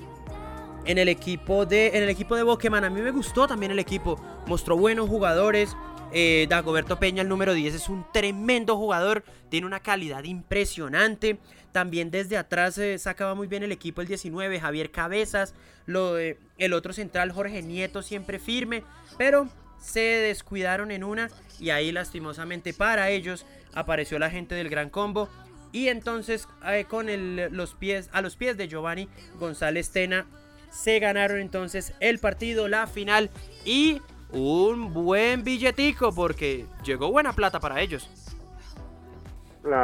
en 0.84 0.98
el 0.98 1.08
equipo 1.08 1.66
de 1.66 1.88
en 1.88 2.02
el 2.04 2.08
equipo 2.08 2.36
de 2.36 2.42
Boqueman 2.42 2.84
a 2.84 2.90
mí 2.90 3.02
me 3.02 3.10
gustó 3.10 3.46
también 3.46 3.72
el 3.72 3.78
equipo, 3.78 4.18
mostró 4.46 4.76
buenos 4.76 5.08
jugadores. 5.08 5.76
Eh, 6.14 6.46
Dagoberto 6.48 6.98
Peña, 6.98 7.22
el 7.22 7.28
número 7.28 7.54
10, 7.54 7.74
es 7.74 7.88
un 7.88 8.04
tremendo 8.12 8.76
jugador, 8.76 9.24
tiene 9.48 9.66
una 9.66 9.80
calidad 9.80 10.22
impresionante. 10.24 11.38
También 11.72 12.10
desde 12.10 12.36
atrás 12.36 12.76
eh, 12.78 12.98
sacaba 12.98 13.34
muy 13.34 13.46
bien 13.46 13.62
el 13.62 13.72
equipo 13.72 14.00
el 14.00 14.06
19, 14.06 14.60
Javier 14.60 14.90
Cabezas, 14.90 15.54
lo, 15.86 16.16
el 16.18 16.72
otro 16.72 16.92
central 16.92 17.32
Jorge 17.32 17.62
Nieto 17.62 18.02
siempre 18.02 18.38
firme, 18.38 18.84
pero 19.18 19.48
se 19.80 20.00
descuidaron 20.00 20.90
en 20.90 21.02
una 21.02 21.28
y 21.58 21.70
ahí 21.70 21.90
lastimosamente 21.90 22.72
para 22.72 23.10
ellos 23.10 23.46
apareció 23.74 24.18
la 24.18 24.30
gente 24.30 24.54
del 24.54 24.68
Gran 24.68 24.90
Combo 24.90 25.28
y 25.72 25.88
entonces 25.88 26.46
eh, 26.66 26.84
con 26.88 27.08
los 27.56 27.74
pies 27.74 28.08
a 28.12 28.20
los 28.20 28.36
pies 28.36 28.56
de 28.56 28.68
Giovanni 28.68 29.08
González 29.38 29.90
Tena 29.90 30.26
se 30.70 30.98
ganaron 31.00 31.38
entonces 31.38 31.94
el 32.00 32.18
partido, 32.18 32.68
la 32.68 32.86
final 32.86 33.30
y 33.64 34.00
un 34.30 34.94
buen 34.94 35.44
billetico 35.44 36.14
porque 36.14 36.66
llegó 36.84 37.10
buena 37.10 37.32
plata 37.34 37.60
para 37.60 37.80
ellos. 37.80 38.08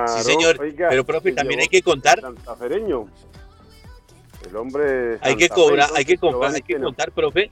Sí, 0.07 0.23
señor. 0.23 0.59
pero 0.77 1.05
profe, 1.05 1.33
también 1.33 1.61
hay 1.61 1.69
que 1.69 1.83
contar. 1.83 2.21
El 4.49 4.57
hombre. 4.57 5.19
Hay 5.21 5.37
que 5.37 5.49
cobrar, 5.49 5.91
hay 5.95 6.05
que 6.05 6.17
comprar, 6.17 6.55
hay 6.55 6.63
que 6.63 6.81
contar, 6.81 7.13
profe, 7.13 7.51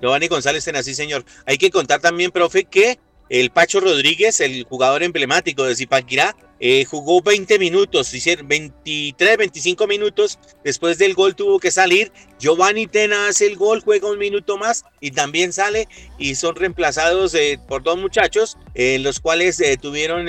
Giovanni 0.00 0.28
González 0.28 0.64
sí 0.82 0.94
señor. 0.94 1.24
Hay 1.46 1.58
que 1.58 1.70
contar 1.70 2.00
también, 2.00 2.30
profe, 2.30 2.64
que 2.64 2.98
el 3.30 3.50
Pacho 3.50 3.80
Rodríguez, 3.80 4.40
el 4.40 4.64
jugador 4.64 5.02
emblemático 5.02 5.64
de 5.64 5.74
Zipaquirá, 5.74 6.36
eh, 6.58 6.84
jugó 6.84 7.22
20 7.22 7.58
minutos, 7.58 8.12
23, 8.44 9.36
25 9.38 9.86
minutos. 9.86 10.38
Después 10.62 10.98
del 10.98 11.14
gol 11.14 11.34
tuvo 11.34 11.58
que 11.58 11.70
salir. 11.70 12.12
Giovanni 12.38 12.86
Tena 12.86 13.28
hace 13.28 13.46
el 13.46 13.56
gol, 13.56 13.80
juega 13.80 14.10
un 14.10 14.18
minuto 14.18 14.58
más 14.58 14.84
y 15.00 15.12
también 15.12 15.54
sale. 15.54 15.88
Y 16.18 16.34
son 16.34 16.56
reemplazados 16.56 17.34
eh, 17.34 17.58
por 17.66 17.82
dos 17.82 17.96
muchachos, 17.98 18.58
eh, 18.74 18.98
los 18.98 19.20
cuales 19.20 19.62
tuvieron 19.80 20.26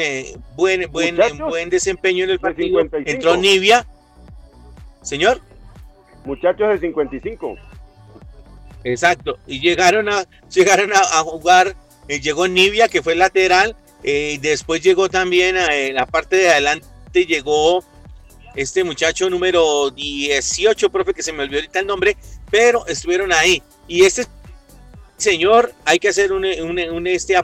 buen, 0.56 0.90
buen, 0.90 1.18
buen 1.50 1.70
desempeño 1.70 2.24
en 2.24 2.30
el 2.30 2.40
partido. 2.40 2.80
Entró 2.80 3.36
Nivia. 3.36 3.86
Señor. 5.02 5.42
Muchachos 6.24 6.70
de 6.70 6.80
55. 6.80 7.58
Exacto, 8.84 9.38
y 9.46 9.60
llegaron 9.60 10.10
a, 10.10 10.26
llegaron 10.50 10.92
a, 10.94 11.20
jugar, 11.24 11.76
llegó 12.20 12.48
Nivia, 12.48 12.88
que 12.88 13.02
fue 13.02 13.16
lateral, 13.16 13.76
eh, 14.04 14.34
y 14.36 14.38
después 14.38 14.82
llegó 14.82 15.10
también 15.10 15.58
a, 15.58 15.76
en 15.76 15.96
la 15.96 16.06
parte 16.06 16.36
de 16.36 16.50
adelante, 16.50 16.88
llegó 17.26 17.84
este 18.56 18.84
muchacho 18.84 19.30
número 19.30 19.92
18, 19.92 20.90
profe, 20.90 21.14
que 21.14 21.24
se 21.24 21.32
me 21.32 21.44
olvidó 21.44 21.60
ahorita 21.60 21.80
el 21.80 21.88
nombre, 21.88 22.18
pero 22.50 22.86
estuvieron 22.88 23.32
ahí. 23.32 23.62
Y 23.88 24.04
este 24.04 24.26
señor, 25.18 25.74
hay 25.86 26.00
que 26.00 26.10
hacer 26.10 26.32
un, 26.34 26.46
un, 26.46 26.80
un 26.80 27.08
este 27.08 27.38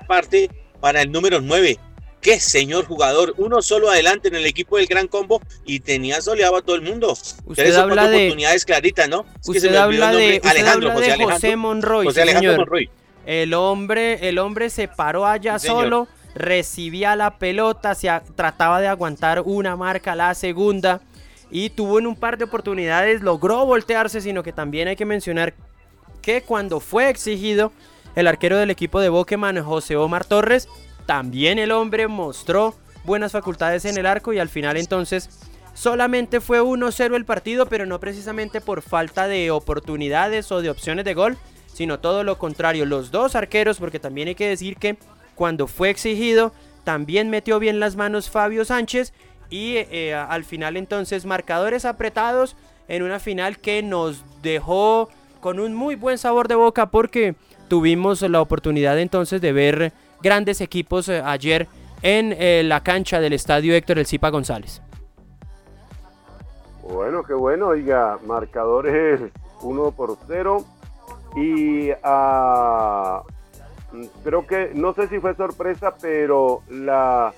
aparte 0.00 0.50
para 0.80 1.00
el 1.02 1.10
número 1.10 1.40
9, 1.40 1.78
qué 2.20 2.40
señor 2.40 2.86
jugador, 2.86 3.34
uno 3.38 3.62
solo 3.62 3.90
adelante 3.90 4.28
en 4.28 4.34
el 4.34 4.46
equipo 4.46 4.76
del 4.76 4.86
Gran 4.86 5.08
Combo 5.08 5.40
y 5.64 5.80
tenía 5.80 6.20
soleado 6.20 6.56
a 6.56 6.62
todo 6.62 6.76
el 6.76 6.82
mundo. 6.82 7.16
Usted 7.44 7.74
habla 7.74 8.08
de 8.08 8.16
oportunidades 8.16 8.64
claritas, 8.64 9.08
¿no? 9.08 9.26
usted, 9.46 9.74
habla 9.74 10.12
de, 10.12 10.40
Alejandro, 10.42 10.92
José, 10.92 11.56
Monroy, 11.56 12.06
José 12.06 12.22
Alejandro 12.22 12.56
Monroy. 12.56 12.90
El 13.26 13.54
hombre, 13.54 14.28
el 14.28 14.38
hombre 14.38 14.70
se 14.70 14.88
paró 14.88 15.26
allá 15.26 15.58
solo, 15.58 16.08
recibía 16.34 17.16
la 17.16 17.38
pelota, 17.38 17.94
se 17.94 18.10
trataba 18.34 18.80
de 18.80 18.88
aguantar 18.88 19.42
una 19.44 19.76
marca, 19.76 20.14
la 20.14 20.34
segunda 20.34 21.00
y 21.50 21.70
tuvo 21.70 22.00
en 22.00 22.06
un 22.06 22.16
par 22.16 22.36
de 22.36 22.44
oportunidades 22.44 23.22
logró 23.22 23.64
voltearse, 23.64 24.20
sino 24.20 24.42
que 24.42 24.52
también 24.52 24.88
hay 24.88 24.96
que 24.96 25.04
mencionar 25.04 25.54
que 26.20 26.42
cuando 26.42 26.80
fue 26.80 27.08
exigido 27.08 27.70
el 28.16 28.26
arquero 28.26 28.56
del 28.56 28.70
equipo 28.70 29.00
de 29.00 29.08
Boqueman, 29.08 29.62
José 29.62 29.96
Omar 29.96 30.24
Torres, 30.24 30.68
también 31.06 31.58
el 31.58 31.70
hombre 31.70 32.08
mostró 32.08 32.74
buenas 33.04 33.32
facultades 33.32 33.84
en 33.84 33.98
el 33.98 34.06
arco 34.06 34.32
y 34.32 34.38
al 34.38 34.48
final 34.48 34.76
entonces 34.76 35.28
solamente 35.74 36.40
fue 36.40 36.60
1-0 36.60 37.14
el 37.14 37.24
partido, 37.24 37.66
pero 37.66 37.86
no 37.86 38.00
precisamente 38.00 38.60
por 38.60 38.82
falta 38.82 39.28
de 39.28 39.50
oportunidades 39.50 40.50
o 40.50 40.60
de 40.60 40.70
opciones 40.70 41.04
de 41.04 41.14
gol, 41.14 41.36
sino 41.74 41.98
todo 41.98 42.24
lo 42.24 42.38
contrario. 42.38 42.86
Los 42.86 43.10
dos 43.10 43.34
arqueros, 43.34 43.78
porque 43.78 43.98
también 43.98 44.28
hay 44.28 44.34
que 44.36 44.48
decir 44.48 44.76
que 44.76 44.96
cuando 45.34 45.66
fue 45.66 45.90
exigido, 45.90 46.52
también 46.84 47.28
metió 47.28 47.58
bien 47.58 47.80
las 47.80 47.96
manos 47.96 48.30
Fabio 48.30 48.64
Sánchez 48.64 49.12
y 49.50 49.76
eh, 49.76 50.14
al 50.14 50.44
final 50.44 50.76
entonces 50.76 51.26
marcadores 51.26 51.84
apretados 51.84 52.56
en 52.88 53.02
una 53.02 53.18
final 53.18 53.58
que 53.58 53.82
nos 53.82 54.24
dejó 54.42 55.08
con 55.40 55.58
un 55.58 55.74
muy 55.74 55.96
buen 55.96 56.16
sabor 56.16 56.48
de 56.48 56.54
boca 56.54 56.90
porque 56.90 57.34
tuvimos 57.68 58.22
la 58.22 58.40
oportunidad 58.40 58.98
entonces 58.98 59.40
de 59.40 59.52
ver 59.52 59.92
grandes 60.22 60.60
equipos 60.60 61.08
eh, 61.08 61.22
ayer 61.24 61.66
en 62.02 62.34
eh, 62.38 62.62
la 62.64 62.82
cancha 62.82 63.20
del 63.20 63.32
estadio 63.32 63.74
Héctor 63.74 63.98
El 63.98 64.06
Cipa 64.06 64.30
González. 64.30 64.82
Bueno, 66.82 67.22
qué 67.24 67.32
bueno, 67.32 67.68
oiga, 67.68 68.18
marcadores 68.26 69.20
1 69.62 69.90
por 69.92 70.18
0 70.26 70.64
y 71.36 71.90
ah, 72.02 73.22
creo 74.22 74.46
que, 74.46 74.70
no 74.74 74.92
sé 74.94 75.08
si 75.08 75.18
fue 75.18 75.34
sorpresa, 75.34 75.94
pero 76.00 76.62
la, 76.68 77.32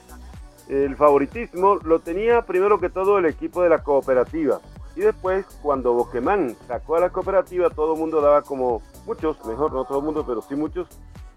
el 0.68 0.96
favoritismo 0.96 1.76
lo 1.76 2.00
tenía 2.00 2.42
primero 2.42 2.78
que 2.78 2.90
todo 2.90 3.18
el 3.18 3.26
equipo 3.26 3.62
de 3.62 3.70
la 3.70 3.82
cooperativa. 3.82 4.60
Y 4.94 5.00
después, 5.00 5.44
cuando 5.62 5.92
Boquemán 5.92 6.56
sacó 6.66 6.96
a 6.96 7.00
la 7.00 7.10
cooperativa, 7.10 7.68
todo 7.70 7.94
el 7.94 8.00
mundo 8.00 8.20
daba 8.20 8.42
como, 8.42 8.80
muchos, 9.06 9.44
mejor 9.44 9.72
no 9.72 9.84
todo 9.84 9.98
el 9.98 10.04
mundo, 10.04 10.24
pero 10.26 10.40
sí 10.42 10.54
muchos, 10.54 10.88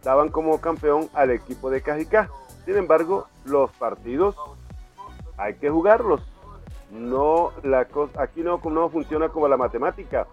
daban 0.02 0.30
como 0.30 0.62
campeón 0.62 1.10
al 1.14 1.32
equipo 1.32 1.70
de 1.70 1.82
Cajicá. 1.82 2.30
Sin 2.66 2.78
embargo, 2.78 3.28
los 3.46 3.72
partidos 3.72 4.36
hay 5.38 5.56
que 5.56 5.70
jugarlos. 5.70 6.22
No, 6.92 7.52
la 7.64 7.86
cosa, 7.86 8.22
aquí 8.22 8.42
no, 8.42 8.62
no 8.64 8.90
funciona 8.90 9.30
como 9.30 9.48
la 9.48 9.58
matemática. 9.58 10.26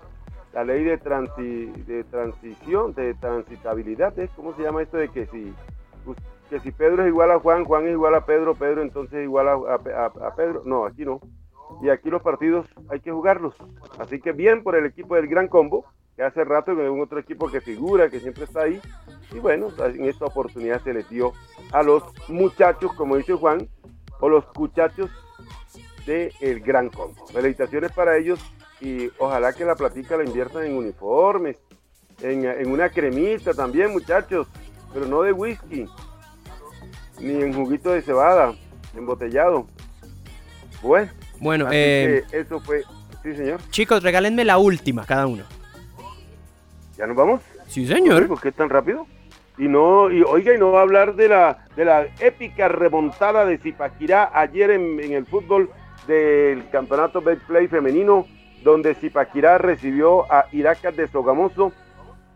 La 0.56 0.64
ley 0.64 0.82
de, 0.82 0.96
de 0.96 2.04
transición, 2.04 2.94
de 2.94 3.14
transitabilidad, 3.14 4.18
¿eh? 4.18 4.28
¿cómo 4.34 4.56
se 4.56 4.62
llama 4.62 4.82
esto 4.82 4.96
de 4.96 5.10
que 5.10 5.26
si, 5.26 5.54
que 6.50 6.58
si 6.60 6.72
Pedro 6.72 7.02
es 7.02 7.08
igual 7.08 7.30
a 7.30 7.38
Juan, 7.38 7.64
Juan 7.64 7.86
es 7.86 7.92
igual 7.92 8.14
a 8.14 8.24
Pedro, 8.24 8.54
Pedro 8.54 8.82
entonces 8.82 9.18
es 9.18 9.24
igual 9.24 9.48
a 9.48 10.34
Pedro? 10.34 10.62
No, 10.64 10.84
aquí 10.86 11.04
no 11.04 11.20
y 11.82 11.88
aquí 11.88 12.10
los 12.10 12.22
partidos 12.22 12.66
hay 12.88 13.00
que 13.00 13.12
jugarlos. 13.12 13.54
Así 13.98 14.20
que 14.20 14.32
bien 14.32 14.62
por 14.62 14.76
el 14.76 14.86
equipo 14.86 15.14
del 15.14 15.28
Gran 15.28 15.48
Combo, 15.48 15.84
que 16.16 16.22
hace 16.22 16.44
rato 16.44 16.72
es 16.72 16.90
un 16.90 17.00
otro 17.00 17.18
equipo 17.18 17.50
que 17.50 17.60
figura, 17.60 18.08
que 18.08 18.20
siempre 18.20 18.44
está 18.44 18.62
ahí. 18.62 18.80
Y 19.32 19.38
bueno, 19.38 19.68
en 19.84 20.04
esta 20.04 20.26
oportunidad 20.26 20.82
se 20.82 20.94
les 20.94 21.08
dio 21.10 21.32
a 21.72 21.82
los 21.82 22.02
muchachos, 22.28 22.92
como 22.94 23.16
dice 23.16 23.34
Juan, 23.34 23.68
o 24.20 24.28
los 24.28 24.44
muchachos 24.56 25.10
del 26.06 26.32
el 26.40 26.60
Gran 26.60 26.88
Combo. 26.88 27.26
Felicitaciones 27.26 27.92
para 27.92 28.16
ellos 28.16 28.40
y 28.80 29.10
ojalá 29.18 29.52
que 29.52 29.64
la 29.64 29.74
platica 29.74 30.16
la 30.16 30.24
inviertan 30.24 30.64
en 30.64 30.76
uniformes, 30.76 31.56
en, 32.20 32.44
en 32.44 32.70
una 32.70 32.88
cremita 32.88 33.54
también, 33.54 33.92
muchachos, 33.92 34.46
pero 34.92 35.06
no 35.06 35.22
de 35.22 35.32
whisky, 35.32 35.86
ni 37.20 37.42
en 37.42 37.52
juguito 37.52 37.92
de 37.92 38.02
cebada, 38.02 38.54
embotellado. 38.94 39.66
Bueno, 40.82 41.10
bueno, 41.40 41.68
eh, 41.70 42.24
eso 42.32 42.60
fue. 42.60 42.82
Sí, 43.22 43.34
señor. 43.34 43.60
Chicos, 43.70 44.02
regálenme 44.02 44.44
la 44.44 44.58
última, 44.58 45.04
cada 45.04 45.26
uno. 45.26 45.44
¿Ya 46.96 47.06
nos 47.06 47.16
vamos? 47.16 47.42
Sí, 47.66 47.86
señor. 47.86 48.28
¿Por 48.28 48.40
qué 48.40 48.52
tan 48.52 48.70
rápido? 48.70 49.06
Y 49.58 49.68
no, 49.68 50.10
y 50.10 50.22
oiga, 50.22 50.54
y 50.54 50.58
no 50.58 50.70
va 50.70 50.80
a 50.80 50.82
hablar 50.82 51.14
de 51.14 51.28
la, 51.28 51.66
de 51.76 51.84
la 51.84 52.06
épica 52.20 52.68
remontada 52.68 53.44
de 53.46 53.58
Zipaquirá 53.58 54.30
ayer 54.34 54.70
en, 54.70 55.00
el 55.00 55.26
fútbol 55.26 55.70
del 56.06 56.68
campeonato 56.70 57.22
Play 57.22 57.66
femenino, 57.66 58.26
donde 58.66 58.94
Zipaquirá 58.96 59.58
recibió 59.58 60.30
a 60.30 60.46
Iracas 60.50 60.96
de 60.96 61.06
Sogamoso 61.06 61.72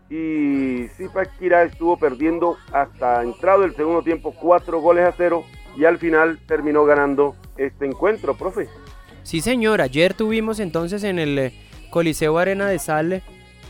y 0.09 0.87
Zipaquirá 0.95 1.63
estuvo 1.63 1.97
perdiendo 1.97 2.57
hasta 2.71 3.21
entrado 3.21 3.65
el 3.65 3.75
segundo 3.75 4.01
tiempo 4.01 4.33
cuatro 4.33 4.79
goles 4.79 5.05
a 5.05 5.13
cero 5.15 5.43
y 5.77 5.83
al 5.83 5.97
final 5.97 6.39
terminó 6.47 6.85
ganando 6.85 7.35
este 7.57 7.85
encuentro, 7.85 8.35
profe. 8.35 8.69
Sí, 9.23 9.41
señor. 9.41 9.81
Ayer 9.81 10.13
tuvimos 10.13 10.61
entonces 10.61 11.03
en 11.03 11.19
el 11.19 11.37
eh, 11.37 11.53
Coliseo 11.89 12.37
Arena 12.37 12.67
de 12.67 12.79
Sal 12.79 13.23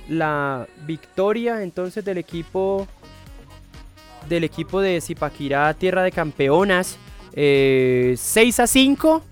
la 0.07 0.67
victoria 0.85 1.63
entonces 1.63 2.05
del 2.05 2.19
equipo 2.19 2.87
del 4.29 4.43
equipo 4.43 4.81
de 4.81 5.01
Zipaquirá, 5.01 5.73
Tierra 5.73 6.03
de 6.03 6.11
Campeonas, 6.11 6.99
6 7.33 7.35
eh, 7.35 8.53
a 8.59 8.67
5. 8.67 9.23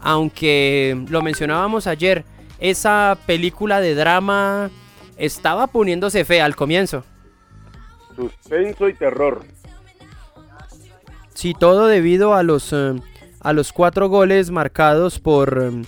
Aunque 0.00 0.98
lo 1.10 1.20
mencionábamos 1.20 1.86
ayer, 1.86 2.24
esa 2.60 3.18
película 3.26 3.80
de 3.80 3.94
drama 3.94 4.70
estaba 5.16 5.66
poniéndose 5.66 6.24
fea 6.24 6.44
al 6.44 6.56
comienzo. 6.56 7.04
Suspenso 8.16 8.88
y 8.88 8.94
terror. 8.94 9.44
Sí, 11.34 11.54
todo 11.58 11.86
debido 11.86 12.34
a 12.34 12.42
los 12.42 12.72
eh, 12.72 12.94
a 13.40 13.52
los 13.52 13.72
cuatro 13.72 14.08
goles 14.08 14.50
marcados 14.50 15.18
por, 15.18 15.62
em, 15.62 15.84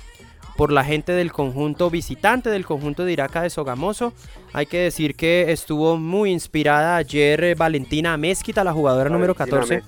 por 0.56 0.72
la 0.72 0.84
gente 0.84 1.12
del 1.12 1.32
conjunto 1.32 1.90
visitante 1.90 2.50
del 2.50 2.64
conjunto 2.64 3.04
de 3.04 3.12
Iraca 3.12 3.42
de 3.42 3.50
Sogamoso. 3.50 4.12
Hay 4.52 4.66
que 4.66 4.78
decir 4.78 5.14
que 5.14 5.52
estuvo 5.52 5.96
muy 5.96 6.30
inspirada 6.30 6.96
ayer 6.96 7.44
eh, 7.44 7.54
Valentina 7.54 8.16
Mezquita, 8.16 8.64
la 8.64 8.72
jugadora 8.72 9.10
número 9.10 9.34
14 9.34 9.82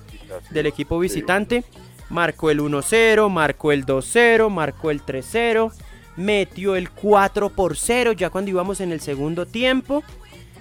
del 0.51 0.65
equipo 0.65 0.99
visitante. 0.99 1.63
Marcó 2.09 2.51
el 2.51 2.59
1-0, 2.59 3.29
marcó 3.29 3.71
el 3.71 3.85
2-0, 3.85 4.49
marcó 4.49 4.91
el 4.91 5.03
3-0, 5.03 5.71
metió 6.17 6.75
el 6.75 6.89
4 6.89 7.49
por 7.49 7.77
0 7.77 8.13
ya 8.13 8.29
cuando 8.29 8.51
íbamos 8.51 8.81
en 8.81 8.91
el 8.91 9.01
segundo 9.01 9.45
tiempo. 9.45 10.03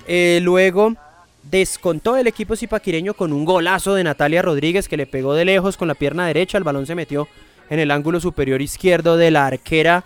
Eh, 0.07 0.41
luego 0.43 0.95
descontó 1.43 2.17
el 2.17 2.27
equipo 2.27 2.57
zipaquireño 2.57 3.15
con 3.15 3.33
un 3.33 3.45
golazo 3.45 3.95
de 3.95 4.05
Natalia 4.05 4.43
Rodríguez 4.43 4.89
que 4.89 4.97
le 4.97 5.07
pegó 5.07 5.35
de 5.35 5.45
lejos 5.45 5.77
con 5.77 5.89
la 5.89 5.95
pierna 5.95 6.27
derecha. 6.27 6.59
El 6.59 6.65
balón 6.65 6.87
se 6.87 6.95
metió 6.95 7.29
en 7.71 7.79
el 7.79 7.91
ángulo 7.91 8.21
superior 8.21 8.61
izquierdo 8.63 9.17
de 9.17 9.31
la 9.31 9.47
arquera 9.47 10.05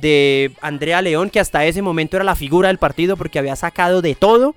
de 0.00 0.52
Andrea 0.60 1.02
León, 1.02 1.30
que 1.30 1.40
hasta 1.40 1.64
ese 1.64 1.82
momento 1.82 2.16
era 2.16 2.24
la 2.24 2.34
figura 2.34 2.68
del 2.68 2.78
partido 2.78 3.16
porque 3.16 3.38
había 3.38 3.56
sacado 3.56 4.02
de 4.02 4.14
todo. 4.14 4.54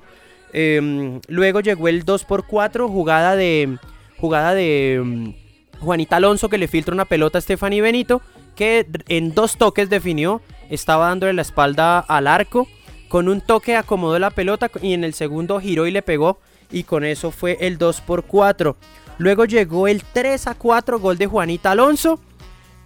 Em, 0.53 1.19
luego 1.27 1.59
llegó 1.59 1.87
el 1.87 2.03
2 2.03 2.23
por 2.23 2.47
4 2.47 2.87
jugada 2.87 3.35
de, 3.35 3.77
jugada 4.17 4.53
de 4.53 4.95
em, 4.95 5.33
Juanita 5.79 6.15
Alonso 6.15 6.49
que 6.49 6.57
le 6.57 6.67
filtra 6.67 6.93
una 6.93 7.05
pelota 7.05 7.37
a 7.37 7.41
Stephanie 7.41 7.81
Benito, 7.81 8.21
que 8.57 8.85
en 9.07 9.33
dos 9.33 9.55
toques 9.55 9.89
definió, 9.89 10.41
estaba 10.69 11.07
dándole 11.07 11.31
la 11.31 11.43
espalda 11.43 11.99
al 11.99 12.27
arco 12.27 12.67
con 13.07 13.29
un 13.29 13.41
toque 13.41 13.75
acomodó 13.75 14.19
la 14.19 14.31
pelota 14.31 14.69
y 14.81 14.93
en 14.93 15.03
el 15.03 15.13
segundo 15.13 15.59
giró 15.59 15.87
y 15.87 15.91
le 15.91 16.01
pegó. 16.01 16.39
Y 16.69 16.83
con 16.83 17.05
eso 17.05 17.31
fue 17.31 17.57
el 17.61 17.77
2 17.77 18.01
por 18.01 18.23
4. 18.23 18.75
Luego 19.17 19.45
llegó 19.45 19.87
el 19.87 20.03
3 20.03 20.47
a 20.47 20.55
4, 20.55 20.99
gol 20.99 21.17
de 21.17 21.27
Juanita 21.27 21.71
Alonso. 21.71 22.19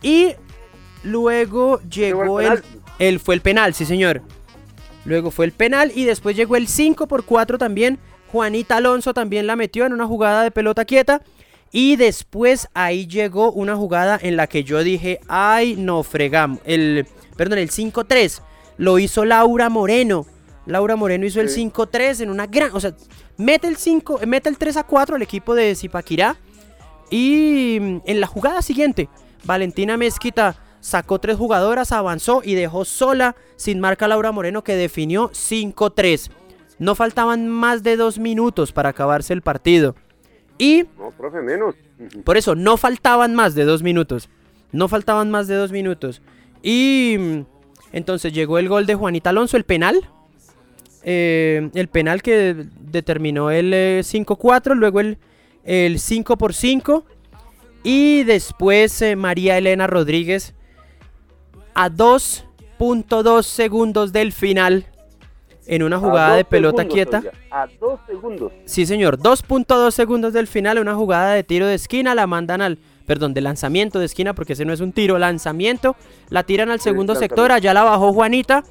Y 0.04 0.34
luego 1.04 1.82
llegó 1.90 2.40
el, 2.40 2.64
el, 3.00 3.20
Fue 3.20 3.34
el 3.34 3.42
penal, 3.42 3.74
sí 3.74 3.86
señor. 3.86 4.22
Luego 5.06 5.32
fue 5.32 5.46
el 5.46 5.52
penal 5.52 5.92
y 5.96 6.06
después 6.06 6.36
llegó 6.36 6.56
el 6.56 6.68
5 6.68 7.08
por 7.08 7.26
4 7.26 7.58
también. 7.58 7.98
Juanita 8.32 8.78
Alonso 8.78 9.14
también 9.14 9.48
la 9.48 9.56
metió 9.56 9.86
en 9.86 9.94
una 9.94 10.06
jugada 10.06 10.44
de 10.44 10.52
pelota 10.52 10.86
quieta. 10.86 11.22
Y 11.72 11.96
después 11.96 12.68
ahí 12.74 13.08
llegó 13.08 13.52
una 13.52 13.76
jugada 13.76 14.20
en 14.22 14.36
la 14.36 14.48
que 14.48 14.64
yo 14.64 14.84
dije, 14.84 15.20
ay, 15.28 15.76
no 15.78 16.04
fregamos. 16.04 16.60
El, 16.66 17.08
perdón, 17.38 17.60
el 17.60 17.72
5-3 17.72 18.42
lo 18.78 19.00
hizo 19.00 19.24
Laura 19.24 19.70
Moreno. 19.70 20.26
Laura 20.66 20.96
Moreno 20.96 21.26
hizo 21.26 21.40
el 21.40 21.50
5-3 21.50 22.22
en 22.22 22.30
una 22.30 22.48
gran. 22.48 22.72
O 22.74 22.80
sea, 22.80 22.94
mete 23.38 23.68
el 23.68 23.78
5, 23.78 24.22
mete 24.28 24.50
el 24.50 24.58
3 24.58 24.78
a 24.78 24.84
4 24.84 25.16
al 25.16 25.22
equipo 25.22 25.56
de 25.56 25.74
Zipaquirá. 25.76 26.36
Y 27.10 27.78
mm, 27.80 27.98
en 28.06 28.20
la 28.20 28.28
jugada 28.28 28.62
siguiente, 28.62 29.10
Valentina 29.46 29.98
Mezquita 29.98 30.58
sacó 30.82 31.20
tres 31.20 31.38
jugadoras, 31.38 31.92
avanzó 31.92 32.42
y 32.44 32.56
dejó 32.56 32.86
sola 32.86 33.36
sin 33.56 33.80
marca 33.80 34.08
Laura 34.08 34.32
Moreno 34.32 34.64
que 34.64 34.76
definió 34.76 35.30
5-3. 35.30 36.32
No 36.80 36.96
faltaban 36.96 37.48
más 37.48 37.84
de 37.84 37.96
dos 37.96 38.18
minutos 38.18 38.72
para 38.72 38.90
acabarse 38.90 39.34
el 39.34 39.42
partido. 39.42 39.96
Y. 40.62 40.86
No, 40.96 41.10
profe, 41.10 41.42
menos. 41.42 41.74
Por 42.24 42.38
eso, 42.38 42.54
no 42.54 42.78
faltaban 42.78 43.34
más 43.34 43.56
de 43.56 43.64
dos 43.64 43.82
minutos. 43.82 44.30
No 44.72 44.88
faltaban 44.88 45.32
más 45.32 45.48
de 45.48 45.56
dos 45.56 45.72
minutos. 45.72 46.22
Y 46.62 47.16
mm, 47.18 47.46
entonces 47.94 48.32
llegó 48.32 48.60
el 48.60 48.70
gol 48.70 48.86
de 48.86 48.94
Juanita 48.94 49.32
Alonso, 49.32 49.58
el 49.58 49.64
penal. 49.64 50.08
Eh, 51.04 51.72
el 51.74 51.88
penal 51.88 52.22
que 52.22 52.68
determinó 52.80 53.50
el 53.50 53.74
5-4, 53.74 54.74
eh, 54.74 54.76
luego 54.76 55.00
el, 55.00 55.18
el 55.64 56.00
5 56.00 56.38
por 56.38 56.54
5 56.54 57.06
y 57.82 58.24
después 58.24 59.02
eh, 59.02 59.16
María 59.16 59.58
Elena 59.58 59.88
Rodríguez 59.88 60.54
a 61.74 61.90
2.2 61.90 63.42
segundos 63.42 64.14
del 64.14 64.32
final 64.32 64.91
en 65.68 65.84
una 65.84 66.00
jugada 66.00 66.36
de 66.36 66.46
pelota 66.46 66.86
quieta. 66.86 67.22
A 67.50 67.68
2 67.80 68.00
segundos. 68.08 68.52
Sí, 68.66 68.86
señor, 68.86 69.18
2.2 69.18 69.92
segundos 69.92 70.34
del 70.34 70.48
final, 70.48 70.80
una 70.80 70.96
jugada 70.96 71.34
de 71.34 71.44
tiro 71.44 71.68
de 71.68 71.76
esquina, 71.76 72.16
la 72.16 72.28
mandan 72.28 72.62
al 72.62 72.80
perdón, 73.06 73.34
de 73.34 73.42
lanzamiento 73.42 74.00
de 74.00 74.06
esquina, 74.06 74.34
porque 74.34 74.54
ese 74.54 74.64
no 74.64 74.72
es 74.72 74.80
un 74.80 74.94
tiro, 74.94 75.18
lanzamiento, 75.20 75.98
la 76.30 76.44
tiran 76.44 76.70
al 76.70 76.80
segundo 76.80 77.14
sector, 77.16 77.52
allá 77.52 77.74
la 77.74 77.84
bajó 77.84 78.14
Juanita 78.14 78.64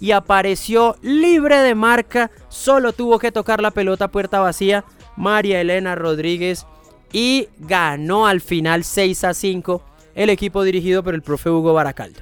y 0.00 0.10
apareció 0.10 0.96
libre 1.00 1.58
de 1.58 1.76
marca, 1.76 2.32
solo 2.48 2.92
tuvo 2.92 3.20
que 3.20 3.30
tocar 3.30 3.62
la 3.62 3.70
pelota 3.70 4.08
puerta 4.08 4.40
vacía, 4.40 4.84
María 5.16 5.60
Elena 5.60 5.94
Rodríguez 5.94 6.66
y 7.12 7.48
ganó 7.58 8.26
al 8.26 8.40
final 8.40 8.82
6 8.82 9.24
a 9.24 9.34
5 9.34 9.82
el 10.16 10.30
equipo 10.30 10.64
dirigido 10.64 11.04
por 11.04 11.14
el 11.14 11.22
profe 11.22 11.50
Hugo 11.50 11.72
Baracaldo. 11.72 12.20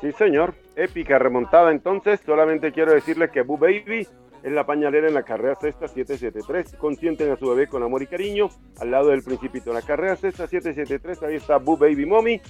Sí, 0.00 0.10
señor, 0.18 0.54
épica 0.76 1.18
remontada 1.18 1.70
entonces, 1.70 2.20
solamente 2.24 2.72
quiero 2.72 2.92
decirle 2.92 3.30
que 3.30 3.42
Boo 3.42 3.58
Baby 3.58 4.06
en 4.44 4.54
la 4.54 4.66
pañalera 4.66 5.08
en 5.08 5.14
la 5.14 5.22
carrera 5.22 5.54
sexta 5.54 5.88
773. 5.88 6.76
Consienten 6.76 7.32
a 7.32 7.36
su 7.36 7.48
bebé 7.48 7.66
con 7.66 7.82
amor 7.82 8.02
y 8.02 8.06
cariño. 8.06 8.50
Al 8.78 8.90
lado 8.90 9.08
del 9.08 9.22
Principito 9.22 9.70
en 9.70 9.76
la 9.76 9.82
carrera 9.82 10.16
sexta 10.16 10.46
773. 10.46 11.22
Ahí 11.22 11.36
está 11.36 11.56
Boo 11.56 11.78
Baby 11.78 12.04
Mommy. 12.04 12.40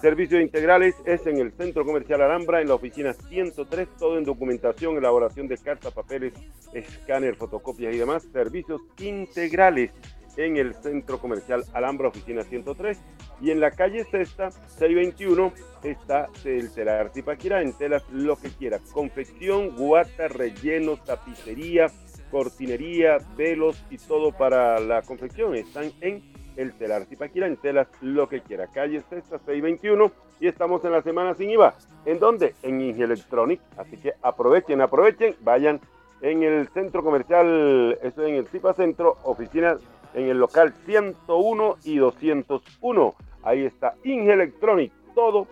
Servicios 0.00 0.40
integrales 0.40 0.94
es 1.04 1.26
en 1.26 1.38
el 1.38 1.52
Centro 1.52 1.84
Comercial 1.84 2.22
Alhambra, 2.22 2.62
en 2.62 2.68
la 2.68 2.74
oficina 2.74 3.12
103. 3.12 3.88
Todo 3.98 4.16
en 4.16 4.24
documentación, 4.24 4.96
elaboración 4.96 5.48
de 5.48 5.58
cartas, 5.58 5.92
papeles, 5.92 6.32
escáner, 6.72 7.34
fotocopias 7.34 7.94
y 7.96 7.98
demás. 7.98 8.22
Servicios 8.32 8.80
integrales 9.00 9.90
en 10.36 10.56
el 10.56 10.74
Centro 10.74 11.18
Comercial 11.18 11.64
Alhambra, 11.72 12.08
oficina 12.08 12.42
103. 12.42 13.00
Y 13.40 13.50
en 13.50 13.60
la 13.60 13.70
calle 13.70 14.04
Sexta, 14.04 14.50
621, 14.50 15.52
está 15.82 16.28
el 16.44 16.72
telar 16.72 17.10
Zipaquirá, 17.10 17.62
en 17.62 17.72
telas 17.72 18.04
lo 18.10 18.36
que 18.36 18.50
quiera. 18.50 18.78
Confección, 18.92 19.76
guata, 19.76 20.28
relleno, 20.28 20.96
tapicería, 20.98 21.86
cortinería, 22.30 23.18
velos 23.36 23.82
y 23.90 23.96
todo 23.98 24.32
para 24.32 24.78
la 24.80 25.02
confección. 25.02 25.54
Están 25.54 25.92
en 26.00 26.22
el 26.56 26.74
telar 26.74 27.06
Zipaquirá, 27.06 27.46
en 27.46 27.56
telas 27.56 27.88
lo 28.00 28.28
que 28.28 28.42
quiera. 28.42 28.66
Calle 28.66 29.02
Sexta, 29.08 29.38
621. 29.38 30.12
Y 30.40 30.46
estamos 30.46 30.84
en 30.84 30.92
la 30.92 31.02
semana 31.02 31.34
sin 31.34 31.50
IVA. 31.50 31.74
¿En 32.06 32.18
dónde? 32.18 32.54
En 32.62 32.80
Inge 32.80 33.04
Electronic. 33.04 33.60
Así 33.76 33.96
que 33.98 34.14
aprovechen, 34.22 34.80
aprovechen, 34.80 35.36
vayan 35.40 35.80
en 36.22 36.42
el 36.42 36.68
centro 36.68 37.02
comercial, 37.02 37.98
esto 38.02 38.24
en 38.24 38.34
el 38.34 38.46
Zipa 38.46 38.74
Centro, 38.74 39.16
oficina 39.22 39.76
en 40.14 40.28
el 40.28 40.38
local 40.38 40.74
101 40.86 41.76
y 41.84 41.98
201. 41.98 43.14
Ahí 43.42 43.64
está 43.64 43.94
Inge 44.04 44.32
Electronic, 44.32 44.92
todo 45.14 45.46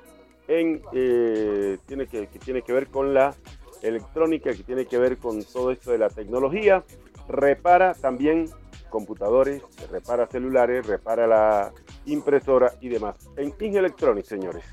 en, 0.46 0.82
eh, 0.92 1.78
tiene 1.86 2.06
que, 2.06 2.26
tiene 2.26 2.62
que 2.62 2.72
ver 2.72 2.88
con 2.88 3.14
la 3.14 3.34
electrónica, 3.82 4.52
que 4.52 4.62
tiene 4.62 4.86
que 4.86 4.98
ver 4.98 5.18
con 5.18 5.42
todo 5.44 5.70
esto 5.70 5.92
de 5.92 5.98
la 5.98 6.08
tecnología. 6.08 6.82
Repara 7.28 7.94
también 7.94 8.46
computadores, 8.88 9.62
repara 9.90 10.26
celulares, 10.26 10.86
repara 10.86 11.26
la 11.26 11.72
impresora 12.06 12.72
y 12.80 12.88
demás. 12.88 13.16
En 13.36 13.54
Inge 13.60 13.78
Electronic, 13.78 14.24
señores. 14.24 14.64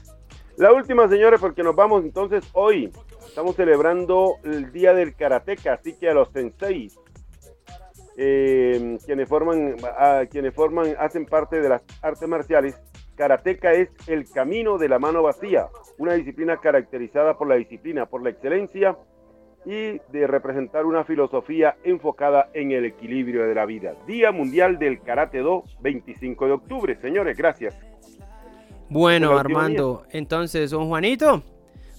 La 0.57 0.71
última, 0.71 1.07
señores, 1.09 1.41
porque 1.41 1.63
nos 1.63 1.75
vamos 1.75 2.03
entonces 2.03 2.45
hoy. 2.53 2.91
Estamos 3.27 3.57
celebrando 3.57 4.35
el 4.45 4.71
Día 4.71 4.93
del 4.93 5.13
Karateca, 5.13 5.73
así 5.73 5.93
que 5.93 6.09
a 6.09 6.13
los 6.13 6.29
senseis 6.29 6.97
eh, 8.17 8.97
quienes 9.05 9.27
forman, 9.27 9.75
quienes 10.29 10.53
forman, 10.53 10.95
hacen 10.99 11.25
parte 11.25 11.61
de 11.61 11.69
las 11.69 11.81
artes 12.01 12.27
marciales. 12.27 12.79
Karateka 13.15 13.73
es 13.73 13.89
el 14.07 14.29
camino 14.29 14.77
de 14.77 14.89
la 14.89 14.99
mano 14.99 15.23
vacía, 15.23 15.67
una 15.97 16.13
disciplina 16.13 16.57
caracterizada 16.57 17.37
por 17.37 17.47
la 17.47 17.55
disciplina, 17.55 18.05
por 18.05 18.21
la 18.21 18.29
excelencia 18.29 18.97
y 19.65 19.99
de 20.11 20.27
representar 20.27 20.85
una 20.85 21.03
filosofía 21.03 21.75
enfocada 21.83 22.49
en 22.53 22.71
el 22.71 22.85
equilibrio 22.85 23.47
de 23.47 23.55
la 23.55 23.65
vida. 23.65 23.95
Día 24.05 24.31
Mundial 24.31 24.77
del 24.77 25.01
Karate 25.01 25.39
Do, 25.39 25.63
25 25.81 26.45
de 26.45 26.51
octubre. 26.51 26.97
Señores, 27.01 27.35
gracias. 27.35 27.75
Bueno, 28.89 29.37
Armando, 29.37 30.03
entonces, 30.11 30.69
don 30.69 30.87
Juanito, 30.87 31.41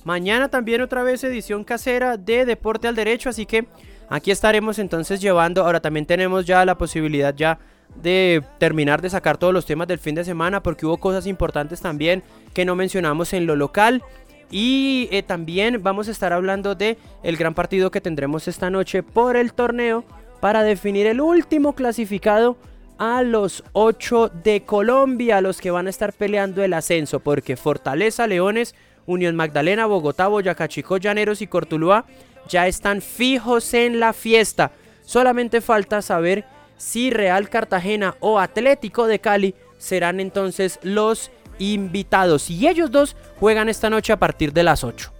mañana 0.05 0.49
también 0.49 0.81
otra 0.81 1.03
vez 1.03 1.25
edición 1.25 1.65
casera 1.65 2.17
de 2.17 2.45
Deporte 2.45 2.87
al 2.87 2.95
Derecho, 2.95 3.29
así 3.29 3.45
que 3.45 3.67
Aquí 4.09 4.31
estaremos 4.31 4.79
entonces 4.79 5.21
llevando, 5.21 5.65
ahora 5.65 5.81
también 5.81 6.07
tenemos 6.07 6.47
ya 6.47 6.65
la 6.65 6.79
posibilidad 6.79 7.35
ya 7.35 7.59
de 7.95 8.43
terminar 8.59 9.01
de 9.01 9.11
sacar 9.11 9.39
todos 9.39 9.55
los 9.55 9.67
temas 9.67 9.89
del 9.89 9.99
fin 9.99 10.15
de 10.15 10.25
semana 10.25 10.63
porque 10.63 10.87
hubo 10.87 10.99
cosas 10.99 11.27
importantes 11.27 11.81
también 11.81 12.23
que 12.53 12.65
no 12.65 12.77
mencionamos 12.77 13.33
en 13.33 13.47
lo 13.47 13.57
local. 13.57 14.03
Y 14.51 15.09
eh, 15.11 15.25
también 15.25 15.83
vamos 15.83 16.07
a 16.07 16.13
estar 16.13 16.33
hablando 16.33 16.77
de 16.77 16.99
el 17.25 17.37
gran 17.37 17.55
partido 17.55 17.91
que 17.91 18.01
tendremos 18.01 18.47
esta 18.47 18.71
noche 18.71 19.03
por 19.03 19.37
el 19.37 19.53
torneo 19.53 20.05
para 20.41 20.63
definir 20.63 21.07
el 21.07 21.21
último 21.21 21.75
clasificado 21.75 22.57
a 22.99 23.23
los 23.23 23.65
8 23.73 24.31
de 24.45 24.63
Colombia, 24.63 25.41
los 25.41 25.61
que 25.61 25.73
van 25.73 25.89
a 25.89 25.91
estar 25.91 26.13
peleando 26.13 26.63
el 26.63 26.75
ascenso, 26.75 27.21
porque 27.21 27.57
Fortaleza, 27.57 28.27
Leones, 28.27 28.75
Unión 29.07 29.35
Magdalena, 29.35 29.87
Bogotá, 29.87 30.29
Boyacá 30.29 30.69
Chico, 30.69 30.97
Llaneros 30.97 31.43
y 31.43 31.49
Cortuluá 31.49 32.07
ya 32.49 32.67
están 32.67 33.03
fijos 33.03 33.75
en 33.75 34.01
la 34.01 34.13
fiesta. 34.13 34.73
Solamente 35.03 35.61
falta 35.61 36.03
saber 36.03 36.45
si 36.77 37.11
Real 37.11 37.49
Cartagena 37.49 38.17
o 38.21 38.39
Atlético 38.39 39.07
de 39.07 39.19
Cali 39.19 39.55
serán 39.79 40.21
entonces 40.21 40.79
los 40.83 41.31
invitados. 41.59 42.51
Y 42.51 42.69
ellos 42.69 42.91
dos 42.91 43.17
juegan 43.39 43.69
esta 43.69 43.91
noche 43.91 44.13
a 44.13 44.19
partir 44.19 44.53
de 44.53 44.63
las 44.63 44.85
8. 44.85 45.13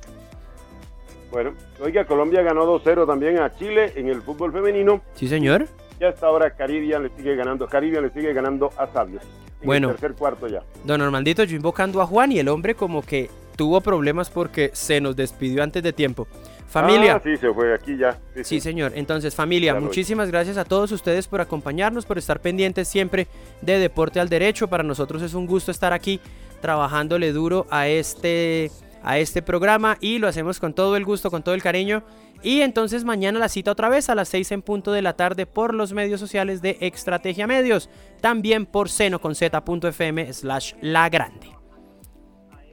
Bueno, 1.31 1.55
oiga, 1.81 2.07
Colombia 2.07 2.43
ganó 2.43 2.65
2-0 2.81 3.07
también 3.07 3.39
a 3.39 3.55
Chile 3.55 3.93
en 3.97 4.09
el 4.09 4.23
fútbol 4.23 4.53
femenino. 4.53 5.03
Sí, 5.15 5.29
señor. 5.29 5.67
Y 6.01 6.05
hasta 6.05 6.27
ahora 6.27 6.51
Caribia 6.51 6.99
le 6.99 7.11
sigue 7.17 7.35
ganando, 7.37 7.67
Caribia 7.67 8.01
le 8.01 8.11
sigue 8.11 8.33
ganando 8.33 8.71
a 8.77 8.87
Sabios. 8.93 9.23
bueno, 9.63 9.89
tercer 9.89 10.15
cuarto 10.15 10.47
ya. 10.47 10.63
Don 10.85 11.01
Armandito, 11.01 11.43
yo 11.45 11.57
invocando 11.57 12.01
a 12.01 12.07
Juan 12.07 12.33
y 12.33 12.39
el 12.39 12.49
hombre 12.49 12.75
como 12.75 13.03
que 13.03 13.31
tuvo 13.57 13.81
problemas 13.81 14.31
porque 14.31 14.71
se 14.75 15.01
nos 15.01 15.17
despidió 15.17 15.63
antes 15.63 15.83
de 15.83 15.93
tiempo. 15.93 16.29
Familia. 16.69 17.15
Ah, 17.17 17.21
sí, 17.23 17.37
se 17.37 17.53
fue 17.53 17.73
aquí 17.73 17.97
ya. 17.97 18.19
Sí, 18.43 18.61
señor. 18.61 18.93
Entonces, 18.95 19.35
familia, 19.35 19.75
muchísimas 19.77 20.31
gracias 20.31 20.57
a 20.57 20.65
todos 20.65 20.91
ustedes 20.93 21.29
por 21.29 21.41
acompañarnos, 21.41 22.05
por 22.05 22.19
estar 22.19 22.41
pendientes 22.41 22.89
siempre 22.89 23.29
de 23.63 23.79
Deporte 23.79 24.21
al 24.21 24.29
Derecho. 24.29 24.69
Para 24.69 24.83
nosotros 24.83 25.23
es 25.23 25.35
un 25.35 25.47
gusto 25.47 25.71
estar 25.71 25.93
aquí 25.93 26.21
trabajándole 26.61 27.33
duro 27.33 27.67
a 27.71 27.89
este, 27.89 28.71
a 29.03 29.19
este 29.19 29.43
programa 29.43 29.97
y 30.01 30.19
lo 30.19 30.29
hacemos 30.29 30.59
con 30.59 30.75
todo 30.75 30.97
el 30.97 31.05
gusto, 31.05 31.31
con 31.31 31.43
todo 31.43 31.55
el 31.55 31.63
cariño. 31.63 32.03
Y 32.43 32.61
entonces 32.61 33.05
mañana 33.05 33.39
la 33.39 33.49
cita 33.49 33.73
otra 33.73 33.89
vez 33.89 34.11
a 34.11 34.15
las 34.15 34.29
6 34.29 34.53
en 34.53 34.63
punto 34.63 34.93
de 34.93 35.03
la 35.03 35.15
tarde 35.15 35.47
por 35.47 35.75
los 35.75 35.93
medios 35.93 36.21
sociales 36.21 36.63
de 36.63 36.77
Estrategia 36.81 37.47
Medios. 37.47 37.89
También 38.21 38.67
por 38.67 38.89
seno 38.89 39.21
con 39.21 39.35
z.fm 39.35 40.33
slash 40.33 40.75
la 40.81 41.09
grande. 41.09 41.56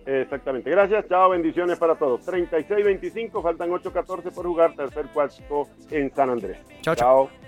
Exactamente. 0.05 0.69
Gracias. 0.69 1.07
Chao. 1.07 1.29
Bendiciones 1.29 1.77
para 1.77 1.95
todos. 1.95 2.25
36-25. 2.25 3.41
Faltan 3.41 3.69
8-14 3.69 4.33
por 4.33 4.45
jugar. 4.45 4.75
Tercer 4.75 5.07
cuarto 5.07 5.67
en 5.89 6.13
San 6.13 6.29
Andrés. 6.29 6.57
Chao, 6.81 6.95
chao. 6.95 7.29
chao. 7.29 7.43